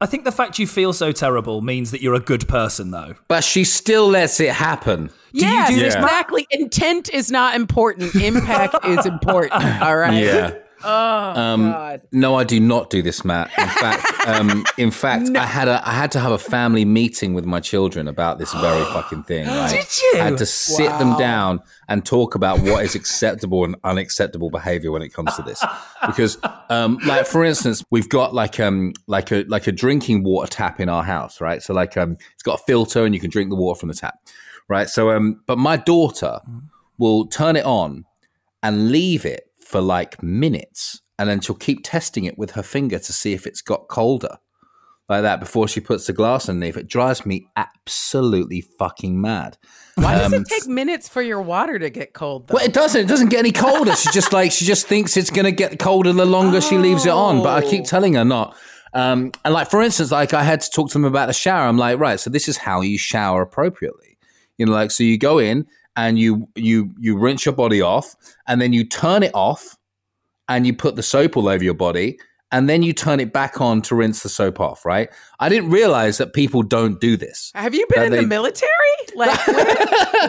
I 0.04 0.06
think 0.06 0.24
the 0.24 0.32
fact 0.32 0.58
you 0.58 0.66
feel 0.66 0.92
so 0.92 1.12
terrible 1.12 1.62
means 1.62 1.90
that 1.92 2.02
you're 2.02 2.12
a 2.12 2.20
good 2.20 2.46
person, 2.46 2.90
though. 2.90 3.14
But 3.26 3.42
she 3.42 3.64
still 3.64 4.06
lets 4.06 4.38
it 4.38 4.50
happen. 4.50 5.08
Yes, 5.32 5.70
do 5.70 5.82
exactly. 5.82 6.46
Intent 6.50 7.08
is 7.08 7.30
not 7.30 7.54
important. 7.54 8.14
Impact 8.14 8.84
is 8.84 9.06
important. 9.06 9.54
All 9.80 9.96
right. 9.96 10.22
Yeah. 10.22 10.58
Oh 10.84 11.40
Um, 11.40 11.70
God. 11.72 12.02
No, 12.12 12.34
I 12.34 12.44
do 12.44 12.60
not 12.60 12.90
do 12.90 13.00
this, 13.02 13.24
Matt. 13.24 13.50
In 13.58 13.68
fact, 13.68 14.28
um, 14.28 14.64
in 14.78 14.90
fact, 15.02 15.30
I 15.36 15.46
had 15.46 15.68
a 15.68 15.86
I 15.86 15.92
had 15.92 16.12
to 16.12 16.20
have 16.20 16.32
a 16.32 16.38
family 16.38 16.84
meeting 16.84 17.34
with 17.34 17.44
my 17.44 17.60
children 17.60 18.06
about 18.08 18.38
this 18.38 18.52
very 18.52 18.84
fucking 18.92 19.22
thing. 19.24 19.46
Right? 19.46 19.70
Did 19.70 19.86
you? 20.02 20.20
I 20.20 20.24
had 20.24 20.38
to 20.38 20.46
sit 20.46 20.90
them 20.98 21.16
down 21.16 21.60
and 21.88 22.04
talk 22.04 22.34
about 22.34 22.60
what 22.60 22.84
is 22.84 22.94
acceptable 22.94 23.64
and 23.64 23.76
unacceptable 23.84 24.50
behavior 24.50 24.90
when 24.92 25.02
it 25.02 25.12
comes 25.12 25.34
to 25.36 25.42
this. 25.42 25.64
Because, 26.06 26.38
um, 26.68 26.98
like 27.06 27.26
for 27.26 27.44
instance, 27.44 27.82
we've 27.90 28.08
got 28.08 28.34
like 28.34 28.60
um 28.60 28.92
like 29.06 29.30
a 29.32 29.44
like 29.48 29.66
a 29.66 29.72
drinking 29.72 30.22
water 30.24 30.50
tap 30.50 30.80
in 30.80 30.88
our 30.88 31.02
house, 31.04 31.40
right? 31.40 31.62
So 31.62 31.72
like 31.74 31.96
um 31.96 32.16
it's 32.34 32.42
got 32.42 32.60
a 32.60 32.62
filter 32.64 33.04
and 33.04 33.14
you 33.14 33.20
can 33.20 33.30
drink 33.30 33.50
the 33.50 33.56
water 33.56 33.78
from 33.80 33.88
the 33.88 33.94
tap, 33.94 34.18
right? 34.68 34.88
So 34.88 35.10
um, 35.10 35.40
but 35.46 35.58
my 35.58 35.76
daughter 35.76 36.40
will 36.98 37.26
turn 37.26 37.56
it 37.56 37.64
on 37.64 38.04
and 38.62 38.90
leave 38.90 39.24
it 39.26 39.50
for 39.74 39.80
like 39.80 40.22
minutes 40.22 41.00
and 41.18 41.28
then 41.28 41.40
she'll 41.40 41.56
keep 41.56 41.80
testing 41.82 42.24
it 42.26 42.38
with 42.38 42.52
her 42.52 42.62
finger 42.62 42.98
to 43.00 43.12
see 43.12 43.32
if 43.32 43.44
it's 43.44 43.60
got 43.60 43.88
colder 43.88 44.36
like 45.08 45.22
that 45.22 45.40
before 45.40 45.66
she 45.66 45.80
puts 45.80 46.06
the 46.06 46.12
glass 46.12 46.48
underneath 46.48 46.76
it 46.76 46.86
drives 46.86 47.26
me 47.26 47.46
absolutely 47.56 48.60
fucking 48.78 49.20
mad 49.20 49.58
Why 49.96 50.14
does 50.16 50.32
Um, 50.32 50.42
it 50.42 50.46
take 50.48 50.66
minutes 50.68 51.08
for 51.08 51.22
your 51.22 51.42
water 51.42 51.78
to 51.78 51.90
get 51.90 52.12
cold? 52.14 52.46
Though? 52.46 52.54
well, 52.54 52.64
it 52.64 52.72
doesn't. 52.72 53.00
It 53.02 53.08
doesn't 53.08 53.30
get 53.30 53.38
any 53.40 53.52
colder. 53.52 53.94
She 53.96 54.10
just 54.12 54.32
like 54.32 54.50
she 54.52 54.64
just 54.64 54.86
thinks 54.86 55.16
it's 55.16 55.30
gonna 55.30 55.52
get 55.52 55.78
colder 55.78 56.12
the 56.12 56.24
longer 56.24 56.60
she 56.60 56.78
leaves 56.78 57.04
it 57.06 57.12
on. 57.12 57.42
But 57.42 57.64
I 57.64 57.68
keep 57.68 57.84
telling 57.84 58.14
her 58.14 58.24
not. 58.24 58.56
Um, 58.92 59.30
and 59.44 59.52
like 59.54 59.70
for 59.70 59.82
instance, 59.82 60.10
like 60.10 60.34
I 60.34 60.42
had 60.42 60.60
to 60.62 60.70
talk 60.70 60.88
to 60.90 60.92
them 60.94 61.04
about 61.04 61.26
the 61.26 61.32
shower. 61.32 61.66
I'm 61.68 61.78
like, 61.78 61.98
right, 61.98 62.18
so 62.18 62.30
this 62.30 62.48
is 62.48 62.56
how 62.56 62.80
you 62.80 62.96
shower 62.98 63.42
appropriately. 63.42 64.18
You 64.58 64.66
know, 64.66 64.72
like 64.72 64.90
so 64.90 65.02
you 65.04 65.18
go 65.18 65.38
in 65.38 65.66
and 65.96 66.18
you 66.18 66.48
you 66.54 66.94
you 66.98 67.18
rinse 67.18 67.44
your 67.46 67.54
body 67.54 67.80
off, 67.80 68.14
and 68.46 68.60
then 68.60 68.72
you 68.72 68.84
turn 68.84 69.22
it 69.22 69.32
off, 69.34 69.76
and 70.48 70.66
you 70.66 70.74
put 70.74 70.96
the 70.96 71.02
soap 71.02 71.36
all 71.36 71.48
over 71.48 71.62
your 71.64 71.74
body. 71.74 72.18
And 72.52 72.68
then 72.68 72.84
you 72.84 72.92
turn 72.92 73.18
it 73.18 73.32
back 73.32 73.60
on 73.60 73.82
to 73.82 73.96
rinse 73.96 74.22
the 74.22 74.28
soap 74.28 74.60
off, 74.60 74.84
right? 74.84 75.08
I 75.40 75.48
didn't 75.48 75.70
realize 75.70 76.18
that 76.18 76.34
people 76.34 76.62
don't 76.62 77.00
do 77.00 77.16
this. 77.16 77.50
Have 77.56 77.74
you 77.74 77.84
been 77.88 77.98
That 77.98 78.06
in 78.06 78.12
they- 78.12 78.20
the 78.20 78.26
military? 78.28 78.70
Like, 79.16 79.44
where, 79.48 79.64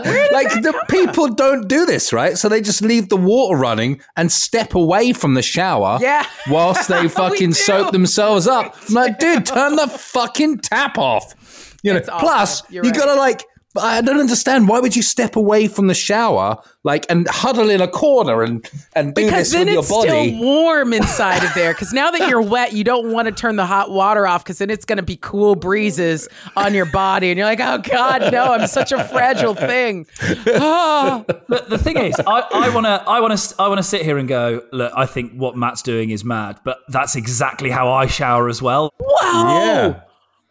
where 0.01 0.29
like 0.31 0.47
the 0.49 0.73
people 0.89 1.27
don't 1.27 1.67
do 1.67 1.85
this, 1.85 2.11
right? 2.11 2.35
So 2.35 2.49
they 2.49 2.61
just 2.61 2.81
leave 2.81 3.09
the 3.09 3.17
water 3.17 3.55
running 3.57 4.01
and 4.15 4.31
step 4.31 4.73
away 4.73 5.13
from 5.13 5.35
the 5.35 5.43
shower 5.43 5.99
Yeah. 6.01 6.25
whilst 6.49 6.87
they 6.87 7.07
fucking 7.21 7.53
soap 7.53 7.91
themselves 7.91 8.47
up. 8.47 8.75
I'm 8.87 8.95
like, 8.95 9.19
dude, 9.19 9.45
turn 9.45 9.75
the 9.75 9.87
fucking 9.87 10.59
tap 10.59 10.97
off. 10.97 11.75
You 11.83 11.93
know, 11.93 11.99
It's 11.99 12.09
plus 12.09 12.63
you 12.71 12.81
right. 12.81 12.95
gotta 12.95 13.13
like 13.19 13.45
I 13.77 14.01
don't 14.01 14.19
understand. 14.19 14.67
Why 14.67 14.79
would 14.79 14.95
you 14.95 15.01
step 15.01 15.35
away 15.35 15.67
from 15.67 15.87
the 15.87 15.93
shower, 15.93 16.57
like, 16.83 17.05
and 17.09 17.27
huddle 17.27 17.69
in 17.69 17.81
a 17.81 17.87
corner 17.87 18.41
and 18.43 18.67
and 18.95 19.13
do 19.13 19.25
because 19.25 19.51
this 19.51 19.53
then 19.53 19.65
with 19.65 19.73
your 19.73 19.83
body? 19.83 20.07
Because 20.07 20.13
then 20.13 20.17
it's 20.17 20.29
body? 20.29 20.37
still 20.37 20.45
warm 20.45 20.93
inside 20.93 21.43
of 21.43 21.53
there. 21.53 21.65
Because 21.75 21.91
now 21.91 22.09
that 22.09 22.29
you're 22.29 22.41
wet, 22.41 22.71
you 22.71 22.85
don't 22.85 23.11
want 23.11 23.27
to 23.27 23.33
turn 23.33 23.57
the 23.57 23.65
hot 23.65 23.91
water 23.91 24.25
off 24.25 24.43
because 24.45 24.59
then 24.59 24.69
it's 24.69 24.85
going 24.85 24.97
to 24.97 25.03
be 25.03 25.17
cool 25.17 25.55
breezes 25.55 26.29
on 26.55 26.73
your 26.73 26.85
body, 26.85 27.31
and 27.31 27.37
you're 27.37 27.47
like, 27.47 27.59
"Oh 27.59 27.79
God, 27.79 28.31
no! 28.31 28.53
I'm 28.53 28.67
such 28.67 28.91
a 28.93 29.03
fragile 29.03 29.55
thing." 29.55 30.05
Oh. 30.47 31.25
But 31.47 31.69
the 31.69 31.77
thing 31.77 31.97
is, 31.97 32.15
I, 32.25 32.43
I 32.53 32.69
wanna, 32.73 33.03
I 33.05 33.19
wanna, 33.19 33.37
I 33.59 33.67
wanna 33.67 33.83
sit 33.83 34.01
here 34.01 34.17
and 34.17 34.27
go, 34.27 34.63
look, 34.71 34.91
I 34.95 35.05
think 35.05 35.33
what 35.33 35.55
Matt's 35.55 35.81
doing 35.83 36.09
is 36.09 36.23
mad, 36.25 36.59
but 36.63 36.79
that's 36.87 37.15
exactly 37.15 37.69
how 37.69 37.91
I 37.91 38.07
shower 38.07 38.49
as 38.49 38.61
well. 38.61 38.91
Wow! 38.99 39.63
Yeah. 39.63 40.01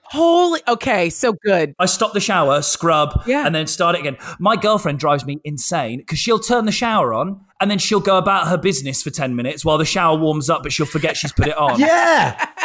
Holy. 0.07 0.61
Okay, 0.69 1.11
so 1.11 1.33
good. 1.33 1.75
I 1.79 1.87
stop 1.87 2.13
the 2.13 2.21
shower, 2.21 2.63
scrub, 2.63 3.23
Yeah. 3.27 3.47
and 3.47 3.55
then 3.55 3.67
start 3.67 3.97
it 3.97 4.01
again. 4.01 4.17
My 4.39 4.57
girlfriend 4.57 4.99
drives 4.99 5.25
me 5.25 5.39
insane 5.45 5.99
because 5.99 6.19
she'll 6.19 6.39
turn 6.39 6.67
the 6.67 6.73
shower 6.73 7.15
on 7.15 7.41
and 7.61 7.71
then 7.71 7.79
she'll 7.79 8.01
go 8.01 8.19
about 8.19 8.49
her 8.49 8.57
business 8.59 9.03
for 9.03 9.11
10 9.11 9.35
minutes 9.35 9.65
while 9.65 9.79
the 9.79 9.85
shower 9.85 10.17
warms 10.19 10.51
up, 10.51 10.63
but 10.63 10.73
she'll 10.73 10.87
forget 10.87 11.17
she's 11.17 11.33
put 11.33 11.49
it 11.49 11.57
on. 11.57 11.79
Yeah. 11.85 12.47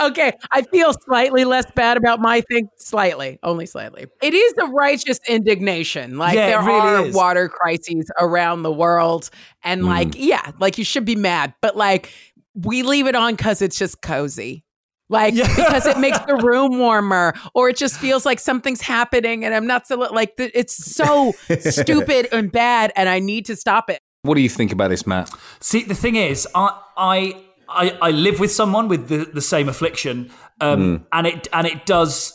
Okay, 0.00 0.32
I 0.50 0.62
feel 0.62 0.92
slightly 0.92 1.44
less 1.44 1.70
bad 1.74 1.96
about 1.96 2.20
my 2.20 2.40
thing. 2.42 2.68
Slightly, 2.76 3.38
only 3.42 3.66
slightly. 3.66 4.06
It 4.20 4.34
is 4.34 4.52
a 4.60 4.66
righteous 4.66 5.18
indignation. 5.28 6.18
Like 6.18 6.34
Yeah, 6.34 6.48
there 6.48 6.62
really 6.62 6.80
are 6.80 7.06
is. 7.06 7.14
water 7.14 7.48
crises 7.48 8.10
around 8.18 8.62
the 8.62 8.72
world, 8.72 9.30
and 9.62 9.82
mm. 9.82 9.86
like, 9.86 10.14
yeah, 10.16 10.52
like 10.58 10.76
you 10.76 10.84
should 10.84 11.04
be 11.04 11.16
mad, 11.16 11.54
but 11.60 11.76
like 11.76 12.12
we 12.54 12.82
leave 12.82 13.06
it 13.06 13.14
on 13.14 13.34
because 13.34 13.62
it's 13.62 13.78
just 13.78 14.02
cozy. 14.02 14.64
Like 15.12 15.34
Yeah. 15.34 15.46
because 15.54 15.86
it 15.86 15.98
makes 15.98 16.18
the 16.20 16.36
room 16.42 16.78
warmer, 16.78 17.34
or 17.54 17.68
it 17.68 17.76
just 17.76 17.98
feels 17.98 18.24
like 18.24 18.40
something's 18.40 18.80
happening, 18.80 19.44
and 19.44 19.54
I'm 19.54 19.66
not 19.66 19.86
so 19.86 19.96
like 19.96 20.32
it's 20.38 20.74
so 20.74 21.32
stupid 21.60 22.28
and 22.32 22.50
bad, 22.50 22.92
and 22.96 23.08
I 23.10 23.18
need 23.20 23.44
to 23.46 23.54
stop 23.56 23.90
it. 23.90 24.00
What 24.22 24.36
do 24.36 24.40
you 24.40 24.48
think 24.48 24.72
about 24.72 24.88
this, 24.88 25.06
Matt? 25.06 25.30
See, 25.60 25.82
the 25.82 25.94
thing 25.94 26.16
is, 26.16 26.48
I, 26.54 26.80
I, 26.96 27.42
I, 27.68 27.98
I 28.00 28.10
live 28.12 28.40
with 28.40 28.52
someone 28.52 28.88
with 28.88 29.08
the, 29.08 29.24
the 29.24 29.40
same 29.42 29.68
affliction, 29.68 30.30
um, 30.60 31.06
and 31.12 31.26
it 31.26 31.46
and 31.52 31.66
it 31.66 31.84
does. 31.86 32.32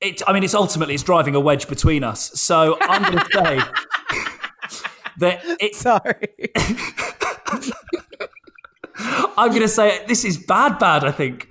It, 0.00 0.20
I 0.26 0.32
mean, 0.32 0.42
it's 0.42 0.54
ultimately 0.54 0.94
it's 0.94 1.02
driving 1.04 1.34
a 1.36 1.40
wedge 1.40 1.68
between 1.68 2.02
us. 2.02 2.32
So 2.40 2.78
I'm 2.80 3.02
going 3.02 3.18
to 3.18 3.26
say 3.32 3.58
that 5.18 5.40
it, 5.60 5.74
Sorry. 5.76 6.28
I'm 9.36 9.50
going 9.50 9.62
to 9.62 9.68
say 9.68 10.04
this 10.08 10.24
is 10.24 10.36
bad, 10.38 10.78
bad. 10.80 11.04
I 11.04 11.12
think. 11.12 11.47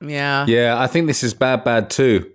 Yeah. 0.00 0.46
Yeah, 0.46 0.80
I 0.80 0.86
think 0.86 1.06
this 1.06 1.22
is 1.22 1.34
bad, 1.34 1.64
bad 1.64 1.90
too. 1.90 2.30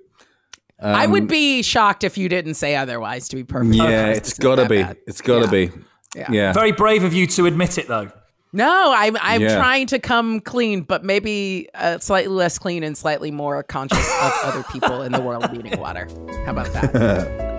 I 0.81 1.07
would 1.07 1.29
be 1.29 1.61
shocked 1.61 2.03
if 2.03 2.17
you 2.17 2.27
didn't 2.27 2.55
say 2.55 2.75
otherwise. 2.75 3.29
To 3.29 3.37
be 3.37 3.45
perfect. 3.45 3.75
Yeah, 3.75 4.07
it's 4.07 4.37
gotta 4.37 4.67
be. 4.67 4.85
It's 5.07 5.21
gotta 5.21 5.47
be. 5.47 5.71
Yeah. 6.13 6.27
Yeah. 6.29 6.53
Very 6.53 6.73
brave 6.73 7.03
of 7.05 7.13
you 7.13 7.25
to 7.27 7.45
admit 7.45 7.77
it, 7.77 7.87
though. 7.87 8.11
No, 8.51 8.93
I'm 8.95 9.15
I'm 9.21 9.41
Yeah. 9.41 9.55
trying 9.55 9.87
to 9.87 9.99
come 9.99 10.41
clean, 10.41 10.81
but 10.81 11.03
maybe 11.05 11.69
uh, 11.73 11.99
slightly 11.99 12.33
less 12.33 12.59
clean 12.59 12.83
and 12.83 12.97
slightly 12.97 13.31
more 13.31 13.63
conscious 13.63 13.97
of 14.21 14.31
other 14.43 14.63
people 14.71 15.01
in 15.03 15.11
the 15.13 15.21
world 15.21 15.51
needing 15.53 15.79
water. 15.79 16.07
How 16.45 16.51
about 16.51 16.71
that? 16.73 17.53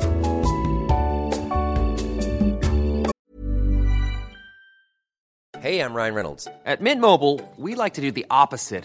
Hey, 5.60 5.80
I'm 5.80 5.94
Ryan 5.94 6.14
Reynolds. 6.14 6.46
At 6.66 6.80
Mint 6.82 7.00
Mobile, 7.00 7.40
we 7.56 7.74
like 7.74 7.94
to 7.94 8.00
do 8.02 8.10
the 8.12 8.26
opposite 8.30 8.84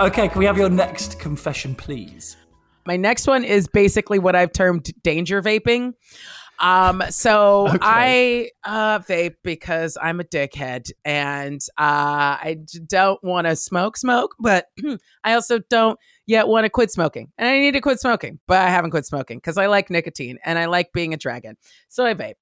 Okay, 0.00 0.28
can 0.28 0.38
we 0.38 0.44
have 0.44 0.56
your 0.56 0.70
next 0.70 1.18
confession, 1.18 1.74
please? 1.74 2.36
My 2.86 2.96
next 2.96 3.26
one 3.26 3.42
is 3.42 3.66
basically 3.66 4.20
what 4.20 4.36
I've 4.36 4.52
termed 4.52 4.88
danger 5.02 5.42
vaping. 5.42 5.94
Um, 6.60 7.02
so 7.10 7.66
I 7.80 8.50
uh, 8.62 9.00
vape 9.00 9.34
because 9.42 9.98
I'm 10.00 10.20
a 10.20 10.24
dickhead 10.24 10.92
and 11.04 11.60
uh, 11.76 12.38
I 12.38 12.58
don't 12.86 13.22
want 13.24 13.48
to 13.48 13.56
smoke 13.56 13.96
smoke, 13.96 14.36
but 14.38 14.66
I 15.24 15.34
also 15.34 15.58
don't 15.68 15.98
yet 16.26 16.46
want 16.46 16.64
to 16.64 16.70
quit 16.70 16.92
smoking. 16.92 17.32
And 17.36 17.48
I 17.48 17.58
need 17.58 17.72
to 17.72 17.80
quit 17.80 17.98
smoking, 17.98 18.38
but 18.46 18.58
I 18.58 18.70
haven't 18.70 18.92
quit 18.92 19.04
smoking 19.04 19.38
because 19.38 19.58
I 19.58 19.66
like 19.66 19.90
nicotine 19.90 20.38
and 20.44 20.60
I 20.60 20.66
like 20.66 20.92
being 20.92 21.12
a 21.12 21.16
dragon. 21.16 21.56
So 21.88 22.06
I 22.06 22.14
vape. 22.14 22.34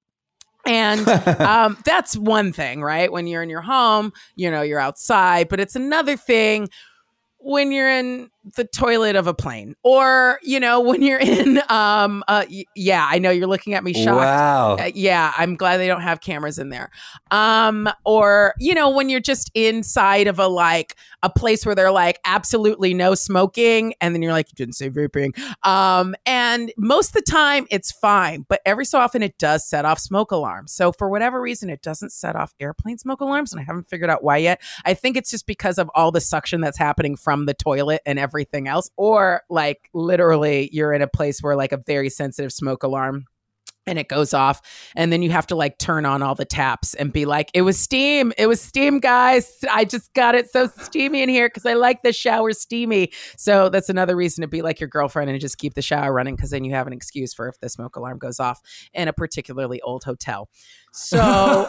And 0.67 1.07
um, 1.41 1.77
that's 1.85 2.15
one 2.15 2.53
thing, 2.53 2.83
right? 2.83 3.11
When 3.11 3.25
you're 3.25 3.41
in 3.41 3.49
your 3.49 3.61
home, 3.61 4.13
you 4.35 4.51
know, 4.51 4.61
you're 4.61 4.79
outside, 4.79 5.49
but 5.49 5.59
it's 5.59 5.75
another 5.75 6.17
thing 6.17 6.69
when 7.39 7.71
you're 7.71 7.91
in 7.91 8.29
the 8.55 8.63
toilet 8.65 9.15
of 9.15 9.27
a 9.27 9.33
plane 9.33 9.75
or 9.83 10.39
you 10.43 10.59
know 10.59 10.79
when 10.79 11.01
you're 11.01 11.19
in 11.19 11.59
um 11.69 12.23
uh 12.27 12.45
y- 12.49 12.65
yeah 12.75 13.07
i 13.09 13.19
know 13.19 13.29
you're 13.29 13.47
looking 13.47 13.73
at 13.73 13.83
me 13.83 13.93
shocked. 13.93 14.17
Wow. 14.17 14.75
Uh, 14.79 14.89
yeah 14.93 15.33
i'm 15.37 15.55
glad 15.55 15.77
they 15.77 15.87
don't 15.87 16.01
have 16.01 16.21
cameras 16.21 16.57
in 16.59 16.69
there. 16.69 16.89
Um 17.31 17.89
or 18.05 18.53
you 18.59 18.73
know 18.73 18.89
when 18.89 19.09
you're 19.09 19.19
just 19.19 19.51
inside 19.53 20.27
of 20.27 20.39
a 20.39 20.47
like 20.47 20.95
a 21.23 21.29
place 21.29 21.65
where 21.65 21.75
they're 21.75 21.91
like 21.91 22.19
absolutely 22.25 22.93
no 22.93 23.15
smoking 23.15 23.93
and 23.99 24.13
then 24.13 24.21
you're 24.21 24.31
like 24.31 24.47
you 24.49 24.55
didn't 24.55 24.75
say 24.75 24.89
vaping. 24.89 25.37
Um 25.67 26.15
and 26.25 26.71
most 26.77 27.09
of 27.09 27.13
the 27.25 27.31
time 27.31 27.65
it's 27.69 27.91
fine 27.91 28.45
but 28.47 28.61
every 28.65 28.85
so 28.85 28.99
often 28.99 29.21
it 29.23 29.37
does 29.37 29.67
set 29.67 29.83
off 29.85 29.99
smoke 29.99 30.31
alarms. 30.31 30.71
So 30.71 30.91
for 30.91 31.09
whatever 31.09 31.41
reason 31.41 31.69
it 31.69 31.81
doesn't 31.81 32.11
set 32.11 32.35
off 32.35 32.53
airplane 32.59 32.97
smoke 32.97 33.21
alarms 33.21 33.51
and 33.51 33.59
i 33.59 33.63
haven't 33.63 33.89
figured 33.89 34.09
out 34.09 34.23
why 34.23 34.37
yet. 34.37 34.61
I 34.85 34.93
think 34.93 35.17
it's 35.17 35.31
just 35.31 35.47
because 35.47 35.77
of 35.77 35.89
all 35.95 36.11
the 36.11 36.21
suction 36.21 36.61
that's 36.61 36.77
happening 36.77 37.15
from 37.15 37.45
the 37.45 37.53
toilet 37.53 38.01
and 38.05 38.19
everything 38.37 38.67
else 38.67 38.91
or 38.97 39.41
like 39.49 39.89
literally 39.95 40.69
you're 40.71 40.93
in 40.93 41.01
a 41.01 41.07
place 41.07 41.41
where 41.41 41.55
like 41.55 41.71
a 41.71 41.77
very 41.77 42.07
sensitive 42.07 42.53
smoke 42.53 42.83
alarm 42.83 43.25
and 43.87 43.97
it 43.97 44.07
goes 44.09 44.33
off 44.33 44.61
and 44.95 45.11
then 45.11 45.23
you 45.23 45.31
have 45.31 45.47
to 45.47 45.55
like 45.55 45.79
turn 45.79 46.05
on 46.05 46.21
all 46.21 46.35
the 46.35 46.45
taps 46.45 46.93
and 46.93 47.11
be 47.11 47.25
like 47.25 47.49
it 47.53 47.61
was 47.63 47.79
steam. 47.79 48.33
It 48.37 48.45
was 48.45 48.61
steam 48.61 48.99
guys. 48.99 49.51
I 49.71 49.85
just 49.85 50.13
got 50.13 50.35
it 50.35 50.51
so 50.51 50.67
steamy 50.67 51.23
in 51.23 51.29
here 51.29 51.47
because 51.47 51.65
i 51.65 51.73
like 51.73 52.03
the 52.03 52.13
shower 52.13 52.51
steamy. 52.51 53.11
So 53.37 53.69
that's 53.69 53.89
another 53.89 54.15
reason 54.15 54.43
to 54.43 54.47
be 54.47 54.61
like 54.61 54.79
your 54.79 54.89
girlfriend 54.89 55.31
and 55.31 55.39
just 55.39 55.57
keep 55.57 55.73
the 55.73 55.81
shower 55.81 56.13
running 56.13 56.35
because 56.35 56.51
then 56.51 56.63
you 56.63 56.73
have 56.73 56.85
an 56.85 56.93
excuse 56.93 57.33
for 57.33 57.47
if 57.47 57.59
the 57.59 57.69
smoke 57.69 57.95
alarm 57.95 58.19
goes 58.19 58.39
off 58.39 58.61
in 58.93 59.07
a 59.07 59.13
particularly 59.13 59.81
old 59.81 60.03
hotel 60.03 60.49
so 60.91 61.65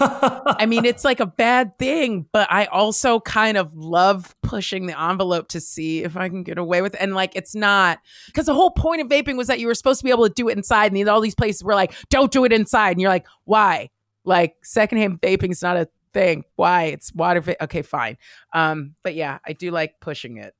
i 0.58 0.64
mean 0.66 0.84
it's 0.84 1.04
like 1.04 1.20
a 1.20 1.26
bad 1.26 1.76
thing 1.78 2.24
but 2.32 2.50
i 2.50 2.64
also 2.66 3.20
kind 3.20 3.56
of 3.56 3.74
love 3.76 4.34
pushing 4.42 4.86
the 4.86 5.00
envelope 5.00 5.48
to 5.48 5.60
see 5.60 6.02
if 6.02 6.16
i 6.16 6.28
can 6.28 6.42
get 6.42 6.56
away 6.56 6.80
with 6.80 6.94
it 6.94 7.00
and 7.00 7.14
like 7.14 7.34
it's 7.36 7.54
not 7.54 7.98
because 8.26 8.46
the 8.46 8.54
whole 8.54 8.70
point 8.70 9.02
of 9.02 9.08
vaping 9.08 9.36
was 9.36 9.46
that 9.46 9.58
you 9.60 9.66
were 9.66 9.74
supposed 9.74 10.00
to 10.00 10.04
be 10.04 10.10
able 10.10 10.26
to 10.26 10.32
do 10.32 10.48
it 10.48 10.56
inside 10.56 10.92
and 10.92 11.08
all 11.08 11.20
these 11.20 11.34
places 11.34 11.62
were 11.62 11.74
like 11.74 11.92
don't 12.08 12.32
do 12.32 12.44
it 12.44 12.52
inside 12.52 12.92
and 12.92 13.00
you're 13.00 13.10
like 13.10 13.26
why 13.44 13.90
like 14.24 14.56
secondhand 14.62 15.20
vaping 15.20 15.50
is 15.50 15.62
not 15.62 15.76
a 15.76 15.88
thing 16.14 16.42
why 16.56 16.84
it's 16.84 17.14
water 17.14 17.40
va- 17.40 17.62
okay 17.62 17.82
fine 17.82 18.16
um 18.54 18.94
but 19.02 19.14
yeah 19.14 19.38
i 19.46 19.52
do 19.52 19.70
like 19.70 20.00
pushing 20.00 20.38
it 20.38 20.54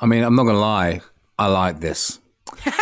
I 0.00 0.06
mean, 0.06 0.24
I'm 0.24 0.34
not 0.34 0.44
gonna 0.44 0.58
lie. 0.58 1.00
I 1.38 1.46
like 1.46 1.80
this. 1.80 2.20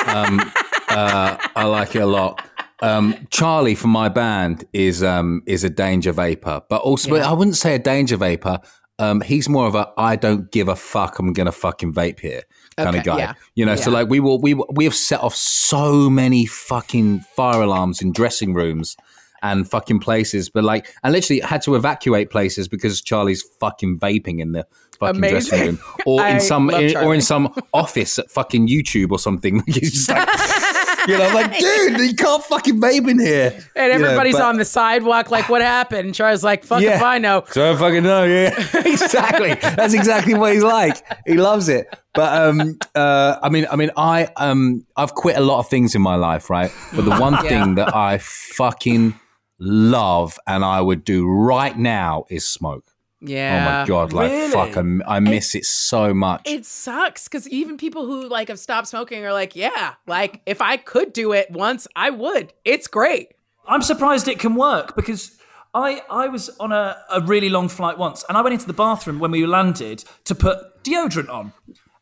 Um, 0.06 0.40
uh, 0.88 1.36
I 1.54 1.64
like 1.64 1.94
it 1.94 2.00
a 2.00 2.06
lot. 2.06 2.44
Um, 2.82 3.14
Charlie 3.30 3.74
from 3.74 3.90
my 3.90 4.08
band 4.08 4.64
is 4.72 5.02
um, 5.02 5.42
is 5.46 5.64
a 5.64 5.70
danger 5.70 6.12
vapor, 6.12 6.62
but 6.68 6.82
also 6.82 7.14
Yeah. 7.14 7.30
I 7.30 7.32
wouldn't 7.32 7.56
say 7.56 7.74
a 7.74 7.78
danger 7.78 8.16
vapor. 8.16 8.58
Um, 8.98 9.20
he's 9.22 9.48
more 9.48 9.66
of 9.66 9.74
a 9.74 9.90
I 9.96 10.16
don't 10.16 10.50
give 10.52 10.68
a 10.68 10.76
fuck. 10.76 11.18
I'm 11.18 11.32
gonna 11.32 11.52
fucking 11.52 11.94
vape 11.94 12.20
here 12.20 12.42
kind 12.76 12.90
Okay, 12.90 12.98
of 12.98 13.04
guy. 13.04 13.18
yeah. 13.18 13.34
You 13.54 13.64
know, 13.64 13.76
so 13.76 13.90
like 13.90 14.08
we 14.08 14.20
will 14.20 14.40
we 14.40 14.54
we 14.54 14.84
have 14.84 14.94
set 14.94 15.20
off 15.20 15.34
so 15.34 16.10
many 16.10 16.44
fucking 16.46 17.20
fire 17.36 17.62
alarms 17.62 18.02
in 18.02 18.12
dressing 18.12 18.52
rooms 18.54 18.96
and 19.42 19.68
fucking 19.68 19.98
places, 20.00 20.48
but 20.50 20.62
like 20.62 20.86
I 21.02 21.10
literally 21.10 21.40
had 21.40 21.62
to 21.62 21.74
evacuate 21.74 22.30
places 22.30 22.68
because 22.68 23.00
Charlie's 23.00 23.42
fucking 23.60 23.98
vaping 23.98 24.40
in 24.40 24.52
the 24.52 24.66
fucking 25.00 25.20
dressing 25.20 25.60
room 25.60 25.78
or 26.06 26.24
in 26.26 26.38
some 26.50 26.70
in, 26.70 26.96
or 26.96 27.14
in 27.14 27.20
some 27.22 27.52
office 27.72 28.18
at 28.18 28.30
fucking 28.30 28.68
YouTube 28.68 29.10
or 29.10 29.18
something. 29.18 29.62
He's 29.66 29.92
just 29.92 30.08
like, 30.10 30.28
you 31.08 31.18
know, 31.18 31.24
I'm 31.26 31.34
like, 31.34 31.58
dude, 31.58 32.00
you 32.00 32.14
can't 32.14 32.42
fucking 32.44 32.80
vape 32.80 33.08
in 33.08 33.18
here. 33.18 33.52
and 33.76 33.92
You 33.92 33.98
know, 33.98 34.04
everybody's 34.06 34.34
but- 34.36 34.42
on 34.42 34.56
the 34.56 34.64
sidewalk 34.64 35.30
like 35.30 35.48
what 35.48 35.62
happened 35.62 36.06
and 36.06 36.14
charlie's 36.14 36.44
like 36.44 36.64
fuck 36.64 36.82
if 36.82 37.02
i 37.02 37.18
know 37.18 37.44
So 37.50 37.72
I 37.72 37.76
fucking 37.76 38.02
know, 38.02 38.24
yeah. 38.24 38.54
exactly. 38.86 39.54
That's 39.54 39.94
exactly 39.94 40.34
what 40.34 40.52
he's 40.52 40.62
like. 40.62 40.96
He 41.26 41.34
loves 41.34 41.68
it. 41.68 41.86
But 42.14 42.30
um 42.42 42.78
uh 42.94 43.36
I 43.42 43.48
mean 43.48 43.66
I 43.70 43.76
mean 43.76 43.90
I 43.96 44.28
um 44.36 44.86
I've 44.96 45.14
quit 45.14 45.36
a 45.36 45.40
lot 45.40 45.58
of 45.60 45.68
things 45.68 45.94
in 45.94 46.02
my 46.02 46.16
life, 46.16 46.50
right? 46.50 46.70
But 46.94 47.04
the 47.04 47.16
one 47.16 47.36
thing 47.38 47.76
that 47.76 47.94
I 47.94 48.18
fucking 48.18 49.14
love 49.58 50.38
and 50.46 50.64
I 50.64 50.80
would 50.80 51.04
do 51.04 51.26
right 51.28 51.76
now 51.78 52.24
is 52.28 52.48
smoke. 52.48 52.84
Yeah 53.24 53.54
oh 53.54 53.80
my 53.82 53.86
god, 53.86 54.12
like 54.12 54.30
Really? 54.30 54.52
fuck 54.52 54.76
I, 54.76 55.16
I 55.16 55.20
miss 55.20 55.54
it 55.54 55.64
so 55.64 56.12
much. 56.12 56.42
it 56.44 56.66
sucks 56.66 57.28
because 57.28 57.48
even 57.48 57.76
people 57.76 58.04
who 58.04 58.28
like 58.28 58.48
have 58.48 58.58
stopped 58.58 58.88
smoking 58.88 59.24
are 59.24 59.32
like 59.32 59.54
yeah 59.56 59.94
like 60.06 60.40
if 60.44 60.60
i 60.60 60.76
could 60.76 61.12
do 61.12 61.32
it 61.32 61.50
once 61.50 61.86
i 61.96 62.10
would 62.10 62.52
it's 62.64 62.86
great 62.88 63.28
I'm 63.64 63.80
surprised 63.82 64.26
it 64.26 64.40
can 64.40 64.56
work 64.56 64.96
because 64.96 65.38
I 65.72 66.02
I 66.10 66.26
was 66.26 66.50
on 66.58 66.72
a, 66.72 66.96
a 67.12 67.20
really 67.20 67.48
long 67.48 67.68
flight 67.68 67.96
once 67.96 68.24
and 68.28 68.36
I 68.36 68.42
went 68.42 68.54
into 68.54 68.66
the 68.66 68.72
bathroom 68.72 69.20
when 69.20 69.30
we 69.30 69.46
landed 69.46 70.02
to 70.24 70.34
put 70.34 70.82
deodorant 70.82 71.28
on. 71.30 71.52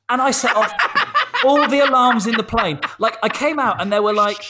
And 0.09 0.22
I 0.22 0.30
set 0.30 0.56
off 0.56 0.72
all 1.44 1.68
the 1.68 1.80
alarms 1.80 2.26
in 2.26 2.35
the 2.38 2.42
plane. 2.42 2.80
Like 2.98 3.18
I 3.22 3.28
came 3.28 3.59
out 3.61 3.78
and 3.80 3.92
there 3.92 4.02
were 4.02 4.14
like 4.14 4.42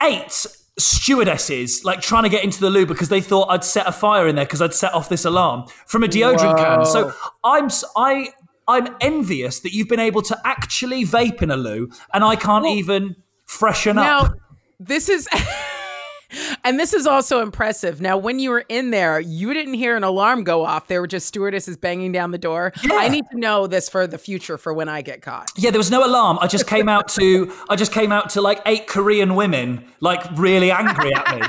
eight 0.00 0.46
stewardesses 0.80 1.84
like 1.84 2.00
trying 2.00 2.24
to 2.24 2.28
get 2.28 2.44
into 2.44 2.60
the 2.60 2.70
loo 2.70 2.86
because 2.86 3.08
they 3.08 3.20
thought 3.20 3.48
I'd 3.50 3.64
set 3.64 3.86
a 3.86 3.92
fire 3.92 4.26
in 4.26 4.36
there 4.36 4.44
because 4.44 4.62
I'd 4.62 4.74
set 4.74 4.94
off 4.94 5.08
this 5.08 5.24
alarm 5.24 5.64
from 5.86 6.02
a 6.02 6.08
deodorant 6.08 6.56
can. 6.56 6.84
So 6.84 7.12
I'm 7.44 7.68
I 7.96 8.30
I'm 8.66 8.96
envious 9.00 9.60
that 9.60 9.72
you've 9.72 9.88
been 9.88 10.00
able 10.00 10.22
to 10.22 10.40
actually 10.44 11.04
vape 11.04 11.42
in 11.42 11.50
a 11.50 11.56
loo 11.56 11.90
and 12.12 12.24
I 12.24 12.36
can't 12.36 12.66
even 12.66 13.16
freshen 13.46 13.96
now 13.96 14.20
up. 14.20 14.38
this 14.78 15.08
is 15.08 15.28
and 16.64 16.78
this 16.78 16.92
is 16.92 17.06
also 17.06 17.40
impressive 17.40 18.00
now 18.00 18.16
when 18.16 18.38
you 18.38 18.50
were 18.50 18.64
in 18.68 18.90
there 18.90 19.18
you 19.20 19.52
didn't 19.54 19.74
hear 19.74 19.96
an 19.96 20.04
alarm 20.04 20.44
go 20.44 20.64
off 20.64 20.86
there 20.88 21.00
were 21.00 21.06
just 21.06 21.26
stewardesses 21.26 21.76
banging 21.76 22.12
down 22.12 22.30
the 22.30 22.38
door 22.38 22.72
i 22.92 23.08
need 23.08 23.24
to 23.30 23.38
know 23.38 23.66
this 23.66 23.88
for 23.88 24.06
the 24.06 24.18
future 24.18 24.56
for 24.58 24.72
when 24.72 24.88
i 24.88 25.02
get 25.02 25.22
caught 25.22 25.50
Yeah, 25.56 25.70
there 25.70 25.78
was 25.78 25.90
no 25.90 26.04
alarm. 26.06 26.38
I 26.40 26.46
just 26.46 26.66
came 26.66 26.88
out 26.88 27.08
to 27.08 27.52
I 27.68 27.76
just 27.76 27.92
came 27.92 28.12
out 28.12 28.30
to 28.30 28.40
like 28.40 28.60
eight 28.66 28.86
Korean 28.86 29.34
women, 29.34 29.84
like 30.00 30.22
really 30.36 30.70
angry 30.70 31.12
at 31.14 31.26
me. 31.36 31.42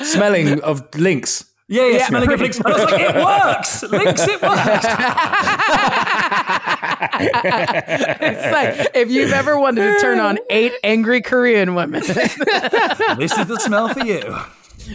Smelling 0.04 0.60
of 0.62 0.82
Lynx. 0.96 1.44
Yeah, 1.68 1.84
yeah, 1.86 1.96
Yeah, 1.98 2.06
smelling 2.08 2.32
of 2.32 2.40
Lynx. 2.40 2.56
And 2.58 2.66
I 2.66 2.70
was 2.72 2.84
like, 2.90 3.00
it 3.00 3.14
works. 3.14 3.82
Lynx, 3.82 4.26
it 4.26 4.40
works. 4.42 4.86
it's 8.20 8.52
like 8.52 8.90
if 8.94 9.10
you've 9.10 9.32
ever 9.32 9.58
wanted 9.58 9.94
to 9.94 10.00
turn 10.00 10.20
on 10.20 10.38
eight 10.50 10.72
angry 10.82 11.20
Korean 11.22 11.74
women, 11.74 12.00
this 12.06 12.16
is 12.16 13.46
the 13.46 13.58
smell 13.60 13.88
for 13.88 14.04
you. 14.04 14.22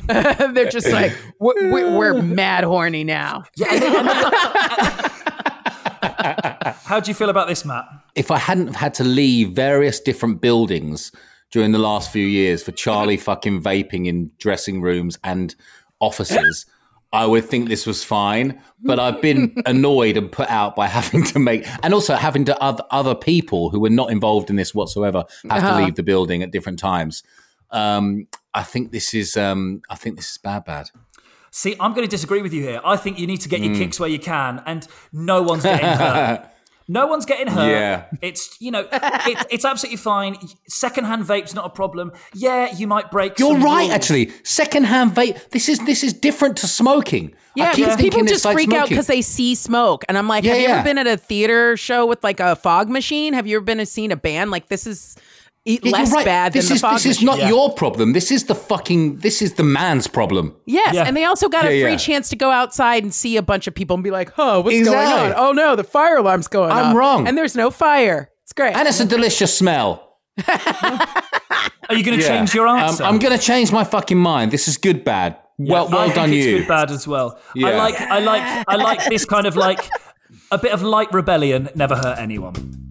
they're 0.53 0.69
just 0.69 0.89
like, 0.89 1.15
we're, 1.39 1.71
we're, 1.71 1.97
we're 1.97 2.21
mad 2.21 2.63
horny 2.63 3.03
now. 3.03 3.43
How 6.83 6.99
do 6.99 7.11
you 7.11 7.15
feel 7.15 7.29
about 7.29 7.47
this, 7.47 7.63
Matt? 7.63 7.85
if 8.15 8.31
I 8.31 8.37
hadn't 8.37 8.67
have 8.67 8.75
had 8.75 8.93
to 8.95 9.03
leave 9.03 9.51
various 9.51 9.99
different 9.99 10.41
buildings 10.41 11.11
during 11.51 11.71
the 11.71 11.79
last 11.79 12.11
few 12.11 12.25
years 12.25 12.63
for 12.63 12.71
Charlie 12.71 13.17
fucking 13.17 13.61
vaping 13.61 14.07
in 14.07 14.31
dressing 14.37 14.81
rooms 14.81 15.17
and 15.23 15.55
offices, 15.99 16.65
I 17.13 17.25
would 17.25 17.45
think 17.45 17.69
this 17.69 17.85
was 17.85 18.03
fine. 18.03 18.59
But 18.81 18.99
I've 18.99 19.21
been 19.21 19.53
annoyed 19.65 20.17
and 20.17 20.29
put 20.29 20.49
out 20.49 20.75
by 20.75 20.87
having 20.87 21.23
to 21.25 21.39
make, 21.39 21.65
and 21.83 21.93
also 21.93 22.15
having 22.15 22.43
to 22.45 22.61
other 22.61 22.83
other 22.91 23.15
people 23.15 23.69
who 23.69 23.79
were 23.79 23.89
not 23.89 24.11
involved 24.11 24.49
in 24.49 24.57
this 24.57 24.73
whatsoever 24.75 25.23
have 25.49 25.63
Uh-huh. 25.63 25.77
to 25.79 25.85
leave 25.85 25.95
the 25.95 26.03
building 26.03 26.43
at 26.43 26.51
different 26.51 26.79
times. 26.79 27.23
Um, 27.71 28.27
I 28.53 28.63
think 28.63 28.91
this 28.91 29.13
is, 29.13 29.37
um, 29.37 29.81
I 29.89 29.95
think 29.95 30.15
this 30.17 30.29
is 30.31 30.37
bad, 30.37 30.65
bad. 30.65 30.89
See, 31.49 31.75
I'm 31.79 31.93
going 31.93 32.05
to 32.05 32.09
disagree 32.09 32.41
with 32.41 32.53
you 32.53 32.61
here. 32.61 32.81
I 32.83 32.97
think 32.97 33.17
you 33.19 33.27
need 33.27 33.41
to 33.41 33.49
get 33.49 33.61
your 33.61 33.73
Mm. 33.73 33.77
kicks 33.77 33.99
where 33.99 34.09
you 34.09 34.19
can, 34.19 34.61
and 34.65 34.87
no 35.11 35.41
one's 35.43 35.63
getting 35.63 35.85
hurt. 35.87 36.49
No 36.87 37.07
one's 37.07 37.25
getting 37.25 37.47
hurt. 37.47 37.69
Yeah. 37.69 38.05
It's 38.21 38.57
you 38.59 38.71
know, 38.71 38.87
it, 38.91 39.45
it's 39.49 39.65
absolutely 39.65 39.97
fine. 39.97 40.37
Secondhand 40.67 41.25
vape's 41.25 41.53
not 41.53 41.65
a 41.65 41.69
problem. 41.69 42.11
Yeah, 42.33 42.75
you 42.75 42.87
might 42.87 43.09
break. 43.11 43.39
You're 43.39 43.53
some 43.53 43.63
right, 43.63 43.81
rules. 43.83 43.91
actually. 43.91 44.31
Secondhand 44.43 45.11
vape. 45.11 45.49
This 45.49 45.69
is 45.69 45.79
this 45.85 46.03
is 46.03 46.13
different 46.13 46.57
to 46.57 46.67
smoking. 46.67 47.33
I 47.33 47.37
Yeah, 47.55 47.71
keep 47.73 47.85
because 47.85 47.95
thinking 47.97 48.11
people 48.21 48.27
just 48.27 48.45
like 48.45 48.53
freak 48.55 48.73
out 48.73 48.89
because 48.89 49.07
they 49.07 49.21
see 49.21 49.55
smoke, 49.55 50.03
and 50.09 50.17
I'm 50.17 50.27
like, 50.27 50.43
Yeah, 50.43 50.53
have 50.53 50.61
you 50.61 50.67
yeah. 50.67 50.75
ever 50.75 50.83
been 50.83 50.97
at 50.97 51.07
a 51.07 51.17
theater 51.17 51.77
show 51.77 52.05
with 52.05 52.23
like 52.23 52.39
a 52.39 52.55
fog 52.55 52.89
machine? 52.89 53.33
Have 53.33 53.47
you 53.47 53.57
ever 53.57 53.63
been 53.65 53.77
to 53.77 53.85
seen 53.85 54.11
a 54.11 54.15
band? 54.17 54.51
Like 54.51 54.69
this 54.69 54.85
is 54.87 55.15
e- 55.65 55.79
Yeah, 55.83 55.91
less 55.91 56.11
right. 56.11 56.25
bad 56.25 56.53
this 56.53 56.67
than 56.67 56.75
is 56.75 56.81
the 56.81 56.87
fog 56.87 56.93
this 56.95 57.05
is 57.05 57.23
machine. 57.23 57.39
not 57.41 57.49
your 57.49 57.73
problem. 57.73 58.13
This 58.13 58.31
is 58.31 58.45
the 58.45 58.55
fucking 58.55 59.17
this 59.17 59.41
is 59.41 59.53
the 59.53 59.63
man's 59.63 60.07
problem. 60.07 60.55
Yes, 60.65 60.93
Yeah. 60.95 61.03
and 61.07 61.15
they 61.17 61.25
also 61.25 61.49
got 61.49 61.65
a 61.65 61.67
free 61.69 61.81
yeah. 61.91 61.97
chance 61.97 62.29
to 62.29 62.35
go 62.35 62.51
outside 62.51 63.03
and 63.03 63.13
see 63.13 63.37
a 63.37 63.41
bunch 63.41 63.67
of 63.67 63.73
people 63.75 63.93
and 63.95 64.03
be 64.03 64.11
like, 64.11 64.31
"Oh, 64.37 64.61
what's 64.61 64.75
Exactly. 64.77 65.05
going 65.21 65.33
on? 65.33 65.37
Oh 65.37 65.51
no, 65.51 65.75
the 65.75 65.83
fire 65.83 66.17
alarm's 66.17 66.47
going 66.47 66.71
I'm 66.71 66.87
off." 66.87 66.95
wrong. 66.95 67.27
and 67.27 67.37
there's 67.37 67.55
no 67.55 67.69
fire. 67.71 68.29
It's 68.43 68.53
great. 68.53 68.75
And 68.75 68.87
it's 68.87 68.99
a 68.99 69.05
delicious 69.05 69.57
smell. 69.57 70.17
Are 71.89 71.95
you 71.95 72.03
going 72.03 72.17
to 72.17 72.23
Yeah. 72.23 72.37
change 72.37 72.53
your 72.53 72.67
Um, 72.67 72.79
answer? 72.79 73.03
I'm 73.03 73.19
going 73.19 73.37
to 73.37 73.43
change 73.43 73.71
my 73.71 73.83
fucking 73.83 74.17
mind. 74.17 74.51
This 74.51 74.67
is 74.67 74.77
good, 74.77 75.03
bad. 75.03 75.37
Well, 75.57 75.87
I 75.87 75.91
well 75.91 76.03
think 76.05 76.15
done, 76.15 76.33
it's 76.33 76.45
you. 76.45 76.57
Good, 76.59 76.67
bad 76.67 76.91
as 76.91 77.07
well. 77.07 77.39
I 77.55 77.71
like, 77.75 77.99
I 78.01 78.19
like, 78.19 78.65
I 78.67 78.75
like 78.75 79.05
this 79.05 79.25
kind 79.25 79.45
of 79.45 79.55
like 79.55 79.87
a 80.51 80.57
bit 80.57 80.71
of 80.71 80.81
light 80.81 81.13
rebellion. 81.13 81.69
Never 81.75 81.95
hurt 81.95 82.17
anyone. 82.17 82.82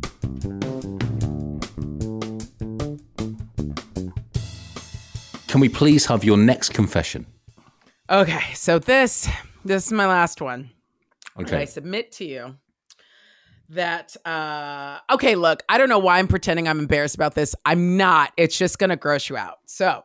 Can 5.52 5.60
we 5.60 5.68
please 5.68 6.06
have 6.06 6.24
your 6.24 6.38
next 6.38 6.72
confession? 6.72 7.26
Okay, 8.08 8.40
so 8.54 8.78
this 8.78 9.28
this 9.66 9.84
is 9.84 9.92
my 9.92 10.06
last 10.06 10.40
one. 10.40 10.70
And 11.36 11.52
I 11.52 11.66
submit 11.66 12.10
to 12.12 12.24
you 12.24 12.56
that 13.68 14.16
uh 14.24 15.00
okay, 15.10 15.34
look, 15.34 15.62
I 15.68 15.76
don't 15.76 15.90
know 15.90 15.98
why 15.98 16.20
I'm 16.20 16.26
pretending 16.26 16.68
I'm 16.68 16.78
embarrassed 16.78 17.16
about 17.16 17.34
this. 17.34 17.54
I'm 17.66 17.98
not. 17.98 18.32
It's 18.38 18.56
just 18.56 18.78
going 18.78 18.88
to 18.88 18.96
gross 18.96 19.28
you 19.28 19.36
out. 19.36 19.58
So, 19.66 20.04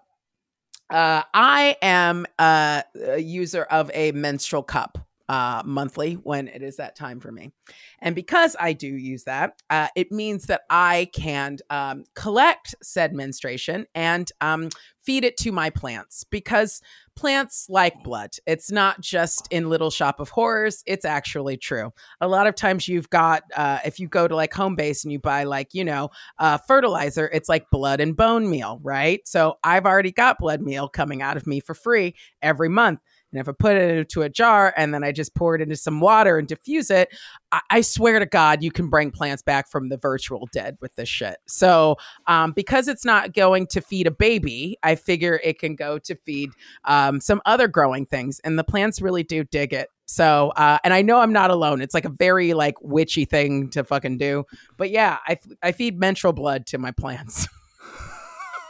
uh 0.89 1.23
I 1.33 1.77
am 1.81 2.25
uh, 2.37 2.81
a 3.05 3.19
user 3.19 3.63
of 3.63 3.89
a 3.93 4.11
menstrual 4.11 4.63
cup 4.63 5.06
uh 5.29 5.61
monthly 5.65 6.13
when 6.13 6.47
it 6.47 6.61
is 6.61 6.77
that 6.77 6.95
time 6.95 7.19
for 7.19 7.31
me. 7.31 7.51
And 7.99 8.15
because 8.15 8.55
I 8.59 8.73
do 8.73 8.87
use 8.87 9.23
that, 9.23 9.61
uh, 9.69 9.87
it 9.95 10.11
means 10.11 10.45
that 10.45 10.61
I 10.69 11.09
can 11.13 11.57
um, 11.69 12.03
collect 12.15 12.75
said 12.81 13.13
menstruation 13.13 13.85
and 13.95 14.31
um, 14.41 14.69
feed 15.01 15.23
it 15.23 15.37
to 15.37 15.51
my 15.51 15.69
plants 15.69 16.23
because 16.25 16.81
plants 17.15 17.67
like 17.69 18.03
blood. 18.03 18.31
It's 18.45 18.71
not 18.71 19.01
just 19.01 19.47
in 19.51 19.69
Little 19.69 19.89
Shop 19.89 20.19
of 20.19 20.29
Horrors, 20.29 20.83
it's 20.85 21.05
actually 21.05 21.57
true. 21.57 21.91
A 22.21 22.27
lot 22.27 22.45
of 22.45 22.55
times 22.55 22.87
you've 22.87 23.09
got, 23.09 23.43
uh, 23.55 23.79
if 23.85 23.99
you 23.99 24.07
go 24.07 24.27
to 24.27 24.35
like 24.35 24.51
Homebase 24.51 25.03
and 25.03 25.11
you 25.11 25.19
buy 25.19 25.45
like, 25.45 25.73
you 25.73 25.83
know, 25.83 26.09
uh, 26.39 26.57
fertilizer, 26.67 27.29
it's 27.33 27.49
like 27.49 27.69
blood 27.71 27.99
and 27.99 28.15
bone 28.15 28.49
meal, 28.49 28.79
right? 28.83 29.25
So 29.25 29.55
I've 29.63 29.85
already 29.85 30.11
got 30.11 30.39
blood 30.39 30.61
meal 30.61 30.87
coming 30.89 31.21
out 31.21 31.37
of 31.37 31.47
me 31.47 31.59
for 31.59 31.73
free 31.73 32.15
every 32.41 32.69
month. 32.69 32.99
And 33.31 33.41
if 33.41 33.49
I 33.49 33.51
put 33.51 33.75
it 33.75 33.97
into 33.97 34.21
a 34.21 34.29
jar 34.29 34.73
and 34.77 34.93
then 34.93 35.03
I 35.03 35.11
just 35.11 35.35
pour 35.35 35.55
it 35.55 35.61
into 35.61 35.75
some 35.75 35.99
water 35.99 36.37
and 36.37 36.47
diffuse 36.47 36.89
it, 36.89 37.09
I, 37.51 37.61
I 37.69 37.81
swear 37.81 38.19
to 38.19 38.25
God, 38.25 38.63
you 38.63 38.71
can 38.71 38.89
bring 38.89 39.11
plants 39.11 39.43
back 39.43 39.69
from 39.69 39.89
the 39.89 39.97
virtual 39.97 40.47
dead 40.51 40.77
with 40.81 40.95
this 40.95 41.09
shit. 41.09 41.37
So, 41.45 41.97
um, 42.27 42.53
because 42.53 42.87
it's 42.87 43.05
not 43.05 43.33
going 43.33 43.67
to 43.67 43.81
feed 43.81 44.07
a 44.07 44.11
baby, 44.11 44.77
I 44.83 44.95
figure 44.95 45.39
it 45.43 45.59
can 45.59 45.75
go 45.75 45.99
to 45.99 46.15
feed 46.25 46.51
um, 46.85 47.19
some 47.19 47.41
other 47.45 47.67
growing 47.67 48.05
things, 48.05 48.39
and 48.43 48.57
the 48.57 48.63
plants 48.63 49.01
really 49.01 49.23
do 49.23 49.43
dig 49.43 49.73
it. 49.73 49.89
So, 50.05 50.53
uh, 50.55 50.77
and 50.85 50.93
I 50.93 51.01
know 51.01 51.19
I'm 51.19 51.33
not 51.33 51.51
alone. 51.51 51.81
It's 51.81 51.93
like 51.93 52.05
a 52.05 52.09
very 52.09 52.53
like 52.53 52.75
witchy 52.81 53.25
thing 53.25 53.69
to 53.71 53.83
fucking 53.83 54.17
do, 54.17 54.45
but 54.77 54.89
yeah, 54.89 55.17
I 55.27 55.37
I 55.61 55.73
feed 55.73 55.99
menstrual 55.99 56.33
blood 56.33 56.65
to 56.67 56.77
my 56.77 56.91
plants. 56.91 57.47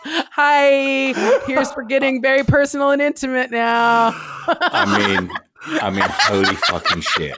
Hi, 0.09 1.13
here's 1.45 1.71
for 1.71 1.83
getting 1.83 2.21
very 2.21 2.43
personal 2.43 2.91
and 2.91 3.01
intimate 3.01 3.51
now. 3.51 4.11
I 4.47 5.17
mean, 5.17 5.31
I 5.81 5.89
mean, 5.89 6.03
holy 6.07 6.55
fucking 6.55 7.01
shit. 7.01 7.35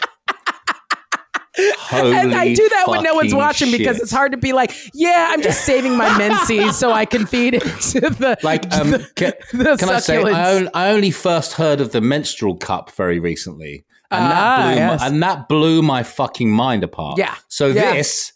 Holy 1.77 2.15
and 2.15 2.34
I 2.36 2.53
do 2.53 2.69
that 2.69 2.86
when 2.88 3.03
no 3.03 3.15
one's 3.15 3.34
watching 3.36 3.69
because 3.71 3.99
it's 3.99 4.12
hard 4.12 4.32
to 4.32 4.38
be 4.38 4.53
like, 4.53 4.71
yeah, 4.93 5.27
I'm 5.32 5.41
just 5.41 5.65
saving 5.65 5.97
my 5.97 6.15
menses 6.17 6.77
so 6.77 6.91
I 6.93 7.05
can 7.05 7.25
feed 7.25 7.55
it 7.55 7.62
to 7.63 7.99
the 8.01 8.38
Like, 8.43 8.71
um, 8.73 8.91
can, 9.15 9.34
the 9.51 9.75
can 9.77 9.89
I 9.89 9.99
say. 9.99 10.17
I 10.23 10.51
only, 10.53 10.69
I 10.73 10.91
only 10.91 11.12
first 11.12 11.53
heard 11.53 11.82
of 11.82 11.91
the 11.91 11.99
menstrual 12.01 12.55
cup 12.55 12.91
very 12.91 13.19
recently, 13.19 13.84
and 14.10 14.23
Ah, 14.23 14.29
that 14.29 14.63
blew 14.67 14.75
yes. 14.75 14.99
my, 15.01 15.08
and 15.08 15.23
that 15.23 15.49
blew 15.49 15.82
my 15.82 16.03
fucking 16.03 16.49
mind 16.49 16.84
apart. 16.86 17.17
Yeah. 17.17 17.36
So 17.49 17.67
Yeah. 17.67 17.93
this 17.93 18.32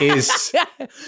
is, 0.00 0.28
so 0.32 0.58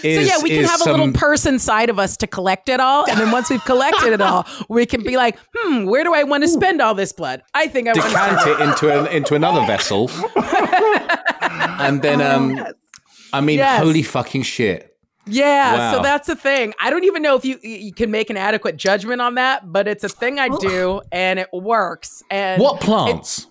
yeah, 0.03 0.37
we 0.41 0.49
can 0.49 0.59
is 0.59 0.69
have 0.69 0.81
a 0.85 0.91
little 0.91 1.11
person 1.13 1.57
side 1.59 1.89
of 1.89 1.97
us 1.99 2.15
to 2.17 2.27
collect 2.27 2.69
it 2.69 2.79
all, 2.79 3.09
and 3.09 3.19
then 3.19 3.31
once 3.31 3.49
we've 3.49 3.63
collected 3.65 4.13
it 4.13 4.21
all, 4.21 4.45
we 4.69 4.85
can 4.85 5.03
be 5.03 5.17
like, 5.17 5.37
hmm, 5.55 5.85
where 5.85 6.03
do 6.03 6.13
I 6.13 6.23
want 6.23 6.43
to 6.43 6.47
spend 6.47 6.81
all 6.81 6.93
this 6.93 7.11
blood? 7.11 7.41
I 7.53 7.67
think 7.67 7.87
I 7.87 7.93
want 7.93 8.03
to 8.03 8.09
decant 8.09 8.47
it 8.47 8.59
into 8.69 8.99
an, 8.99 9.07
into 9.07 9.35
another 9.35 9.61
vessel, 9.65 10.09
and 11.79 12.01
then 12.01 12.21
um, 12.21 12.63
I 13.33 13.41
mean, 13.41 13.57
Yes. 13.57 13.81
holy 13.81 14.03
fucking 14.03 14.43
shit. 14.43 14.91
Yeah, 15.27 15.91
so 15.91 16.03
that's 16.03 16.27
the 16.27 16.35
thing. 16.35 16.73
I 16.79 16.91
don't 16.91 17.03
even 17.03 17.23
know 17.23 17.35
if 17.35 17.43
you 17.45 17.57
you 17.63 17.93
can 17.93 18.11
make 18.11 18.29
an 18.29 18.37
adequate 18.37 18.77
judgment 18.77 19.21
on 19.21 19.35
that, 19.35 19.71
but 19.71 19.87
it's 19.87 20.03
a 20.03 20.09
thing 20.09 20.37
I 20.39 20.49
do, 20.49 21.01
and 21.11 21.39
it 21.39 21.49
works. 21.51 22.21
And 22.29 22.61
What 22.61 22.79
plants? 22.79 23.47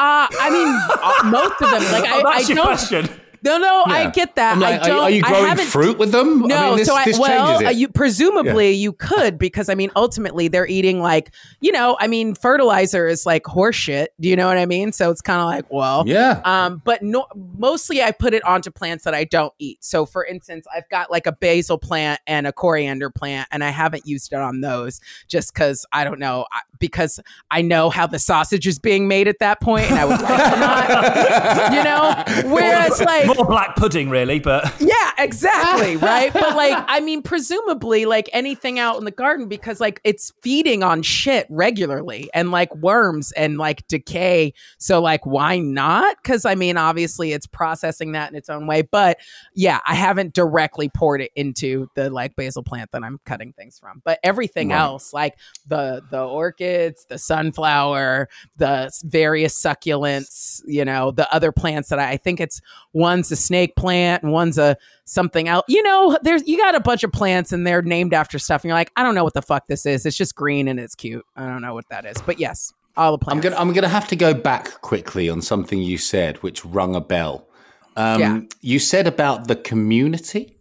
Uh, 0.00 0.28
I 0.30 0.48
mean, 0.50 0.68
uh, 0.68 1.28
most 1.28 1.60
of 1.60 1.70
them. 1.72 1.92
Like 1.92 2.04
I, 2.08 2.20
Oh, 2.20 2.22
that's 2.22 2.44
I 2.44 2.48
your 2.48 2.56
don't. 2.56 2.66
question. 2.66 3.08
No, 3.42 3.58
no, 3.58 3.84
I 3.86 4.10
get 4.10 4.34
that. 4.36 4.58
Like, 4.58 4.82
I 4.82 4.88
don't. 4.88 5.00
Are, 5.00 5.10
you 5.10 5.22
growing 5.22 5.56
fruit 5.56 5.98
with 5.98 6.12
them? 6.12 6.40
No, 6.40 6.56
I 6.56 6.68
mean, 6.68 6.76
this, 6.78 6.88
so 6.88 6.94
I 6.94 7.04
this 7.04 7.18
well, 7.18 7.66
uh, 7.66 7.70
you 7.70 7.88
presumably 7.88 8.72
you 8.72 8.92
could 8.92 9.38
because 9.38 9.68
I 9.68 9.74
mean 9.74 9.90
ultimately 9.96 10.48
they're 10.48 10.66
eating 10.66 11.00
like 11.00 11.32
you 11.60 11.72
know 11.72 11.96
I 12.00 12.06
mean 12.06 12.34
fertilizer 12.34 13.06
is 13.06 13.26
like 13.26 13.44
horseshit. 13.44 14.08
Do 14.20 14.28
you 14.28 14.36
know 14.36 14.46
what 14.46 14.58
I 14.58 14.66
mean? 14.66 14.92
So 14.92 15.10
it's 15.10 15.20
kind 15.20 15.40
of 15.40 15.46
like 15.46 15.70
well, 15.70 16.04
Yeah. 16.06 16.40
Um, 16.44 16.82
but 16.84 17.02
no, 17.02 17.26
mostly 17.56 18.02
I 18.02 18.12
put 18.12 18.34
it 18.34 18.44
onto 18.44 18.70
plants 18.70 19.04
that 19.04 19.14
I 19.14 19.24
don't 19.24 19.52
eat. 19.58 19.82
So 19.84 20.06
for 20.06 20.24
instance, 20.24 20.66
I've 20.74 20.88
got 20.88 21.10
like 21.10 21.26
a 21.26 21.32
basil 21.32 21.78
plant 21.78 22.20
and 22.26 22.46
a 22.46 22.52
coriander 22.52 23.10
plant, 23.10 23.48
and 23.50 23.62
I 23.62 23.70
haven't 23.70 24.06
used 24.06 24.32
it 24.32 24.38
on 24.38 24.60
those 24.60 25.00
just 25.26 25.52
because 25.54 25.86
I 25.92 26.04
don't 26.04 26.18
know 26.18 26.46
because 26.78 27.20
I 27.50 27.62
know 27.62 27.90
how 27.90 28.06
the 28.06 28.18
sausage 28.18 28.66
is 28.66 28.78
being 28.78 29.08
made 29.08 29.28
at 29.28 29.38
that 29.40 29.60
point, 29.60 29.90
and 29.90 29.98
I 29.98 30.04
would 30.04 30.20
rather 30.20 30.60
not, 30.60 31.72
you 31.72 31.84
know. 31.84 32.48
Whereas 32.54 33.00
like 33.00 33.37
More 33.38 33.46
black 33.46 33.76
pudding, 33.76 34.10
really, 34.10 34.38
but 34.40 34.64
yeah, 34.80 35.12
exactly. 35.18 35.96
Right. 36.08 36.32
But 36.32 36.56
like, 36.56 36.84
I 36.88 37.00
mean, 37.00 37.22
presumably, 37.22 38.04
like 38.04 38.28
anything 38.32 38.78
out 38.78 38.98
in 38.98 39.04
the 39.04 39.10
garden, 39.10 39.46
because 39.48 39.80
like 39.80 40.00
it's 40.04 40.32
feeding 40.42 40.82
on 40.82 41.02
shit 41.02 41.46
regularly 41.50 42.28
and 42.34 42.50
like 42.50 42.74
worms 42.76 43.32
and 43.32 43.58
like 43.58 43.86
decay. 43.88 44.52
So, 44.78 45.00
like, 45.00 45.24
why 45.26 45.58
not? 45.58 46.16
Because 46.22 46.44
I 46.44 46.54
mean, 46.54 46.76
obviously, 46.76 47.32
it's 47.32 47.46
processing 47.46 48.12
that 48.12 48.30
in 48.30 48.36
its 48.36 48.48
own 48.48 48.66
way. 48.66 48.82
But 48.82 49.18
yeah, 49.54 49.80
I 49.86 49.94
haven't 49.94 50.34
directly 50.34 50.88
poured 50.88 51.20
it 51.20 51.30
into 51.36 51.88
the 51.94 52.10
like 52.10 52.34
basil 52.36 52.62
plant 52.62 52.90
that 52.92 53.02
I'm 53.04 53.20
cutting 53.24 53.52
things 53.52 53.78
from. 53.78 54.02
But 54.04 54.18
everything 54.22 54.68
Right. 54.70 54.78
else, 54.78 55.12
like 55.12 55.36
the 55.66 56.02
the 56.10 56.22
orchids, 56.24 57.06
the 57.08 57.18
sunflower, 57.18 58.28
the 58.56 58.90
various 59.04 59.60
succulents, 59.60 60.26
you 60.66 60.84
know, 60.84 61.10
the 61.10 61.32
other 61.32 61.52
plants 61.52 61.88
that 61.90 61.98
I, 61.98 62.12
I 62.12 62.16
think 62.16 62.40
it's 62.40 62.60
one's 62.92 63.30
a 63.30 63.36
snake 63.36 63.76
plant 63.76 64.22
and 64.22 64.32
one's 64.32 64.58
a 64.58 64.76
something 65.04 65.48
else. 65.48 65.64
You 65.68 65.82
know, 65.82 66.18
there's 66.22 66.46
you 66.46 66.56
got 66.58 66.74
a 66.74 66.80
bunch 66.80 67.02
of 67.02 67.12
plants 67.12 67.52
and 67.52 67.66
they're 67.66 67.82
named 67.82 68.14
after 68.14 68.38
stuff, 68.38 68.62
and 68.62 68.68
you're 68.68 68.76
like, 68.76 68.92
I 68.96 69.02
don't 69.02 69.14
know 69.14 69.24
what 69.24 69.34
the 69.34 69.42
fuck 69.42 69.66
this 69.66 69.86
is. 69.86 70.06
It's 70.06 70.16
just 70.16 70.34
green 70.34 70.68
and 70.68 70.78
it's 70.80 70.94
cute. 70.94 71.24
I 71.36 71.46
don't 71.46 71.62
know 71.62 71.74
what 71.74 71.88
that 71.90 72.04
is, 72.04 72.16
but 72.24 72.38
yes. 72.38 72.72
all 72.96 73.12
the 73.12 73.18
plants. 73.18 73.36
I'm 73.46 73.50
gonna 73.50 73.60
I'm 73.60 73.72
gonna 73.72 73.88
have 73.88 74.08
to 74.08 74.16
go 74.16 74.34
back 74.34 74.80
quickly 74.80 75.28
on 75.28 75.40
something 75.40 75.80
you 75.80 75.98
said, 75.98 76.36
which 76.38 76.64
rung 76.64 76.94
a 76.94 77.00
bell. 77.00 77.48
Um, 77.96 78.20
Yeah. 78.20 78.40
You 78.60 78.78
said 78.78 79.06
about 79.06 79.48
the 79.48 79.56
community. 79.56 80.54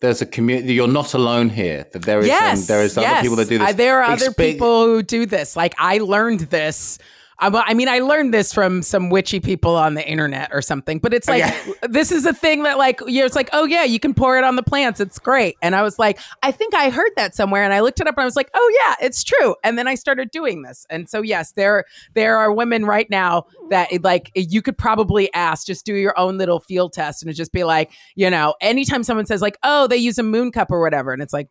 There's 0.00 0.20
a 0.20 0.26
community. 0.26 0.74
You're 0.74 0.88
not 0.88 1.14
alone 1.14 1.48
here. 1.48 1.86
That 1.92 2.02
there 2.02 2.18
is. 2.18 2.24
um, 2.24 2.30
yes, 2.30 2.66
there 2.66 2.82
is 2.82 2.98
other 2.98 3.06
yes. 3.06 3.22
people 3.22 3.36
that 3.36 3.48
do 3.48 3.58
this. 3.58 3.74
There 3.74 4.00
are 4.00 4.10
other 4.10 4.30
Expe- 4.30 4.52
people 4.52 4.84
who 4.84 5.02
do 5.02 5.26
this. 5.26 5.54
Like 5.54 5.74
I 5.78 5.98
learned 5.98 6.40
this. 6.40 6.98
Uh, 7.42 7.62
I, 7.66 7.70
I 7.70 7.74
mean, 7.74 7.88
I 7.88 7.98
learned 7.98 8.32
this 8.32 8.52
from 8.52 8.82
some 8.82 9.10
witchy 9.10 9.40
people 9.40 9.76
on 9.76 9.94
the 9.94 10.06
internet 10.06 10.50
or 10.52 10.62
something. 10.62 10.98
But 10.98 11.12
it's 11.12 11.28
oh, 11.28 11.32
like 11.32 11.54
this 11.82 12.12
is 12.12 12.24
a 12.24 12.32
thing 12.32 12.62
that 12.62 12.78
like 12.78 13.00
you're. 13.06 13.26
It's 13.26 13.36
like, 13.36 13.50
oh 13.52 13.64
yeah, 13.64 13.84
you 13.84 14.00
can 14.00 14.14
pour 14.14 14.38
it 14.38 14.44
on 14.44 14.56
the 14.56 14.62
plants. 14.62 15.00
It's 15.00 15.18
great. 15.18 15.56
And 15.62 15.74
I 15.74 15.82
was 15.82 15.98
like, 15.98 16.18
I 16.42 16.52
think 16.52 16.74
I 16.74 16.90
heard 16.90 17.10
that 17.16 17.34
somewhere, 17.34 17.64
and 17.64 17.72
I 17.72 17.80
looked 17.80 18.00
it 18.00 18.06
up, 18.06 18.16
and 18.16 18.22
I 18.22 18.24
was 18.24 18.36
like, 18.36 18.50
oh 18.54 18.80
yeah, 18.80 19.06
it's 19.06 19.24
true. 19.24 19.56
And 19.64 19.76
then 19.76 19.88
I 19.88 19.94
started 19.94 20.30
doing 20.30 20.62
this. 20.62 20.86
And 20.90 21.08
so 21.08 21.22
yes, 21.22 21.52
there 21.52 21.84
there 22.14 22.38
are 22.38 22.52
women 22.52 22.84
right 22.84 23.08
now 23.10 23.46
that 23.70 24.02
like 24.02 24.30
you 24.34 24.62
could 24.62 24.78
probably 24.78 25.32
ask, 25.34 25.66
just 25.66 25.84
do 25.84 25.94
your 25.94 26.18
own 26.18 26.38
little 26.38 26.60
field 26.60 26.92
test, 26.92 27.22
and 27.22 27.34
just 27.34 27.52
be 27.52 27.64
like, 27.64 27.90
you 28.14 28.30
know, 28.30 28.54
anytime 28.60 29.02
someone 29.02 29.26
says 29.26 29.42
like, 29.42 29.58
oh, 29.62 29.86
they 29.86 29.96
use 29.96 30.18
a 30.18 30.22
moon 30.22 30.52
cup 30.52 30.70
or 30.70 30.80
whatever, 30.80 31.12
and 31.12 31.22
it's 31.22 31.32
like, 31.32 31.48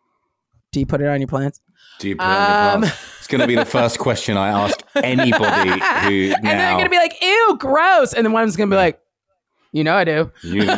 do 0.71 0.79
you 0.79 0.85
put 0.85 1.01
it 1.01 1.07
on 1.07 1.19
your 1.19 1.27
plants? 1.27 1.59
Do 1.99 2.09
you 2.09 2.15
put 2.15 2.23
it 2.23 2.27
on 2.27 2.81
your 2.81 2.89
Um. 2.89 2.93
It's 3.17 3.27
going 3.27 3.41
to 3.41 3.47
be 3.47 3.55
the 3.55 3.65
first 3.65 3.99
question 3.99 4.37
I 4.37 4.49
ask 4.49 4.79
anybody 4.95 5.69
who 6.03 6.29
now. 6.29 6.35
and 6.37 6.45
they're 6.45 6.77
gonna 6.77 6.89
be 6.89 6.97
like, 6.97 7.21
"Ew, 7.21 7.55
gross," 7.59 8.13
and 8.13 8.25
then 8.25 8.33
one's 8.33 8.57
gonna 8.57 8.69
be 8.71 8.75
like, 8.75 8.99
"You 9.71 9.83
know, 9.83 9.95
I 9.95 10.03
do." 10.03 10.31
you, 10.43 10.53
you, 10.55 10.63
you're, 10.63 10.75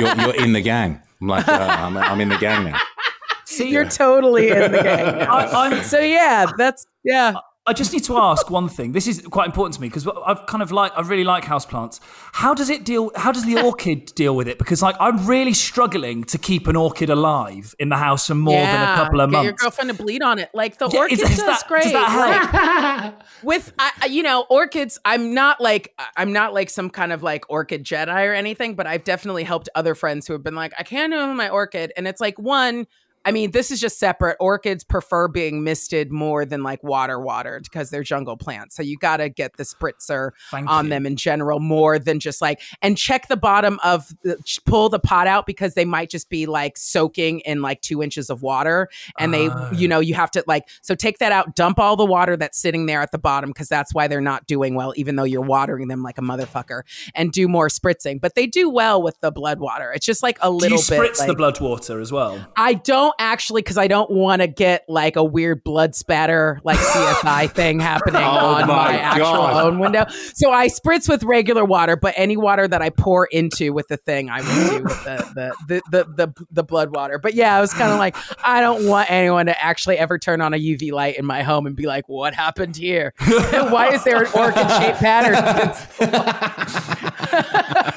you're, 0.00 0.16
you're 0.16 0.34
in 0.36 0.52
the 0.52 0.62
gang. 0.62 1.02
I'm 1.20 1.28
like, 1.28 1.48
uh, 1.48 1.52
I'm, 1.52 1.96
I'm 1.96 2.20
in 2.20 2.28
the 2.28 2.38
gang 2.38 2.64
now. 2.64 2.78
See, 3.46 3.70
You're 3.70 3.88
totally 3.88 4.50
in 4.50 4.72
the 4.72 4.82
gang. 4.82 5.18
now. 5.18 5.34
I, 5.36 5.82
so 5.82 5.98
yeah, 5.98 6.46
that's 6.58 6.86
yeah. 7.04 7.34
I 7.68 7.72
just 7.72 7.92
need 7.92 8.04
to 8.04 8.16
ask 8.16 8.48
one 8.48 8.68
thing. 8.68 8.92
This 8.92 9.08
is 9.08 9.22
quite 9.22 9.46
important 9.46 9.74
to 9.74 9.80
me 9.80 9.88
because 9.88 10.06
I've 10.24 10.46
kind 10.46 10.62
of 10.62 10.70
like 10.70 10.92
I 10.96 11.00
really 11.00 11.24
like 11.24 11.42
houseplants. 11.44 11.98
How 12.32 12.54
does 12.54 12.70
it 12.70 12.84
deal? 12.84 13.10
How 13.16 13.32
does 13.32 13.44
the 13.44 13.60
orchid 13.64 14.12
deal 14.14 14.36
with 14.36 14.46
it? 14.46 14.56
Because 14.58 14.82
like 14.82 14.94
I'm 15.00 15.26
really 15.26 15.52
struggling 15.52 16.22
to 16.24 16.38
keep 16.38 16.68
an 16.68 16.76
orchid 16.76 17.10
alive 17.10 17.74
in 17.80 17.88
the 17.88 17.96
house 17.96 18.28
for 18.28 18.36
more 18.36 18.54
than 18.54 18.82
a 18.82 18.94
couple 18.94 19.20
of 19.20 19.30
months. 19.30 19.42
Get 19.42 19.44
your 19.46 19.52
girlfriend 19.54 19.90
to 19.90 19.96
bleed 20.00 20.22
on 20.22 20.38
it. 20.38 20.50
Like 20.54 20.78
the 20.78 20.88
Yeah, 20.88 21.00
orchid 21.00 21.18
is- 21.20 21.30
is 21.30 21.36
does 21.38 21.46
that- 21.46 21.64
great. 21.66 21.82
does 21.84 21.92
that 21.92 23.14
Like, 23.16 23.22
with 23.42 23.72
I- 23.80 24.06
you 24.06 24.22
know 24.22 24.46
orchids, 24.48 24.98
I'm 25.04 25.34
not 25.34 25.60
like 25.60 25.92
I'm 26.16 26.32
not 26.32 26.54
like 26.54 26.70
some 26.70 26.88
kind 26.88 27.12
of 27.12 27.24
like 27.24 27.44
orchid 27.50 27.82
Jedi 27.84 28.28
or 28.28 28.32
anything, 28.32 28.76
but 28.76 28.86
I've 28.86 29.02
definitely 29.02 29.42
helped 29.44 29.68
other 29.74 29.96
friends 29.96 30.28
who 30.28 30.34
have 30.34 30.44
been 30.44 30.54
like, 30.54 30.72
I 30.78 30.84
can't 30.84 31.10
know 31.10 31.34
my 31.34 31.48
orchid, 31.48 31.92
and 31.96 32.06
it's 32.06 32.20
like 32.20 32.38
one. 32.38 32.86
I 33.26 33.32
mean, 33.32 33.50
this 33.50 33.70
is 33.70 33.80
just 33.80 33.98
separate. 33.98 34.36
Orchids 34.40 34.84
prefer 34.84 35.28
being 35.28 35.64
misted 35.64 36.10
more 36.12 36.44
than 36.46 36.62
like 36.62 36.82
water 36.84 37.20
watered 37.20 37.64
because 37.64 37.90
they're 37.90 38.02
jungle 38.04 38.36
plants. 38.36 38.76
So 38.76 38.82
you 38.82 38.96
got 38.96 39.18
to 39.18 39.28
get 39.28 39.56
the 39.56 39.64
spritzer 39.64 40.30
Thank 40.50 40.70
on 40.70 40.84
you. 40.86 40.90
them 40.90 41.04
in 41.06 41.16
general 41.16 41.60
more 41.60 41.98
than 41.98 42.20
just 42.20 42.40
like 42.40 42.60
and 42.80 42.96
check 42.96 43.28
the 43.28 43.36
bottom 43.36 43.78
of 43.82 44.08
the 44.22 44.38
pull 44.64 44.88
the 44.88 45.00
pot 45.00 45.26
out 45.26 45.44
because 45.44 45.74
they 45.74 45.84
might 45.84 46.08
just 46.08 46.30
be 46.30 46.46
like 46.46 46.76
soaking 46.78 47.40
in 47.40 47.60
like 47.62 47.80
two 47.80 48.02
inches 48.02 48.30
of 48.30 48.42
water 48.42 48.88
and 49.18 49.34
they 49.34 49.48
Ah. 49.48 49.70
you 49.72 49.88
know 49.88 49.98
you 50.00 50.14
have 50.14 50.30
to 50.32 50.44
like 50.46 50.68
so 50.82 50.94
take 50.94 51.18
that 51.18 51.32
out 51.32 51.56
dump 51.56 51.78
all 51.80 51.96
the 51.96 52.04
water 52.06 52.36
that's 52.36 52.58
sitting 52.58 52.86
there 52.86 53.00
at 53.02 53.10
the 53.10 53.18
bottom 53.18 53.50
because 53.50 53.68
that's 53.68 53.92
why 53.92 54.06
they're 54.06 54.20
not 54.20 54.46
doing 54.46 54.74
well 54.76 54.92
even 54.96 55.16
though 55.16 55.24
you're 55.24 55.40
watering 55.40 55.88
them 55.88 56.02
like 56.02 56.16
a 56.18 56.20
motherfucker 56.20 56.82
and 57.14 57.32
do 57.32 57.48
more 57.48 57.68
spritzing 57.68 58.20
but 58.20 58.34
they 58.36 58.46
do 58.46 58.70
well 58.70 59.02
with 59.02 59.18
the 59.20 59.32
blood 59.32 59.58
water 59.58 59.92
it's 59.92 60.06
just 60.06 60.22
like 60.22 60.38
a 60.42 60.46
Do 60.46 60.52
little 60.52 60.78
you 60.78 60.84
spritz 60.84 60.98
bit 61.00 61.14
the 61.16 61.26
like- 61.28 61.36
blood 61.36 61.60
water 61.60 62.00
as 62.00 62.12
well? 62.12 62.46
I 62.56 62.74
don't 62.74 63.14
actually 63.18 63.62
because 63.62 63.78
I 63.78 63.88
don't 63.88 64.10
want 64.10 64.42
to 64.42 64.48
get 64.48 64.84
like 64.88 65.16
a 65.16 65.24
weird 65.24 65.64
blood 65.64 65.94
spatter 65.94 66.60
like 66.64 66.78
CSI 66.78 67.50
thing 67.50 67.80
happening 67.80 68.22
Oh 68.22 68.54
on 68.54 68.66
my 68.66 68.92
my, 68.92 68.98
actual 68.98 69.26
own 69.26 69.78
window. 69.78 70.06
So 70.34 70.52
I 70.52 70.68
spritz 70.68 71.08
with 71.08 71.22
regular 71.24 71.64
water, 71.64 71.96
but 71.96 72.14
any 72.16 72.36
water 72.36 72.68
that 72.68 72.82
I 72.82 72.90
pour 72.90 73.26
into 73.26 73.72
with 73.72 73.88
the 73.88 73.96
thing, 73.96 74.30
I 74.30 74.40
will 74.40 74.78
do 74.78 74.84
with 74.84 75.04
the 75.04 75.16
the 75.34 75.56
the 75.66 75.82
the, 75.90 76.04
the, 76.26 76.46
the 76.50 76.62
blood 76.62 76.94
water. 76.94 77.18
But 77.18 77.34
yeah, 77.34 77.56
I 77.56 77.60
was 77.60 77.72
kind 77.72 77.92
of 77.92 77.98
like, 77.98 78.16
I 78.44 78.60
don't 78.60 78.86
want 78.86 79.10
anyone 79.10 79.46
to 79.46 79.62
actually 79.62 79.98
ever 79.98 80.18
turn 80.18 80.40
on 80.40 80.54
a 80.54 80.58
UV 80.58 80.92
light 80.92 81.18
in 81.18 81.24
my 81.24 81.42
home 81.42 81.66
and 81.66 81.76
be 81.76 81.86
like, 81.86 82.08
what 82.08 82.34
happened 82.34 82.76
here? 82.76 83.14
Why 83.18 83.90
is 83.92 84.04
there 84.04 84.22
an 84.22 84.30
orchid 84.34 84.70
shaped 84.70 84.98
pattern? 84.98 85.36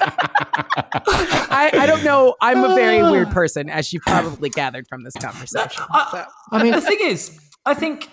I, 1.74 1.84
I 1.84 1.86
don't 1.86 2.04
know. 2.04 2.36
I'm 2.42 2.64
a 2.64 2.76
very 2.76 3.02
ah. 3.02 3.12
weird 3.12 3.32
person, 3.32 3.70
as 3.70 3.94
you've 3.94 4.04
probably 4.04 4.50
gathered 4.50 4.88
from 4.88 5.04
this 5.04 5.14
conversation. 5.14 5.70
So. 6.12 6.26
I 6.52 6.64
mean, 6.64 6.74
the 6.74 6.82
thing 6.90 7.00
is, 7.02 7.40
I 7.66 7.74
think 7.74 8.10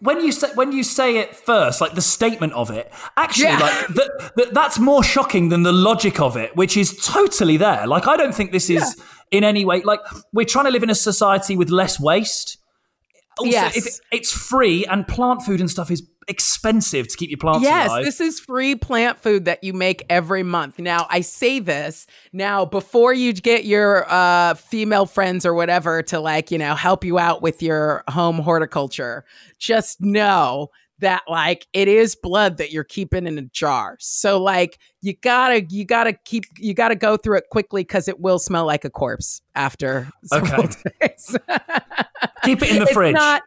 when 0.00 0.20
you 0.20 0.32
say 0.32 0.48
when 0.54 0.72
you 0.72 0.82
say 0.82 1.16
it 1.18 1.34
first, 1.34 1.80
like 1.80 1.94
the 1.94 2.02
statement 2.02 2.52
of 2.52 2.70
it, 2.70 2.92
actually, 3.16 3.46
Yeah. 3.46 3.58
like 3.58 3.86
that, 3.88 4.32
that 4.36 4.54
that's 4.54 4.78
more 4.78 5.02
shocking 5.02 5.48
than 5.48 5.62
the 5.62 5.72
logic 5.72 6.20
of 6.20 6.36
it, 6.36 6.54
which 6.56 6.76
is 6.76 6.96
totally 7.04 7.56
there. 7.56 7.86
Like, 7.86 8.06
I 8.06 8.16
don't 8.16 8.34
think 8.34 8.52
this 8.52 8.68
is 8.68 9.00
in 9.30 9.44
any 9.44 9.64
way 9.64 9.80
like 9.82 10.00
we're 10.32 10.44
trying 10.44 10.66
to 10.66 10.70
live 10.70 10.82
in 10.82 10.90
a 10.90 10.94
society 10.94 11.56
with 11.56 11.70
less 11.70 11.98
waste. 11.98 12.58
Also, 13.38 13.50
Yes. 13.50 13.76
if 13.76 13.98
it's 14.12 14.30
free 14.30 14.84
and 14.86 15.08
plant 15.08 15.42
food 15.42 15.58
and 15.60 15.68
stuff 15.70 15.90
is 15.90 16.02
expensive 16.28 17.08
to 17.08 17.16
keep 17.16 17.30
your 17.30 17.38
plants 17.38 17.62
Yes, 17.64 17.88
alive. 17.88 18.04
this 18.04 18.20
is 18.20 18.40
free 18.40 18.74
plant 18.74 19.18
food 19.20 19.44
that 19.46 19.62
you 19.64 19.72
make 19.72 20.04
every 20.10 20.42
month. 20.42 20.78
Now, 20.78 21.06
I 21.10 21.20
say 21.20 21.58
this 21.58 22.06
now 22.32 22.64
before 22.64 23.12
you 23.14 23.32
get 23.32 23.64
your 23.64 24.04
uh, 24.10 24.54
female 24.54 25.06
friends 25.06 25.44
or 25.46 25.54
whatever 25.54 26.02
to 26.04 26.20
like, 26.20 26.50
you 26.50 26.58
know, 26.58 26.74
help 26.74 27.04
you 27.04 27.18
out 27.18 27.42
with 27.42 27.62
your 27.62 28.04
home 28.08 28.38
horticulture. 28.38 29.24
Just 29.58 30.00
know 30.00 30.70
that 31.00 31.22
like 31.28 31.66
it 31.72 31.88
is 31.88 32.14
blood 32.14 32.56
that 32.58 32.70
you're 32.70 32.84
keeping 32.84 33.26
in 33.26 33.36
a 33.36 33.42
jar. 33.42 33.96
So 33.98 34.40
like 34.40 34.78
you 35.02 35.12
gotta 35.14 35.64
you 35.68 35.84
gotta 35.84 36.12
keep 36.12 36.44
you 36.56 36.72
gotta 36.72 36.94
go 36.94 37.16
through 37.16 37.38
it 37.38 37.44
quickly 37.50 37.82
because 37.82 38.06
it 38.06 38.20
will 38.20 38.38
smell 38.38 38.64
like 38.64 38.84
a 38.84 38.90
corpse 38.90 39.42
after 39.56 40.08
several 40.24 40.62
days. 41.00 41.36
Keep 42.44 42.62
it 42.62 42.70
in 42.70 42.76
the 42.76 42.82
It's 42.84 42.92
fridge. 42.92 43.14
not- 43.14 43.42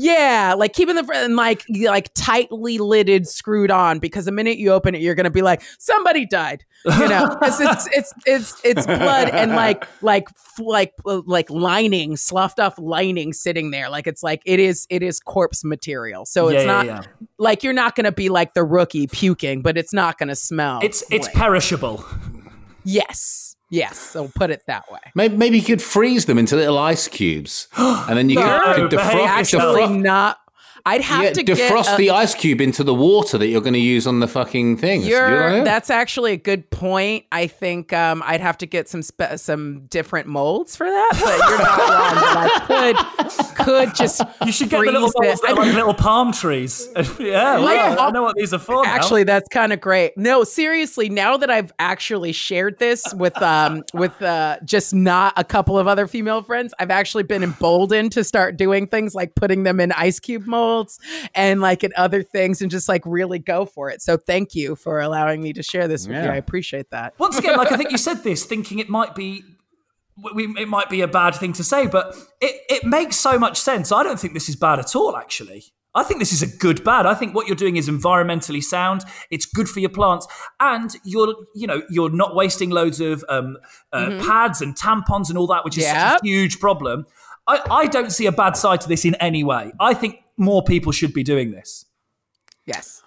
yeah, 0.00 0.54
like 0.56 0.72
keeping 0.72 0.94
the 0.94 1.06
and 1.14 1.36
like 1.36 1.62
like 1.68 2.10
tightly 2.14 2.78
lidded, 2.78 3.28
screwed 3.28 3.70
on. 3.70 3.98
Because 3.98 4.24
the 4.24 4.32
minute 4.32 4.56
you 4.56 4.72
open 4.72 4.94
it, 4.94 5.02
you're 5.02 5.14
gonna 5.14 5.30
be 5.30 5.42
like, 5.42 5.62
somebody 5.78 6.24
died. 6.24 6.64
You 6.86 7.08
know, 7.08 7.36
it's 7.42 7.86
it's 7.88 8.14
it's 8.24 8.60
it's 8.64 8.86
blood 8.86 9.28
and 9.28 9.52
like 9.52 9.86
like 10.02 10.28
like 10.58 10.94
uh, 11.04 11.20
like 11.26 11.50
lining, 11.50 12.16
sloughed 12.16 12.58
off 12.58 12.78
lining 12.78 13.34
sitting 13.34 13.72
there. 13.72 13.90
Like 13.90 14.06
it's 14.06 14.22
like 14.22 14.40
it 14.46 14.58
is 14.58 14.86
it 14.88 15.02
is 15.02 15.20
corpse 15.20 15.64
material. 15.64 16.24
So 16.24 16.48
it's 16.48 16.60
yeah, 16.60 16.64
not 16.64 16.86
yeah. 16.86 17.02
like 17.36 17.62
you're 17.62 17.74
not 17.74 17.94
gonna 17.94 18.12
be 18.12 18.30
like 18.30 18.54
the 18.54 18.64
rookie 18.64 19.06
puking, 19.06 19.60
but 19.60 19.76
it's 19.76 19.92
not 19.92 20.16
gonna 20.16 20.36
smell. 20.36 20.80
it's 20.82 21.04
it's 21.10 21.28
perishable. 21.28 22.02
yes, 22.84 23.49
yes. 23.70 24.14
I'll 24.14 24.30
put 24.34 24.50
it 24.50 24.62
that 24.66 24.90
way. 24.92 25.00
Maybe, 25.14 25.36
maybe 25.36 25.58
you 25.58 25.64
could 25.64 25.80
freeze 25.82 26.26
them 26.26 26.36
into 26.38 26.56
little 26.56 26.78
ice 26.78 27.08
cubes, 27.08 27.68
and 27.76 28.18
then 28.18 28.28
you 28.28 28.36
could, 28.36 28.44
No, 28.44 28.74
could 28.74 28.90
behave 28.90 29.12
defrost, 29.12 29.38
yourself. 29.38 29.76
Actually, 29.78 29.96
defrost, 29.96 30.02
not. 30.02 30.38
I'd 30.86 31.00
have 31.02 31.22
yeah, 31.24 31.32
to 31.32 31.42
get 31.42 31.58
defrost 31.58 31.94
a- 31.94 31.96
the 31.96 32.10
ice 32.10 32.34
cube 32.34 32.60
into 32.60 32.82
the 32.84 32.94
water 32.94 33.38
that 33.38 33.46
you're 33.48 33.60
going 33.60 33.74
to 33.74 33.78
use 33.78 34.06
on 34.06 34.20
the 34.20 34.28
fucking 34.28 34.76
thing. 34.78 35.02
You 35.02 35.10
know 35.14 35.26
I 35.26 35.54
mean? 35.56 35.64
that's 35.64 35.90
actually 35.90 36.32
a 36.32 36.36
good 36.36 36.68
point. 36.70 37.24
I 37.32 37.46
think 37.46 37.92
um, 37.92 38.22
I'd 38.24 38.40
have 38.40 38.58
to 38.58 38.66
get 38.66 38.88
some 38.88 39.02
spe- 39.02 39.36
some 39.36 39.86
different 39.88 40.26
molds 40.28 40.76
for 40.76 40.86
that, 40.86 41.10
but 41.12 41.48
you're 41.48 41.58
not 41.58 41.78
wrong. 41.78 42.96
I 43.18 43.54
could 43.56 43.64
could 43.66 43.94
just 43.94 44.22
You 44.44 44.52
should 44.52 44.70
get 44.70 44.78
the 44.84 44.92
little 44.92 45.10
freeze 45.10 45.28
balls 45.28 45.40
it. 45.40 45.46
that 45.46 45.58
are 45.58 45.64
like 45.66 45.74
little 45.74 45.94
palm 45.94 46.32
trees. 46.32 46.88
yeah, 47.18 47.56
like, 47.58 47.76
Yeah. 47.76 47.96
I 47.98 48.10
know 48.10 48.22
what 48.22 48.36
these 48.36 48.54
are 48.54 48.58
for. 48.58 48.82
now. 48.84 48.90
Actually, 48.90 49.24
that's 49.24 49.48
kind 49.48 49.72
of 49.72 49.80
great. 49.80 50.16
No, 50.16 50.44
seriously, 50.44 51.08
now 51.08 51.36
that 51.36 51.50
I've 51.50 51.72
actually 51.78 52.32
shared 52.32 52.78
this 52.78 53.04
with 53.14 53.40
um 53.42 53.84
with 53.94 54.20
uh 54.22 54.58
just 54.64 54.94
not 54.94 55.34
a 55.36 55.44
couple 55.44 55.78
of 55.78 55.86
other 55.86 56.06
female 56.06 56.42
friends, 56.42 56.72
I've 56.78 56.90
actually 56.90 57.24
been 57.24 57.42
emboldened 57.42 58.12
to 58.12 58.24
start 58.24 58.56
doing 58.56 58.86
things 58.86 59.14
like 59.14 59.34
putting 59.34 59.64
them 59.64 59.80
in 59.80 59.92
ice 59.92 60.18
cube 60.20 60.46
molds 60.46 60.69
and 61.34 61.60
like 61.60 61.84
in 61.84 61.92
other 61.96 62.22
things 62.22 62.62
and 62.62 62.70
just 62.70 62.88
like 62.88 63.02
really 63.04 63.38
go 63.38 63.64
for 63.66 63.90
it. 63.90 64.00
So 64.02 64.16
thank 64.16 64.54
you 64.54 64.76
for 64.76 65.00
allowing 65.00 65.42
me 65.42 65.52
to 65.54 65.62
share 65.62 65.88
this 65.88 66.06
with 66.06 66.16
you. 66.24 66.30
I 66.30 66.36
appreciate 66.36 66.90
that. 66.90 67.14
once 67.18 67.38
again, 67.38 67.56
like 67.56 67.72
I 67.72 67.76
think 67.76 67.90
you 67.90 67.98
said 67.98 68.22
this, 68.24 68.44
thinking 68.44 68.78
it 68.78 68.88
might 68.88 69.14
be. 69.14 69.42
We, 70.34 70.44
it 70.58 70.68
might 70.68 70.90
be 70.90 71.00
a 71.00 71.08
bad 71.08 71.34
thing 71.34 71.54
to 71.54 71.64
say, 71.64 71.86
but 71.86 72.14
it, 72.42 72.60
it 72.68 72.84
makes 72.84 73.16
so 73.16 73.38
much 73.38 73.58
sense. 73.58 73.90
I 73.90 74.02
don't 74.02 74.20
think 74.20 74.34
this 74.34 74.50
is 74.50 74.56
bad 74.56 74.78
at 74.78 74.94
all, 74.94 75.16
actually. 75.16 75.64
I 75.94 76.02
think 76.04 76.20
this 76.20 76.32
is 76.32 76.42
a 76.42 76.46
good 76.58 76.84
bad. 76.84 77.06
I 77.06 77.14
think 77.14 77.34
what 77.34 77.46
you're 77.46 77.56
doing 77.56 77.76
is 77.76 77.88
environmentally 77.88 78.62
sound. 78.62 79.02
It's 79.30 79.46
good 79.46 79.66
for 79.68 79.80
your 79.80 79.88
plants, 79.90 80.26
and 80.60 80.94
you're 81.04 81.34
you 81.54 81.66
know 81.66 81.82
you're 81.88 82.10
not 82.10 82.34
wasting 82.34 82.68
loads 82.70 83.00
of 83.00 83.24
um, 83.30 83.56
uh, 83.92 84.10
pads 84.24 84.60
and 84.60 84.76
tampons 84.76 85.30
and 85.30 85.38
all 85.38 85.46
that, 85.46 85.64
which 85.64 85.78
is 85.78 85.84
such 85.86 86.20
a 86.22 86.26
huge 86.26 86.60
problem. 86.60 87.06
I, 87.50 87.60
I 87.82 87.86
don't 87.86 88.10
see 88.18 88.26
a 88.26 88.32
bad 88.32 88.56
side 88.56 88.80
to 88.82 88.88
this 88.88 89.04
in 89.04 89.14
any 89.16 89.42
way. 89.44 89.72
I 89.80 89.92
think 89.94 90.12
more 90.36 90.62
people 90.62 90.92
should 90.92 91.12
be 91.12 91.22
doing 91.22 91.50
this. 91.50 91.84
Yes. 92.66 93.02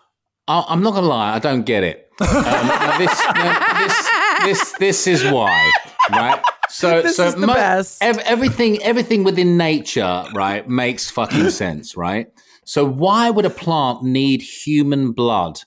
I- 0.48 0.66
I'm 0.68 0.82
not 0.84 0.92
going 0.92 1.04
to 1.04 1.10
lie, 1.10 1.34
I 1.36 1.40
don't 1.40 1.64
get 1.66 1.84
it. 1.84 2.10
Um, 2.22 2.28
now 2.32 2.98
this, 2.98 3.24
now 3.36 3.78
this, 3.88 4.10
this, 4.46 4.74
this 4.80 5.08
is 5.08 5.24
why, 5.32 5.72
right? 6.12 6.42
So, 6.70 7.02
This 7.02 7.16
so 7.18 7.28
is 7.28 7.36
the 7.36 7.48
mo- 7.48 7.54
best. 7.54 8.02
ev- 8.04 8.20
everything, 8.20 8.82
everything 8.84 9.24
within 9.24 9.58
nature, 9.58 10.24
right, 10.34 10.68
makes 10.68 11.10
fucking 11.10 11.50
sense, 11.62 11.96
right? 11.96 12.28
So, 12.66 12.86
why 12.86 13.30
would 13.30 13.46
a 13.46 13.50
plant 13.50 14.04
need 14.04 14.42
human 14.42 15.12
blood 15.12 15.60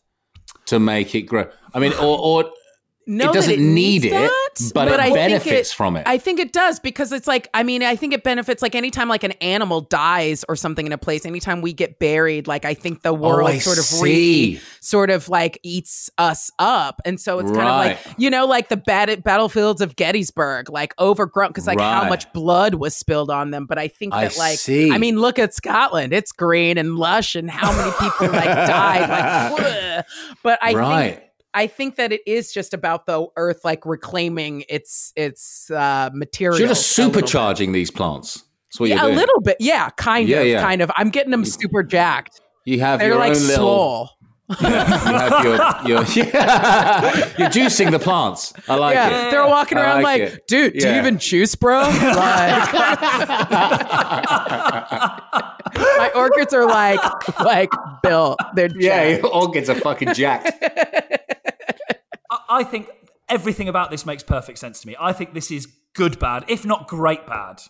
to 0.66 0.78
make 0.80 1.14
it 1.14 1.22
grow? 1.22 1.48
I 1.74 1.78
mean, 1.78 1.92
or, 1.94 2.18
or 2.18 2.50
know 3.06 3.30
it 3.30 3.34
doesn't 3.34 3.52
it 3.54 3.60
need 3.60 4.04
it, 4.04 4.10
that, 4.10 4.70
but, 4.74 4.88
I 4.88 5.08
it 5.08 5.12
think 5.12 5.14
benefits 5.14 5.72
from 5.72 5.96
it. 5.96 6.06
I 6.06 6.18
think 6.18 6.40
it 6.40 6.52
does 6.52 6.80
because 6.80 7.12
it's 7.12 7.26
like 7.26 7.48
I 7.54 7.62
mean 7.62 7.82
I 7.82 7.96
think 7.96 8.12
it 8.12 8.22
benefits 8.22 8.62
like 8.62 8.74
anytime 8.74 9.08
like 9.08 9.24
an 9.24 9.32
animal 9.32 9.82
dies 9.82 10.44
or 10.48 10.56
something 10.56 10.86
in 10.86 10.92
a 10.92 10.98
place. 10.98 11.24
Anytime 11.24 11.62
we 11.62 11.72
get 11.72 11.98
buried, 11.98 12.46
like 12.46 12.64
I 12.64 12.74
think 12.74 13.02
the 13.02 13.10
oh, 13.10 13.14
world 13.14 13.46
Oh, 13.46 13.58
sort 13.58 13.78
of 13.78 14.02
re 14.02 14.60
sort 14.80 15.10
of 15.10 15.28
like 15.28 15.58
eats 15.62 16.10
us 16.18 16.50
up, 16.58 17.00
and 17.04 17.20
so 17.20 17.38
it's 17.38 17.50
kind 17.50 17.68
of 17.68 17.76
like 17.76 17.98
you 18.18 18.30
know 18.30 18.46
like 18.46 18.68
the 18.68 18.76
bat- 18.76 19.22
battlefields 19.22 19.80
of 19.80 19.96
Gettysburg, 19.96 20.70
like 20.70 20.94
overgrown 20.98 21.48
because 21.48 21.66
like 21.66 21.80
how 21.80 22.08
much 22.08 22.30
blood 22.32 22.74
was 22.74 22.96
spilled 22.96 23.30
on 23.30 23.50
them. 23.50 23.66
But 23.66 23.78
I 23.78 23.88
think 23.88 24.14
I 24.14 24.28
that 24.28 24.38
like 24.38 24.58
see. 24.58 24.90
I 24.90 24.98
mean 24.98 25.18
look 25.18 25.38
at 25.38 25.54
Scotland, 25.54 26.12
it's 26.12 26.32
green 26.32 26.78
and 26.78 26.96
lush, 26.96 27.34
and 27.34 27.50
how 27.50 27.72
many 27.72 27.90
people 27.92 28.28
like 28.28 28.44
died 28.44 29.08
like. 29.08 29.60
"Bleh." 29.60 30.04
But 30.42 30.58
I 30.62 30.68
think 30.68 30.78
right. 30.78 31.25
I 31.56 31.66
think 31.66 31.96
that 31.96 32.12
it 32.12 32.20
is 32.26 32.52
just 32.52 32.72
about 32.74 33.06
the 33.06 33.26
earth 33.36 33.64
like 33.64 33.84
reclaiming 33.86 34.62
its 34.68 35.12
its 35.16 35.70
uh 35.70 36.10
material. 36.12 36.58
You're 36.60 36.68
just 36.68 36.96
supercharging 36.96 37.72
these 37.72 37.90
plants. 37.90 38.44
That's 38.68 38.78
what 38.80 38.88
Yeah, 38.90 38.96
you're 38.96 39.04
doing. 39.06 39.14
a 39.16 39.20
little 39.20 39.40
bit. 39.40 39.56
Yeah, 39.58 39.88
kind 39.96 40.28
Yeah, 40.28 40.40
of, 40.40 40.46
yeah. 40.46 40.60
kind 40.62 40.82
of. 40.82 40.90
I'm 40.96 41.08
getting 41.10 41.30
them 41.30 41.44
super 41.44 41.82
jacked. 41.82 42.40
You 42.64 42.80
have 42.80 42.98
They're 43.00 43.08
your 43.08 43.18
like 43.18 43.34
own 43.36 43.42
little. 43.46 43.56
swole. 43.56 44.10
You 44.60 44.68
have 44.68 45.44
your, 45.44 45.56
your 45.56 46.04
you're 46.14 47.50
juicing 47.50 47.90
the 47.90 47.98
plants. 47.98 48.52
I 48.68 48.76
like 48.76 48.94
yeah, 48.94 49.26
it. 49.26 49.30
they're 49.32 49.44
walking 49.44 49.76
around 49.76 50.02
like, 50.04 50.22
it. 50.22 50.46
dude, 50.46 50.74
do 50.74 50.88
you 50.88 50.94
even 50.94 51.18
juice, 51.18 51.56
bro? 51.56 51.80
Like, 51.80 52.72
my 55.74 56.10
orchids 56.14 56.54
are 56.54 56.64
like, 56.66 57.00
like 57.40 57.70
built. 58.04 58.38
They're 58.54 58.68
Yeah, 58.78 59.10
jacked. 59.10 59.22
your 59.24 59.34
orchids 59.34 59.68
are 59.68 59.74
fucking 59.74 60.14
jacked. 60.14 60.52
I, 62.60 62.64
think 62.64 62.88
everything 63.28 63.68
about 63.68 63.90
this 63.90 64.06
makes 64.06 64.22
perfect 64.22 64.58
sense 64.58 64.80
to 64.80 64.86
me. 64.86 64.96
I 64.98 65.12
think 65.12 65.34
this 65.34 65.50
is 65.50 65.66
good 65.94 66.18
bad, 66.18 66.44
if 66.48 66.64
not 66.64 66.88
great 66.88 67.26
bad. 67.26 67.60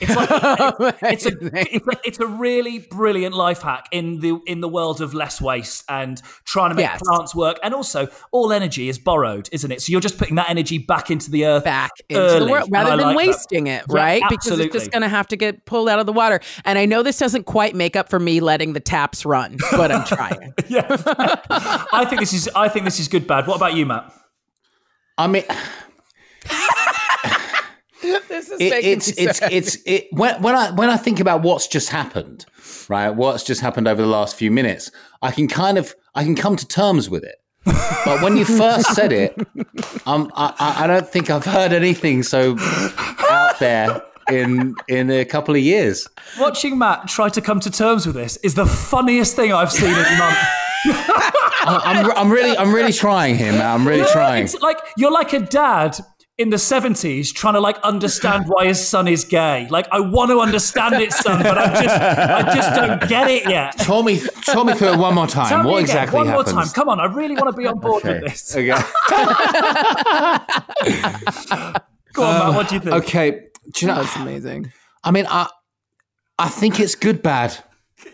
It's 0.00 0.14
like 0.16 0.28
it's, 1.02 1.24
a, 1.26 1.30
it's, 1.54 1.86
a, 1.86 1.90
it's 2.04 2.20
a 2.20 2.26
really 2.26 2.80
brilliant 2.80 3.34
life 3.34 3.62
hack 3.62 3.86
in 3.92 4.18
the 4.20 4.40
in 4.46 4.60
the 4.60 4.68
world 4.68 5.00
of 5.00 5.14
less 5.14 5.40
waste 5.40 5.84
and 5.88 6.20
trying 6.44 6.70
to 6.70 6.74
make 6.74 6.84
Yes. 6.84 7.00
plants 7.04 7.32
work. 7.34 7.58
And 7.62 7.72
also, 7.74 8.08
all 8.32 8.52
energy 8.52 8.88
is 8.88 8.98
borrowed, 8.98 9.48
isn't 9.52 9.70
it? 9.70 9.82
So 9.82 9.92
you're 9.92 10.00
just 10.00 10.18
putting 10.18 10.34
that 10.34 10.50
energy 10.50 10.78
back 10.78 11.10
into 11.12 11.30
the 11.30 11.46
earth, 11.46 11.62
back 11.64 11.92
into 12.08 12.20
early. 12.20 12.44
the 12.46 12.50
world 12.50 12.68
rather 12.72 12.90
And 12.90 13.00
than 13.00 13.06
like 13.14 13.16
that. 13.18 13.26
wasting 13.28 13.66
it, 13.68 13.84
Yeah, 13.88 13.94
right? 13.96 14.22
because 14.28 14.58
it's 14.58 14.72
just 14.72 14.90
going 14.90 15.02
to 15.02 15.08
have 15.08 15.28
to 15.28 15.36
get 15.36 15.64
pulled 15.64 15.88
out 15.88 16.00
of 16.00 16.06
the 16.06 16.12
water. 16.12 16.40
And 16.64 16.76
I 16.78 16.86
know 16.86 17.04
this 17.04 17.18
doesn't 17.18 17.44
quite 17.44 17.76
make 17.76 17.94
up 17.94 18.08
for 18.10 18.18
me 18.18 18.40
letting 18.40 18.72
the 18.72 18.80
taps 18.80 19.24
run, 19.24 19.56
but 19.70 19.92
I'm 19.92 20.04
trying. 20.04 20.54
yeah, 20.68 20.86
I 21.92 22.04
think 22.08 22.20
this 22.20 22.32
is 22.32 22.48
I 22.56 22.68
think 22.68 22.84
this 22.84 22.98
is 22.98 23.06
good 23.06 23.26
bad. 23.28 23.46
What 23.46 23.56
about 23.56 23.74
you, 23.74 23.86
Matt? 23.86 24.12
I 25.16 25.28
mean, 25.28 25.44
this 28.28 28.50
is 28.50 28.60
it, 28.60 28.70
making 28.70 28.92
it's 28.92 29.08
it's 29.08 29.38
sad. 29.38 29.52
it's 29.52 29.78
it 29.86 30.08
when 30.12 30.40
when 30.42 30.54
I 30.54 30.70
when 30.72 30.90
I 30.90 30.96
think 30.96 31.20
about 31.20 31.42
what's 31.42 31.66
just 31.66 31.88
happened, 31.88 32.44
right? 32.88 33.10
What's 33.10 33.42
just 33.42 33.60
happened 33.60 33.88
over 33.88 34.02
the 34.02 34.08
last 34.08 34.36
few 34.36 34.50
minutes, 34.50 34.90
I 35.22 35.30
can 35.30 35.48
kind 35.48 35.78
of 35.78 35.94
I 36.14 36.24
can 36.24 36.34
come 36.34 36.56
to 36.56 36.66
terms 36.66 37.08
with 37.08 37.24
it. 37.24 37.36
But 38.04 38.22
when 38.22 38.36
you 38.36 38.44
first 38.44 38.94
said 38.94 39.10
it, 39.10 39.34
um, 40.06 40.30
I, 40.34 40.54
I 40.58 40.84
I 40.84 40.86
don't 40.86 41.08
think 41.08 41.30
I've 41.30 41.46
heard 41.46 41.72
anything 41.72 42.22
so 42.22 42.56
out 43.30 43.58
there 43.58 44.02
in 44.30 44.74
in 44.88 45.10
a 45.10 45.24
couple 45.24 45.54
of 45.54 45.60
years. 45.62 46.06
Watching 46.38 46.78
Matt 46.78 47.08
try 47.08 47.28
to 47.30 47.40
come 47.40 47.60
to 47.60 47.70
terms 47.70 48.06
with 48.06 48.16
this 48.16 48.36
is 48.38 48.54
the 48.54 48.66
funniest 48.66 49.36
thing 49.36 49.52
I've 49.52 49.72
seen 49.72 49.88
in 49.88 50.18
months. 50.18 50.40
I, 51.66 51.80
I'm 51.84 52.10
I'm 52.12 52.30
really 52.30 52.56
I'm 52.56 52.74
really 52.74 52.92
trying 52.92 53.36
here, 53.36 53.52
man. 53.52 53.66
I'm 53.80 53.88
really 53.88 54.06
trying. 54.12 54.44
It's 54.44 54.60
like 54.60 54.78
you're 54.98 55.12
like 55.12 55.32
a 55.32 55.40
dad 55.40 55.98
in 56.36 56.50
the 56.50 56.56
70s 56.56 57.32
trying 57.32 57.54
to 57.54 57.60
like 57.60 57.78
understand 57.84 58.46
why 58.48 58.66
his 58.66 58.84
son 58.88 59.06
is 59.06 59.24
gay. 59.24 59.68
Like 59.70 59.86
I 59.92 60.00
want 60.00 60.30
to 60.32 60.40
understand 60.40 60.96
it, 60.96 61.12
son, 61.12 61.42
but 61.42 61.56
I 61.56 61.82
just 61.82 62.00
I 62.00 62.54
just 62.54 62.74
don't 62.74 63.08
get 63.08 63.28
it 63.30 63.48
yet. 63.48 63.78
Talk 63.78 64.04
me 64.04 64.20
talk 64.44 64.66
me 64.66 64.74
through 64.74 64.94
it 64.94 64.98
one 64.98 65.14
more 65.14 65.26
time. 65.28 65.48
Tell 65.48 65.62
me 65.62 65.70
what 65.70 65.76
again, 65.84 65.96
exactly 65.96 66.16
one 66.18 66.26
happens? 66.26 66.52
more 66.52 66.64
time. 66.64 66.72
Come 66.72 66.88
on, 66.88 66.98
I 67.00 67.04
really 67.06 67.34
want 67.36 67.54
to 67.54 67.60
be 67.60 67.66
on 67.68 67.78
board 67.78 68.04
Okay. 68.04 68.20
with 68.20 68.32
this. 68.32 68.56
Okay. 68.56 68.66
Go 72.12 72.22
on, 72.22 72.38
Matt, 72.38 72.54
what 72.54 72.68
do 72.68 72.74
you 72.76 72.80
think? 72.80 72.92
Um, 72.94 73.00
okay. 73.00 73.30
Do 73.72 73.80
you 73.80 73.86
know? 73.88 74.02
That's 74.02 74.16
amazing. 74.16 74.72
I 75.02 75.10
mean, 75.10 75.26
I 75.28 75.48
I 76.38 76.48
think 76.48 76.80
it's 76.80 76.94
good 76.94 77.22
bad. 77.22 77.56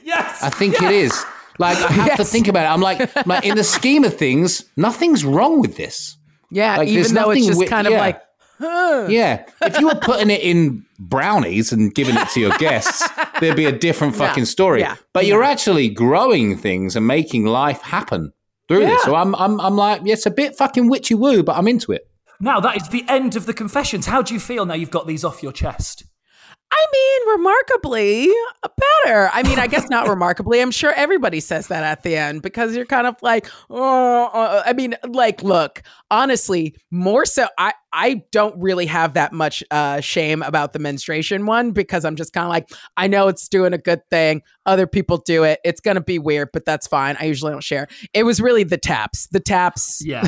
Yes. 0.04 0.42
I 0.42 0.50
think 0.50 0.80
it 0.82 0.90
is. 0.90 1.12
Like 1.58 1.76
I 1.78 1.92
have 1.92 2.16
to 2.16 2.24
think 2.24 2.48
about 2.48 2.64
it. 2.64 2.68
I'm 2.72 2.80
like, 2.80 3.14
like 3.26 3.44
in 3.44 3.56
the 3.56 3.64
scheme 3.64 4.04
of 4.04 4.16
things, 4.16 4.64
nothing's 4.76 5.24
wrong 5.24 5.60
with 5.60 5.76
this. 5.76 6.16
Yeah, 6.50 6.76
Like, 6.78 6.88
even 6.88 7.14
though 7.14 7.30
it's 7.30 7.46
just 7.46 7.58
wi- 7.60 7.68
kind 7.70 7.86
of 7.86 7.92
yeah. 7.92 8.00
like, 8.00 8.20
huh. 8.58 9.06
Yeah. 9.08 9.46
If 9.62 9.78
you 9.80 9.86
were 9.88 9.94
putting 9.94 10.30
it 10.30 10.40
in 10.42 10.84
brownies 10.98 11.72
and 11.72 11.94
giving 11.94 12.16
it 12.16 12.28
to 12.30 12.40
your 12.40 12.56
guests, 12.58 13.08
there'd 13.40 13.56
be 13.56 13.66
a 13.66 13.72
different 13.72 14.14
Yeah. 14.16 14.26
fucking 14.28 14.44
story. 14.46 14.80
Yeah. 14.80 14.96
But 15.12 15.26
you're 15.26 15.42
actually 15.42 15.88
growing 15.88 16.56
things 16.56 16.96
and 16.96 17.06
making 17.06 17.44
life 17.46 17.80
happen 17.82 18.32
through 18.68 18.86
this. 18.86 19.02
So 19.02 19.14
I'm 19.14 19.34
I'm 19.36 19.60
I'm 19.60 19.76
like, 19.76 20.02
yeah, 20.04 20.12
it's 20.14 20.26
a 20.26 20.30
bit 20.30 20.56
fucking 20.56 20.88
witchy 20.88 21.14
woo, 21.14 21.42
but 21.42 21.56
I'm 21.56 21.68
into 21.68 21.92
it. 21.92 22.08
Now 22.40 22.58
that 22.60 22.76
is 22.76 22.88
the 22.88 23.04
end 23.08 23.36
of 23.36 23.46
the 23.46 23.54
confessions. 23.54 24.06
How 24.06 24.22
do 24.22 24.32
you 24.34 24.40
feel 24.40 24.64
now 24.66 24.74
you've 24.74 24.90
got 24.90 25.06
these 25.06 25.24
off 25.24 25.42
your 25.42 25.52
chest? 25.52 26.04
I 26.72 26.86
mean, 26.92 27.38
remarkably 27.38 28.28
better. 28.62 29.30
I 29.32 29.42
mean, 29.42 29.58
I 29.58 29.66
guess 29.66 29.88
not 29.88 30.08
remarkably. 30.08 30.60
I'm 30.60 30.70
sure 30.70 30.92
everybody 30.92 31.40
says 31.40 31.66
that 31.68 31.82
at 31.82 32.02
the 32.02 32.16
end 32.16 32.42
because 32.42 32.76
you're 32.76 32.86
kind 32.86 33.06
of 33.06 33.16
like, 33.22 33.50
oh, 33.68 34.26
uh, 34.32 34.62
I 34.64 34.72
mean, 34.72 34.94
like, 35.08 35.42
look, 35.42 35.82
honestly, 36.10 36.76
more 36.90 37.26
so, 37.26 37.48
I, 37.58 37.72
I 37.92 38.22
don't 38.30 38.56
really 38.60 38.86
have 38.86 39.14
that 39.14 39.32
much 39.32 39.64
uh, 39.72 40.00
shame 40.00 40.42
about 40.42 40.72
the 40.72 40.78
menstruation 40.78 41.44
one 41.44 41.72
because 41.72 42.04
I'm 42.04 42.14
just 42.14 42.32
kind 42.32 42.44
of 42.44 42.50
like, 42.50 42.70
I 42.96 43.08
know 43.08 43.26
it's 43.26 43.48
doing 43.48 43.72
a 43.72 43.78
good 43.78 44.02
thing. 44.08 44.42
Other 44.64 44.86
people 44.86 45.18
do 45.18 45.42
it. 45.42 45.58
It's 45.64 45.80
going 45.80 45.96
to 45.96 46.00
be 46.00 46.20
weird, 46.20 46.50
but 46.52 46.64
that's 46.64 46.86
fine. 46.86 47.16
I 47.18 47.24
usually 47.24 47.50
don't 47.50 47.64
share. 47.64 47.88
It 48.14 48.22
was 48.22 48.40
really 48.40 48.62
the 48.62 48.78
taps. 48.78 49.26
The 49.26 49.40
taps. 49.40 50.04
Yeah. 50.04 50.22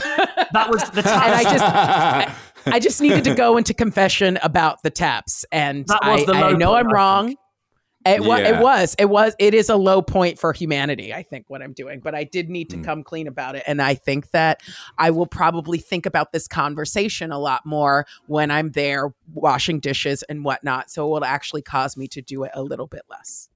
That 0.53 0.71
was 0.71 0.83
the 0.91 1.01
And 1.09 1.09
I 1.09 1.43
taps. 1.45 2.33
just, 2.33 2.39
I, 2.67 2.73
I 2.73 2.79
just 2.81 3.01
needed 3.01 3.25
to 3.25 3.35
go 3.35 3.57
into 3.57 3.75
confession 3.75 4.39
about 4.43 4.83
the 4.83 4.91
taps, 4.91 5.45
and 5.53 5.87
That 5.87 6.01
was 6.05 6.23
I, 6.23 6.25
the 6.27 6.33
I 6.35 6.41
low 6.41 6.53
know 6.57 6.71
point, 6.73 6.87
I'm 6.87 6.93
wrong. 6.93 7.37
It, 8.05 8.25
wa- 8.25 8.37
Yeah. 8.39 8.59
it 8.59 8.61
was, 8.63 8.97
it 8.99 9.05
was, 9.05 9.37
it 9.39 9.55
is 9.55 9.69
a 9.69 9.77
low 9.77 10.03
point 10.03 10.37
for 10.37 10.53
humanity. 10.53 11.15
I 11.15 11.23
think 11.23 11.45
what 11.47 11.63
I'm 11.63 11.73
doing, 11.73 12.01
but 12.01 12.17
I 12.17 12.25
did 12.25 12.51
need 12.51 12.69
to 12.71 12.77
Mm. 12.79 12.85
come 12.85 13.03
clean 13.05 13.29
about 13.29 13.55
it, 13.55 13.63
and 13.67 13.81
I 13.81 13.95
think 13.95 14.33
that 14.33 14.61
I 14.99 15.11
will 15.13 15.29
probably 15.29 15.79
think 15.79 16.05
about 16.05 16.33
this 16.33 16.49
conversation 16.49 17.31
a 17.31 17.39
lot 17.39 17.65
more 17.65 18.07
when 18.27 18.51
I'm 18.51 18.71
there 18.73 19.15
washing 19.33 19.79
dishes 19.79 20.25
and 20.25 20.45
whatnot. 20.45 20.91
So 20.91 21.07
it 21.07 21.11
will 21.11 21.25
actually 21.25 21.63
cause 21.63 21.97
me 21.97 22.09
to 22.09 22.21
do 22.21 22.43
it 22.43 22.51
a 22.55 22.63
little 22.63 22.89
bit 22.89 23.03
less. 23.09 23.49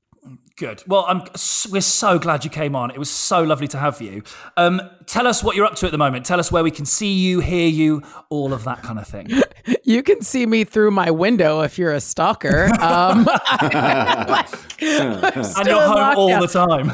Good. 0.57 0.83
Well, 0.87 1.05
I'm, 1.07 1.23
we're 1.71 1.83
so 1.83 2.19
glad 2.19 2.43
you 2.43 2.51
came 2.51 2.75
on. 2.75 2.91
It 2.91 2.99
was 2.99 3.11
so 3.11 3.43
lovely 3.43 3.69
to 3.69 3.79
have 3.79 4.01
you. 4.01 4.23
Um, 4.57 4.81
tell 5.05 5.27
us 5.27 5.45
what 5.45 5.55
you're 5.55 5.67
up 5.67 5.75
to 5.77 5.87
at 5.87 5.93
the 5.93 5.99
moment. 5.99 6.25
Tell 6.25 6.41
us 6.41 6.51
where 6.51 6.65
we 6.65 6.71
can 6.71 6.87
see 6.87 7.13
you, 7.13 7.41
hear 7.41 7.69
you, 7.69 8.03
all 8.31 8.55
of 8.55 8.65
that 8.65 8.83
kind 8.83 8.99
of 8.99 9.07
thing. 9.07 9.29
You 9.83 10.03
can 10.05 10.23
see 10.23 10.47
me 10.47 10.63
through 10.63 10.93
my 10.93 11.11
window 11.11 11.61
if 11.63 11.77
you're 11.77 11.93
a 11.93 12.01
stalker. 12.01 12.67
Um, 12.81 13.29
I'm 13.51 14.45
and 14.81 15.47
still 15.47 15.67
you're 15.67 15.81
home 15.83 16.17
all 16.17 16.41
the 16.41 16.47
time. 16.47 16.93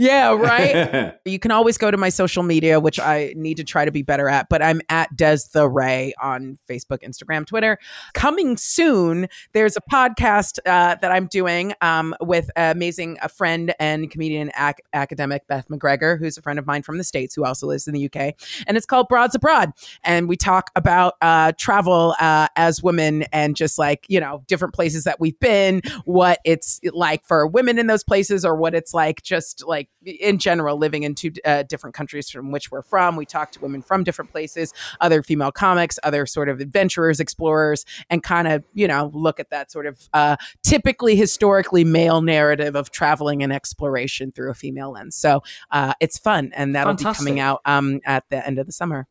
Yeah, 0.00 0.30
right. 0.34 1.12
you 1.26 1.38
can 1.38 1.50
always 1.50 1.76
go 1.76 1.90
to 1.90 1.98
my 1.98 2.08
social 2.08 2.42
media, 2.42 2.80
which 2.80 2.98
I 2.98 3.34
need 3.36 3.58
to 3.58 3.64
try 3.64 3.84
to 3.84 3.92
be 3.92 4.00
better 4.00 4.30
at, 4.30 4.48
but 4.48 4.62
I'm 4.62 4.80
at 4.88 5.14
Des 5.14 5.40
the 5.52 5.68
Ray 5.68 6.14
on 6.22 6.56
Facebook, 6.66 7.02
Instagram, 7.02 7.46
Twitter. 7.46 7.78
Coming 8.14 8.56
soon, 8.56 9.28
there's 9.52 9.76
a 9.76 9.82
podcast 9.92 10.58
uh, 10.64 10.94
that 10.94 11.12
I'm 11.12 11.26
doing 11.26 11.74
um, 11.82 12.14
with 12.22 12.50
amazing 12.56 13.18
a 13.20 13.28
friend 13.28 13.74
and 13.78 14.10
comedian 14.10 14.50
ac- 14.58 14.82
academic 14.94 15.46
Beth 15.48 15.68
McGregor, 15.68 16.18
who's 16.18 16.38
a 16.38 16.42
friend 16.42 16.58
of 16.58 16.66
mine 16.66 16.80
from 16.80 16.96
the 16.96 17.04
States 17.04 17.34
who 17.34 17.44
also 17.44 17.66
lives 17.66 17.86
in 17.86 17.92
the 17.92 18.06
UK. 18.06 18.34
And 18.66 18.78
it's 18.78 18.86
called 18.86 19.06
Broads 19.06 19.34
Abroad. 19.34 19.72
And 20.02 20.30
we 20.30 20.36
talk 20.38 20.70
about 20.76 21.16
uh, 21.20 21.52
travel 21.58 22.14
uh, 22.18 22.48
as 22.56 22.82
women 22.82 23.24
and 23.34 23.54
just 23.54 23.78
like, 23.78 24.06
you 24.08 24.18
know, 24.18 24.44
different 24.46 24.72
places 24.72 25.04
that 25.04 25.20
we've 25.20 25.38
been, 25.40 25.82
what 26.06 26.38
it's 26.46 26.80
like 26.94 27.22
for 27.26 27.46
women 27.46 27.78
in 27.78 27.86
those 27.86 28.02
places, 28.02 28.46
or 28.46 28.56
what 28.56 28.74
it's 28.74 28.94
like 28.94 29.22
just 29.22 29.62
like 29.66 29.89
in 30.02 30.38
general 30.38 30.78
living 30.78 31.02
in 31.02 31.14
two 31.14 31.30
uh, 31.44 31.62
different 31.64 31.94
countries 31.94 32.30
from 32.30 32.50
which 32.52 32.70
we're 32.70 32.80
from. 32.80 33.16
We 33.16 33.26
talk 33.26 33.52
to 33.52 33.60
women 33.60 33.82
from 33.82 34.02
different 34.02 34.30
places, 34.30 34.72
other 35.00 35.22
female 35.22 35.52
comics, 35.52 35.98
other 36.02 36.24
sort 36.24 36.48
of 36.48 36.58
adventurers, 36.60 37.20
explorers, 37.20 37.84
and 38.08 38.22
kind 38.22 38.48
of, 38.48 38.64
you 38.72 38.88
know, 38.88 39.10
look 39.12 39.38
at 39.38 39.50
that 39.50 39.70
sort 39.70 39.86
of 39.86 40.08
uh, 40.14 40.36
typically 40.62 41.16
historically 41.16 41.84
male 41.84 42.22
narrative 42.22 42.76
of 42.76 42.90
traveling 42.90 43.42
and 43.42 43.52
exploration 43.52 44.32
through 44.32 44.50
a 44.50 44.54
female 44.54 44.92
lens. 44.92 45.16
So 45.16 45.42
uh, 45.70 45.92
it's 46.00 46.18
fun, 46.18 46.50
and 46.54 46.74
that'll 46.74 46.94
be 46.94 47.04
coming 47.04 47.38
out 47.38 47.60
um, 47.66 48.00
at 48.06 48.24
the 48.30 48.44
end 48.46 48.58
of 48.58 48.64
the 48.66 48.72
summer. 48.72 49.06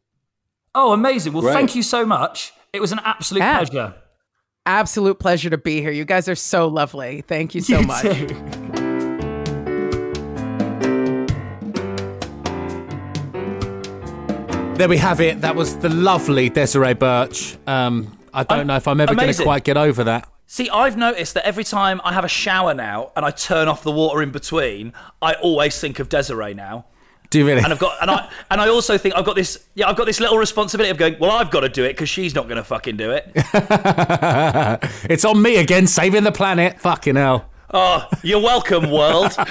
Oh, 0.74 0.94
amazing. 0.94 1.34
Well, 1.34 1.44
Great. 1.44 1.54
thank 1.54 1.76
you 1.76 1.84
so 1.84 2.06
much. 2.06 2.52
It 2.74 2.80
was 2.82 2.92
an 2.92 3.00
absolute 3.04 3.42
Yeah. 3.42 3.58
pleasure. 3.58 3.94
absolute 4.66 5.20
pleasure 5.20 5.50
to 5.50 5.58
be 5.58 5.82
here. 5.82 5.92
You 5.92 6.06
guys 6.06 6.28
are 6.30 6.36
so 6.36 6.68
lovely. 6.68 7.22
Thank 7.28 7.54
you 7.56 7.62
so 7.62 7.80
You 7.80 7.88
much. 7.88 8.02
too. 8.04 8.66
There 14.80 14.88
we 14.88 14.96
have 14.96 15.20
it. 15.20 15.42
That 15.42 15.58
was 15.58 15.76
the 15.80 15.90
lovely 15.90 16.48
Desiree 16.48 16.94
Burch. 16.94 17.58
Um, 17.68 18.18
I 18.34 18.44
don't 18.44 18.62
Um, 18.62 18.68
know 18.68 18.78
if 18.78 18.88
I'm 18.88 19.02
ever 19.02 19.14
going 19.14 19.34
to 19.34 19.44
quite 19.44 19.66
get 19.66 19.76
over 19.76 20.06
that. 20.06 20.26
See, 20.48 20.70
I've 20.70 20.96
noticed 20.96 21.34
that 21.34 21.46
every 21.46 21.66
time 21.66 22.00
I 22.06 22.14
have 22.14 22.24
a 22.24 22.30
shower 22.30 22.74
now 22.74 23.12
and 23.18 23.26
I 23.26 23.32
turn 23.32 23.68
off 23.68 23.84
the 23.84 23.92
water 23.92 24.22
in 24.22 24.32
between, 24.32 24.94
I 25.22 25.34
always 25.34 25.78
think 25.82 26.00
of 26.00 26.08
Desiree 26.08 26.54
now. 26.54 26.86
Do 27.30 27.40
you 27.40 27.46
really? 27.46 27.62
And 27.62 27.74
I've 27.74 27.80
got 27.80 27.98
and 28.02 28.10
I 28.10 28.30
and 28.52 28.62
I 28.62 28.70
also 28.70 28.98
think 28.98 29.16
I've 29.18 29.26
got 29.26 29.36
this 29.36 29.60
yeah, 29.76 29.90
I've 29.90 29.98
got 29.98 30.06
this 30.06 30.22
little 30.22 30.38
responsibility 30.38 30.92
of 30.92 30.96
going, 30.98 31.18
well, 31.20 31.32
I've 31.32 31.52
got 31.52 31.60
to 31.60 31.70
do 31.70 31.84
it 31.84 31.90
because 31.90 32.08
she's 32.08 32.34
not 32.34 32.46
going 32.46 32.56
to 32.56 32.64
fucking 32.64 32.96
do 32.96 33.12
it. 33.12 33.30
it's 35.10 35.26
on 35.26 35.42
me 35.42 35.58
again, 35.58 35.88
saving 35.88 36.24
the 36.24 36.32
planet. 36.32 36.80
Fucking 36.80 37.18
hell. 37.18 37.50
Oh, 37.74 38.08
you're 38.24 38.40
welcome, 38.42 38.90
world. 38.90 39.34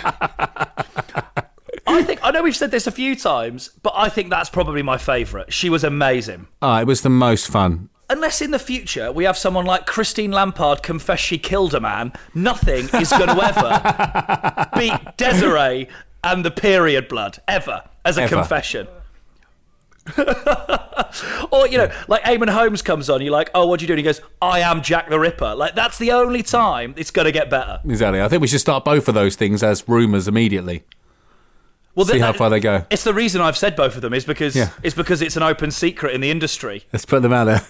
I 1.89 2.03
think 2.03 2.21
I 2.23 2.31
know 2.31 2.43
we've 2.43 2.55
said 2.57 2.71
this 2.71 2.87
a 2.87 2.91
few 2.93 3.17
times, 3.17 3.71
but 3.83 3.93
I 3.97 4.09
think 4.09 4.31
that's 4.31 4.51
probably 4.51 4.83
my 4.83 4.99
favourite. 4.99 5.53
She 5.53 5.71
was 5.71 5.85
amazing. 5.85 6.47
Oh, 6.63 6.77
it 6.77 6.87
was 6.87 7.01
the 7.03 7.09
most 7.11 7.49
fun. 7.49 7.89
Unless 8.11 8.41
in 8.41 8.51
the 8.53 8.59
future 8.59 9.13
we 9.13 9.25
have 9.25 9.37
someone 9.37 9.67
like 9.67 9.85
Christine 9.87 10.31
Lampard 10.33 10.83
confess 10.83 11.21
she 11.21 11.39
killed 11.39 11.75
a 11.75 11.81
man, 11.81 12.13
nothing 12.35 12.89
is 12.95 13.11
going 13.11 13.29
to 13.37 13.43
ever 13.45 14.69
beat 14.79 15.17
Desiree 15.17 15.89
and 16.25 16.45
the 16.45 16.51
period 16.51 17.09
blood 17.09 17.39
ever 17.47 17.85
as 18.05 18.17
a 18.19 18.23
Ever. 18.23 18.37
confession. 18.37 18.87
or 21.53 21.69
you 21.69 21.77
know, 21.79 21.91
like 22.09 22.23
Eamonn 22.25 22.49
Holmes 22.51 22.81
comes 22.81 23.11
on, 23.11 23.21
you're 23.21 23.31
like, 23.33 23.51
"Oh, 23.55 23.67
what 23.67 23.79
do 23.81 23.85
you 23.85 23.87
do?" 23.89 23.93
And 23.93 23.99
he 23.99 24.03
goes, 24.05 24.23
"I 24.41 24.61
am 24.61 24.81
Jack 24.83 25.11
the 25.11 25.19
Ripper." 25.21 25.55
Like 25.55 25.75
that's 25.75 25.99
the 25.99 26.13
only 26.13 26.43
time 26.43 26.95
it's 26.97 27.11
going 27.11 27.27
to 27.27 27.33
get 27.33 27.51
better. 27.51 27.81
Exactly. 27.85 28.23
I 28.23 28.29
think 28.29 28.41
we 28.41 28.47
should 28.49 28.61
start 28.61 28.85
both 28.87 29.09
of 29.09 29.15
those 29.15 29.37
things 29.37 29.63
as 29.63 29.87
rumours 29.87 30.27
immediately. 30.27 30.85
Well, 31.99 32.07
See 32.07 32.13
th- 32.13 32.23
how 32.23 32.33
far 32.33 32.49
they 32.49 32.61
go. 32.61 32.85
It's 32.91 33.03
the 33.03 33.13
reason 33.13 33.41
I've 33.41 33.57
said 33.59 33.75
both 33.75 33.97
of 33.97 34.03
them 34.03 34.15
is 34.15 34.25
because 34.25 34.55
Yeah. 34.55 34.71
it's 34.85 34.95
because 34.95 35.21
it's 35.21 35.37
an 35.37 35.43
open 35.43 35.73
secret 35.73 36.15
in 36.15 36.21
the 36.21 36.31
industry. 36.31 36.85
Let's 36.93 37.05
put 37.05 37.23
them 37.23 37.33
out 37.33 37.47
there. 37.47 37.63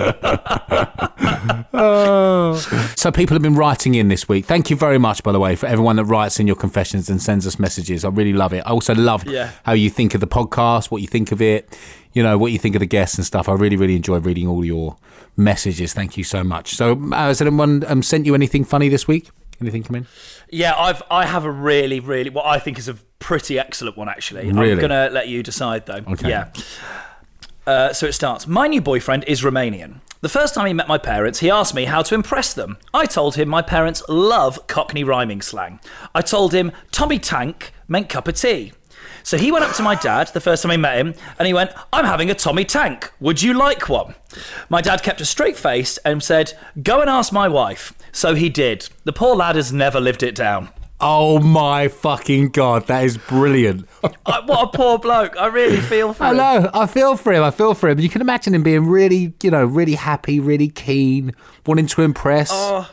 oh. 1.74 2.54
So 2.96 3.12
people 3.12 3.34
have 3.34 3.42
been 3.42 3.54
writing 3.56 3.94
in 3.94 4.08
this 4.08 4.28
week. 4.28 4.46
Thank 4.46 4.70
you 4.70 4.76
very 4.76 4.98
much, 4.98 5.22
by 5.22 5.32
the 5.32 5.40
way, 5.40 5.54
for 5.56 5.66
everyone 5.66 5.96
that 5.96 6.04
writes 6.04 6.40
in 6.40 6.46
your 6.46 6.56
confessions 6.56 7.10
and 7.10 7.20
sends 7.20 7.46
us 7.46 7.58
messages. 7.58 8.04
I 8.04 8.08
really 8.08 8.32
love 8.32 8.52
it. 8.52 8.60
I 8.66 8.70
also 8.70 8.94
love 8.94 9.26
Yeah. 9.26 9.50
how 9.64 9.72
you 9.72 9.90
think 9.90 10.14
of 10.14 10.20
the 10.20 10.26
podcast, 10.26 10.90
what 10.90 11.02
you 11.02 11.08
think 11.08 11.32
of 11.32 11.42
it, 11.42 11.78
you 12.12 12.22
know, 12.22 12.38
what 12.38 12.52
you 12.52 12.58
think 12.58 12.74
of 12.74 12.80
the 12.80 12.86
guests 12.86 13.16
and 13.18 13.26
stuff. 13.26 13.48
I 13.48 13.52
really, 13.52 13.76
really 13.76 13.96
enjoy 13.96 14.18
reading 14.18 14.46
all 14.48 14.64
your 14.64 14.96
messages. 15.36 15.92
Thank 15.92 16.16
you 16.16 16.24
so 16.24 16.42
much. 16.42 16.74
So, 16.74 16.92
uh, 17.12 17.16
has 17.16 17.40
anyone 17.42 17.84
um, 17.86 18.02
sent 18.02 18.24
you 18.26 18.34
anything 18.34 18.64
funny 18.64 18.88
this 18.88 19.06
week? 19.06 19.28
Anything 19.60 19.82
come 19.82 19.96
in? 19.96 20.06
Yeah, 20.50 20.74
I've 20.74 21.02
I 21.10 21.26
have 21.26 21.44
a 21.44 21.50
really, 21.50 22.00
really 22.00 22.30
what 22.30 22.46
I 22.46 22.58
think 22.58 22.78
is 22.78 22.88
a 22.88 22.96
pretty 23.20 23.58
excellent 23.58 23.96
one 23.96 24.08
actually. 24.08 24.50
Really? 24.50 24.72
I'm 24.72 24.78
gonna 24.80 25.08
let 25.10 25.28
you 25.28 25.42
decide 25.44 25.86
though. 25.86 26.02
Okay. 26.08 26.28
Yeah. 26.28 26.48
Uh, 27.66 27.92
so 27.92 28.06
it 28.06 28.12
starts. 28.12 28.48
My 28.48 28.66
new 28.66 28.80
boyfriend 28.80 29.24
is 29.28 29.42
Romanian. 29.42 30.00
The 30.22 30.28
first 30.28 30.54
time 30.54 30.66
he 30.66 30.74
met 30.74 30.88
my 30.88 30.98
parents, 30.98 31.38
he 31.38 31.50
asked 31.50 31.74
me 31.74 31.84
how 31.84 32.02
to 32.02 32.14
impress 32.14 32.52
them. 32.52 32.76
I 32.92 33.06
told 33.06 33.36
him 33.36 33.48
my 33.48 33.62
parents 33.62 34.02
love 34.08 34.66
Cockney 34.66 35.04
rhyming 35.04 35.40
slang. 35.40 35.80
I 36.14 36.20
told 36.20 36.52
him 36.52 36.72
Tommy 36.90 37.18
Tank 37.18 37.72
meant 37.88 38.08
cup 38.08 38.28
of 38.28 38.34
tea. 38.34 38.72
So 39.22 39.38
he 39.38 39.52
went 39.52 39.64
up 39.64 39.74
to 39.76 39.82
my 39.82 39.94
dad 39.94 40.28
the 40.28 40.40
first 40.40 40.62
time 40.62 40.72
I 40.72 40.76
met 40.76 40.98
him 40.98 41.14
and 41.38 41.46
he 41.46 41.54
went, 41.54 41.70
I'm 41.92 42.04
having 42.04 42.30
a 42.30 42.34
Tommy 42.34 42.64
Tank. 42.64 43.12
Would 43.20 43.42
you 43.42 43.54
like 43.54 43.88
one? 43.88 44.14
My 44.68 44.80
dad 44.80 45.02
kept 45.02 45.20
a 45.20 45.24
straight 45.24 45.56
face 45.56 45.96
and 45.98 46.22
said, 46.22 46.54
Go 46.82 47.00
and 47.00 47.08
ask 47.08 47.32
my 47.32 47.48
wife. 47.48 47.92
So 48.12 48.34
he 48.34 48.48
did. 48.48 48.88
The 49.04 49.12
poor 49.12 49.36
lad 49.36 49.56
has 49.56 49.72
never 49.72 50.00
lived 50.00 50.22
it 50.22 50.34
down. 50.34 50.70
Oh 51.02 51.40
my 51.40 51.88
fucking 51.88 52.50
god, 52.50 52.86
that 52.88 53.04
is 53.04 53.16
brilliant. 53.16 53.88
I, 54.26 54.40
what 54.44 54.74
a 54.74 54.76
poor 54.76 54.98
bloke. 54.98 55.34
I 55.38 55.46
really 55.46 55.80
feel 55.80 56.12
for 56.12 56.24
him. 56.24 56.40
I 56.40 56.56
him. 56.56 56.62
know. 56.62 56.70
I 56.74 56.86
feel 56.86 57.16
for 57.16 57.32
him. 57.32 57.42
I 57.42 57.50
feel 57.50 57.72
for 57.74 57.88
him. 57.88 57.98
You 57.98 58.10
can 58.10 58.20
imagine 58.20 58.54
him 58.54 58.62
being 58.62 58.86
really, 58.86 59.32
you 59.42 59.50
know, 59.50 59.64
really 59.64 59.94
happy, 59.94 60.40
really 60.40 60.68
keen, 60.68 61.34
wanting 61.66 61.86
to 61.86 62.02
impress. 62.02 62.50
Oh. 62.52 62.90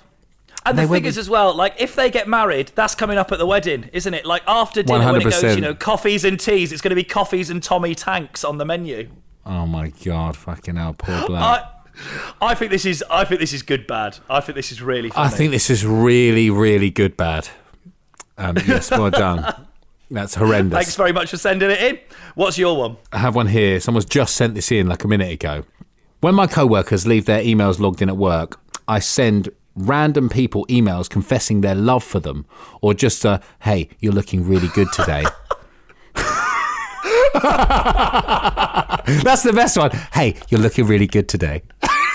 And 0.66 0.78
They 0.78 0.84
the 0.86 0.90
thing 0.90 1.06
is 1.06 1.18
as 1.18 1.30
well, 1.30 1.56
like 1.56 1.76
if 1.80 1.96
they 1.96 2.12
get 2.12 2.28
married, 2.28 2.74
that's 2.76 2.94
coming 2.94 3.18
up 3.18 3.32
at 3.32 3.40
the 3.40 3.46
wedding, 3.46 3.90
isn't 3.94 4.14
it? 4.14 4.26
Like 4.26 4.44
after 4.48 4.84
dinner 4.84 5.14
when 5.14 5.22
it 5.22 5.24
goes, 5.24 5.56
you 5.56 5.62
know, 5.62 5.74
coffees 5.74 6.26
and 6.26 6.38
teas, 6.38 6.74
it's 6.74 6.82
going 6.82 6.90
to 6.90 6.96
be 6.96 7.06
coffees 7.06 7.50
and 7.50 7.64
Tommy 7.64 7.96
Tanks 7.96 8.44
on 8.44 8.58
the 8.58 8.66
menu. 8.66 9.10
Oh 9.46 9.66
my 9.66 9.94
god, 10.04 10.36
fucking 10.36 10.76
hell, 10.76 10.94
poor 10.94 11.16
bloke. 11.28 11.40
I, 11.40 11.70
I 12.42 12.54
think 12.54 12.72
this 12.72 12.86
is, 12.86 13.02
I 13.10 13.24
think 13.24 13.40
this 13.40 13.54
is 13.54 13.62
good 13.62 13.88
bad. 13.88 14.18
I 14.30 14.42
think 14.42 14.58
this 14.58 14.74
is 14.74 14.82
really. 14.82 15.10
Funny. 15.10 15.28
I 15.28 15.30
think 15.30 15.52
this 15.52 15.70
is 15.70 15.86
really, 15.86 16.50
really 16.50 16.90
good 16.90 17.16
bad. 17.16 17.48
Um, 18.38 18.58
yes, 18.68 18.92
well 18.92 19.10
done. 19.10 19.68
That's 20.10 20.36
horrendous. 20.36 20.78
Thanks 20.78 20.96
very 20.96 21.12
much 21.12 21.32
for 21.32 21.38
sending 21.38 21.70
it 21.70 21.82
in. 21.82 22.00
What's 22.36 22.58
your 22.58 22.78
one? 22.78 22.98
I 23.12 23.18
have 23.18 23.36
one 23.36 23.48
here. 23.48 23.80
Someone's 23.80 24.06
just 24.06 24.36
sent 24.36 24.56
this 24.56 24.72
in 24.72 24.88
like 24.88 25.04
a 25.04 25.08
minute 25.08 25.32
ago. 25.32 25.66
When 26.22 26.36
my 26.36 26.48
co-workers 26.48 27.06
leave 27.06 27.26
their 27.26 27.44
emails 27.44 27.80
logged 27.80 28.02
in 28.02 28.10
at 28.10 28.18
work, 28.18 28.60
I 28.88 29.00
send 29.00 29.50
random 29.76 30.30
people 30.30 30.66
emails 30.68 31.10
confessing 31.10 31.62
their 31.62 31.76
love 31.76 32.04
for 32.04 32.20
them 32.20 32.46
or 32.82 32.94
just 32.94 33.24
a 33.26 33.42
hey, 33.62 33.90
you're 34.00 34.14
looking 34.14 34.48
really 34.48 34.70
good 34.70 34.92
today. 34.94 35.24
That's 39.24 39.44
the 39.44 39.54
best 39.54 39.78
one. 39.78 39.92
Hey, 40.14 40.36
you're 40.50 40.62
looking 40.62 40.86
really 40.88 41.08
good 41.08 41.30
today. 41.30 41.64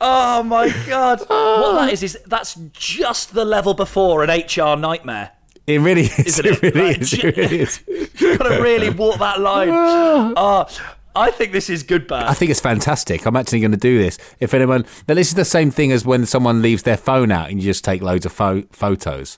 Oh 0.00 0.42
my 0.42 0.68
god! 0.86 1.20
what 1.28 1.72
that 1.74 1.92
is 1.92 2.02
is 2.02 2.18
that's 2.26 2.54
just 2.72 3.34
the 3.34 3.44
level 3.44 3.74
before 3.74 4.24
an 4.24 4.30
HR 4.30 4.76
nightmare. 4.76 5.32
It 5.66 5.80
really 5.80 6.02
is. 6.02 6.18
Isn't 6.40 6.46
it 6.46 6.52
it? 6.64 6.74
really 6.74 6.88
Like, 6.92 7.00
is. 7.00 7.12
It 7.12 7.36
really 7.36 7.60
is. 7.60 7.82
You've 7.86 8.38
got 8.38 8.48
to 8.48 8.62
really 8.62 8.90
walk 8.90 9.18
that 9.18 9.40
line. 9.40 9.68
Oh, 9.70 10.66
I 11.14 11.30
think 11.30 11.52
this 11.52 11.68
is 11.68 11.82
good 11.82 12.06
bad. 12.06 12.26
I 12.26 12.34
think 12.34 12.50
it's 12.50 12.60
fantastic. 12.60 13.26
I'm 13.26 13.36
actually 13.36 13.60
going 13.60 13.72
to 13.72 13.76
do 13.76 13.98
this. 13.98 14.16
If 14.40 14.54
anyone, 14.54 14.86
now 15.08 15.14
this 15.14 15.28
is 15.28 15.34
the 15.34 15.44
same 15.44 15.70
thing 15.70 15.92
as 15.92 16.04
when 16.06 16.24
someone 16.24 16.62
leaves 16.62 16.84
their 16.84 16.96
phone 16.96 17.30
out 17.30 17.50
and 17.50 17.60
you 17.60 17.64
just 17.64 17.84
take 17.84 18.00
loads 18.00 18.24
of 18.24 18.32
pho- 18.32 18.64
photos. 18.72 19.36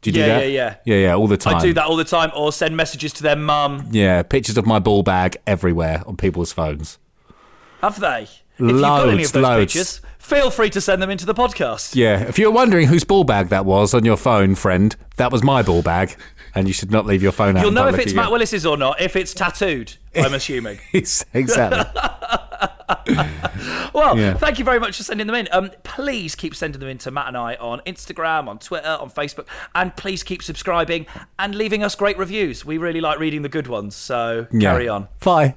Do 0.00 0.10
you 0.10 0.14
do 0.14 0.20
Yeah, 0.20 0.26
that? 0.26 0.40
yeah, 0.46 0.46
yeah. 0.48 0.74
yeah, 0.84 0.96
yeah, 1.08 1.14
all 1.14 1.28
the 1.28 1.36
time. 1.36 1.56
I 1.56 1.60
do 1.60 1.72
that 1.74 1.84
all 1.84 1.96
the 1.96 2.04
time, 2.04 2.32
or 2.34 2.50
send 2.50 2.76
messages 2.76 3.12
to 3.14 3.22
their 3.22 3.36
mum. 3.36 3.86
Yeah, 3.92 4.22
pictures 4.24 4.56
of 4.58 4.66
my 4.66 4.78
ball 4.80 5.02
bag 5.04 5.36
everywhere 5.46 6.02
on 6.06 6.16
people's 6.16 6.50
phones. 6.52 6.98
Have 7.82 8.00
they? 8.00 8.26
If 8.64 8.70
you've 8.72 8.80
got 8.80 9.08
any 9.08 9.16
Loads, 9.18 9.28
of 9.28 9.32
those 9.34 9.42
loads. 9.42 9.72
pictures, 9.74 10.00
feel 10.18 10.50
free 10.50 10.70
to 10.70 10.80
send 10.80 11.02
them 11.02 11.10
into 11.10 11.26
the 11.26 11.34
podcast. 11.34 11.94
Yeah, 11.94 12.20
if 12.22 12.38
you're 12.38 12.50
wondering 12.52 12.86
whose 12.88 13.04
ball 13.04 13.24
bag 13.24 13.48
that 13.48 13.64
was 13.64 13.94
on 13.94 14.04
your 14.04 14.16
phone, 14.16 14.54
friend, 14.54 14.94
that 15.16 15.30
was 15.32 15.42
my 15.42 15.62
ball 15.62 15.82
bag, 15.82 16.16
and 16.54 16.66
you 16.68 16.72
should 16.74 16.90
not 16.90 17.06
leave 17.06 17.22
your 17.22 17.32
phone 17.32 17.56
out. 17.56 17.62
You'll 17.62 17.72
know 17.72 17.88
if 17.88 17.94
it's 17.98 18.12
again. 18.12 18.16
Matt 18.16 18.30
Willis's 18.32 18.64
or 18.66 18.76
not 18.76 19.00
if 19.00 19.16
it's 19.16 19.34
tattooed. 19.34 19.94
I'm 20.14 20.34
assuming. 20.34 20.78
Exactly. 20.92 22.00
Well, 23.94 24.18
Yeah. 24.18 24.34
thank 24.34 24.58
you 24.58 24.64
very 24.64 24.80
much 24.80 24.96
for 24.96 25.02
sending 25.02 25.26
them 25.26 25.36
in. 25.36 25.48
Um, 25.52 25.70
please 25.82 26.34
keep 26.34 26.54
sending 26.54 26.80
them 26.80 26.88
in 26.88 26.98
to 26.98 27.10
Matt 27.10 27.28
and 27.28 27.36
I 27.36 27.54
on 27.56 27.80
Instagram, 27.86 28.48
on 28.48 28.58
Twitter, 28.58 28.88
on 29.00 29.10
Facebook, 29.10 29.46
and 29.74 29.94
please 29.96 30.22
keep 30.22 30.42
subscribing 30.42 31.06
and 31.38 31.54
leaving 31.54 31.82
us 31.82 31.94
great 31.94 32.16
reviews. 32.18 32.64
We 32.64 32.78
really 32.78 33.00
like 33.00 33.18
reading 33.18 33.42
the 33.42 33.48
good 33.48 33.66
ones, 33.66 33.94
so 33.94 34.46
Yeah. 34.50 34.72
carry 34.72 34.88
on. 34.88 35.08
Bye. 35.22 35.56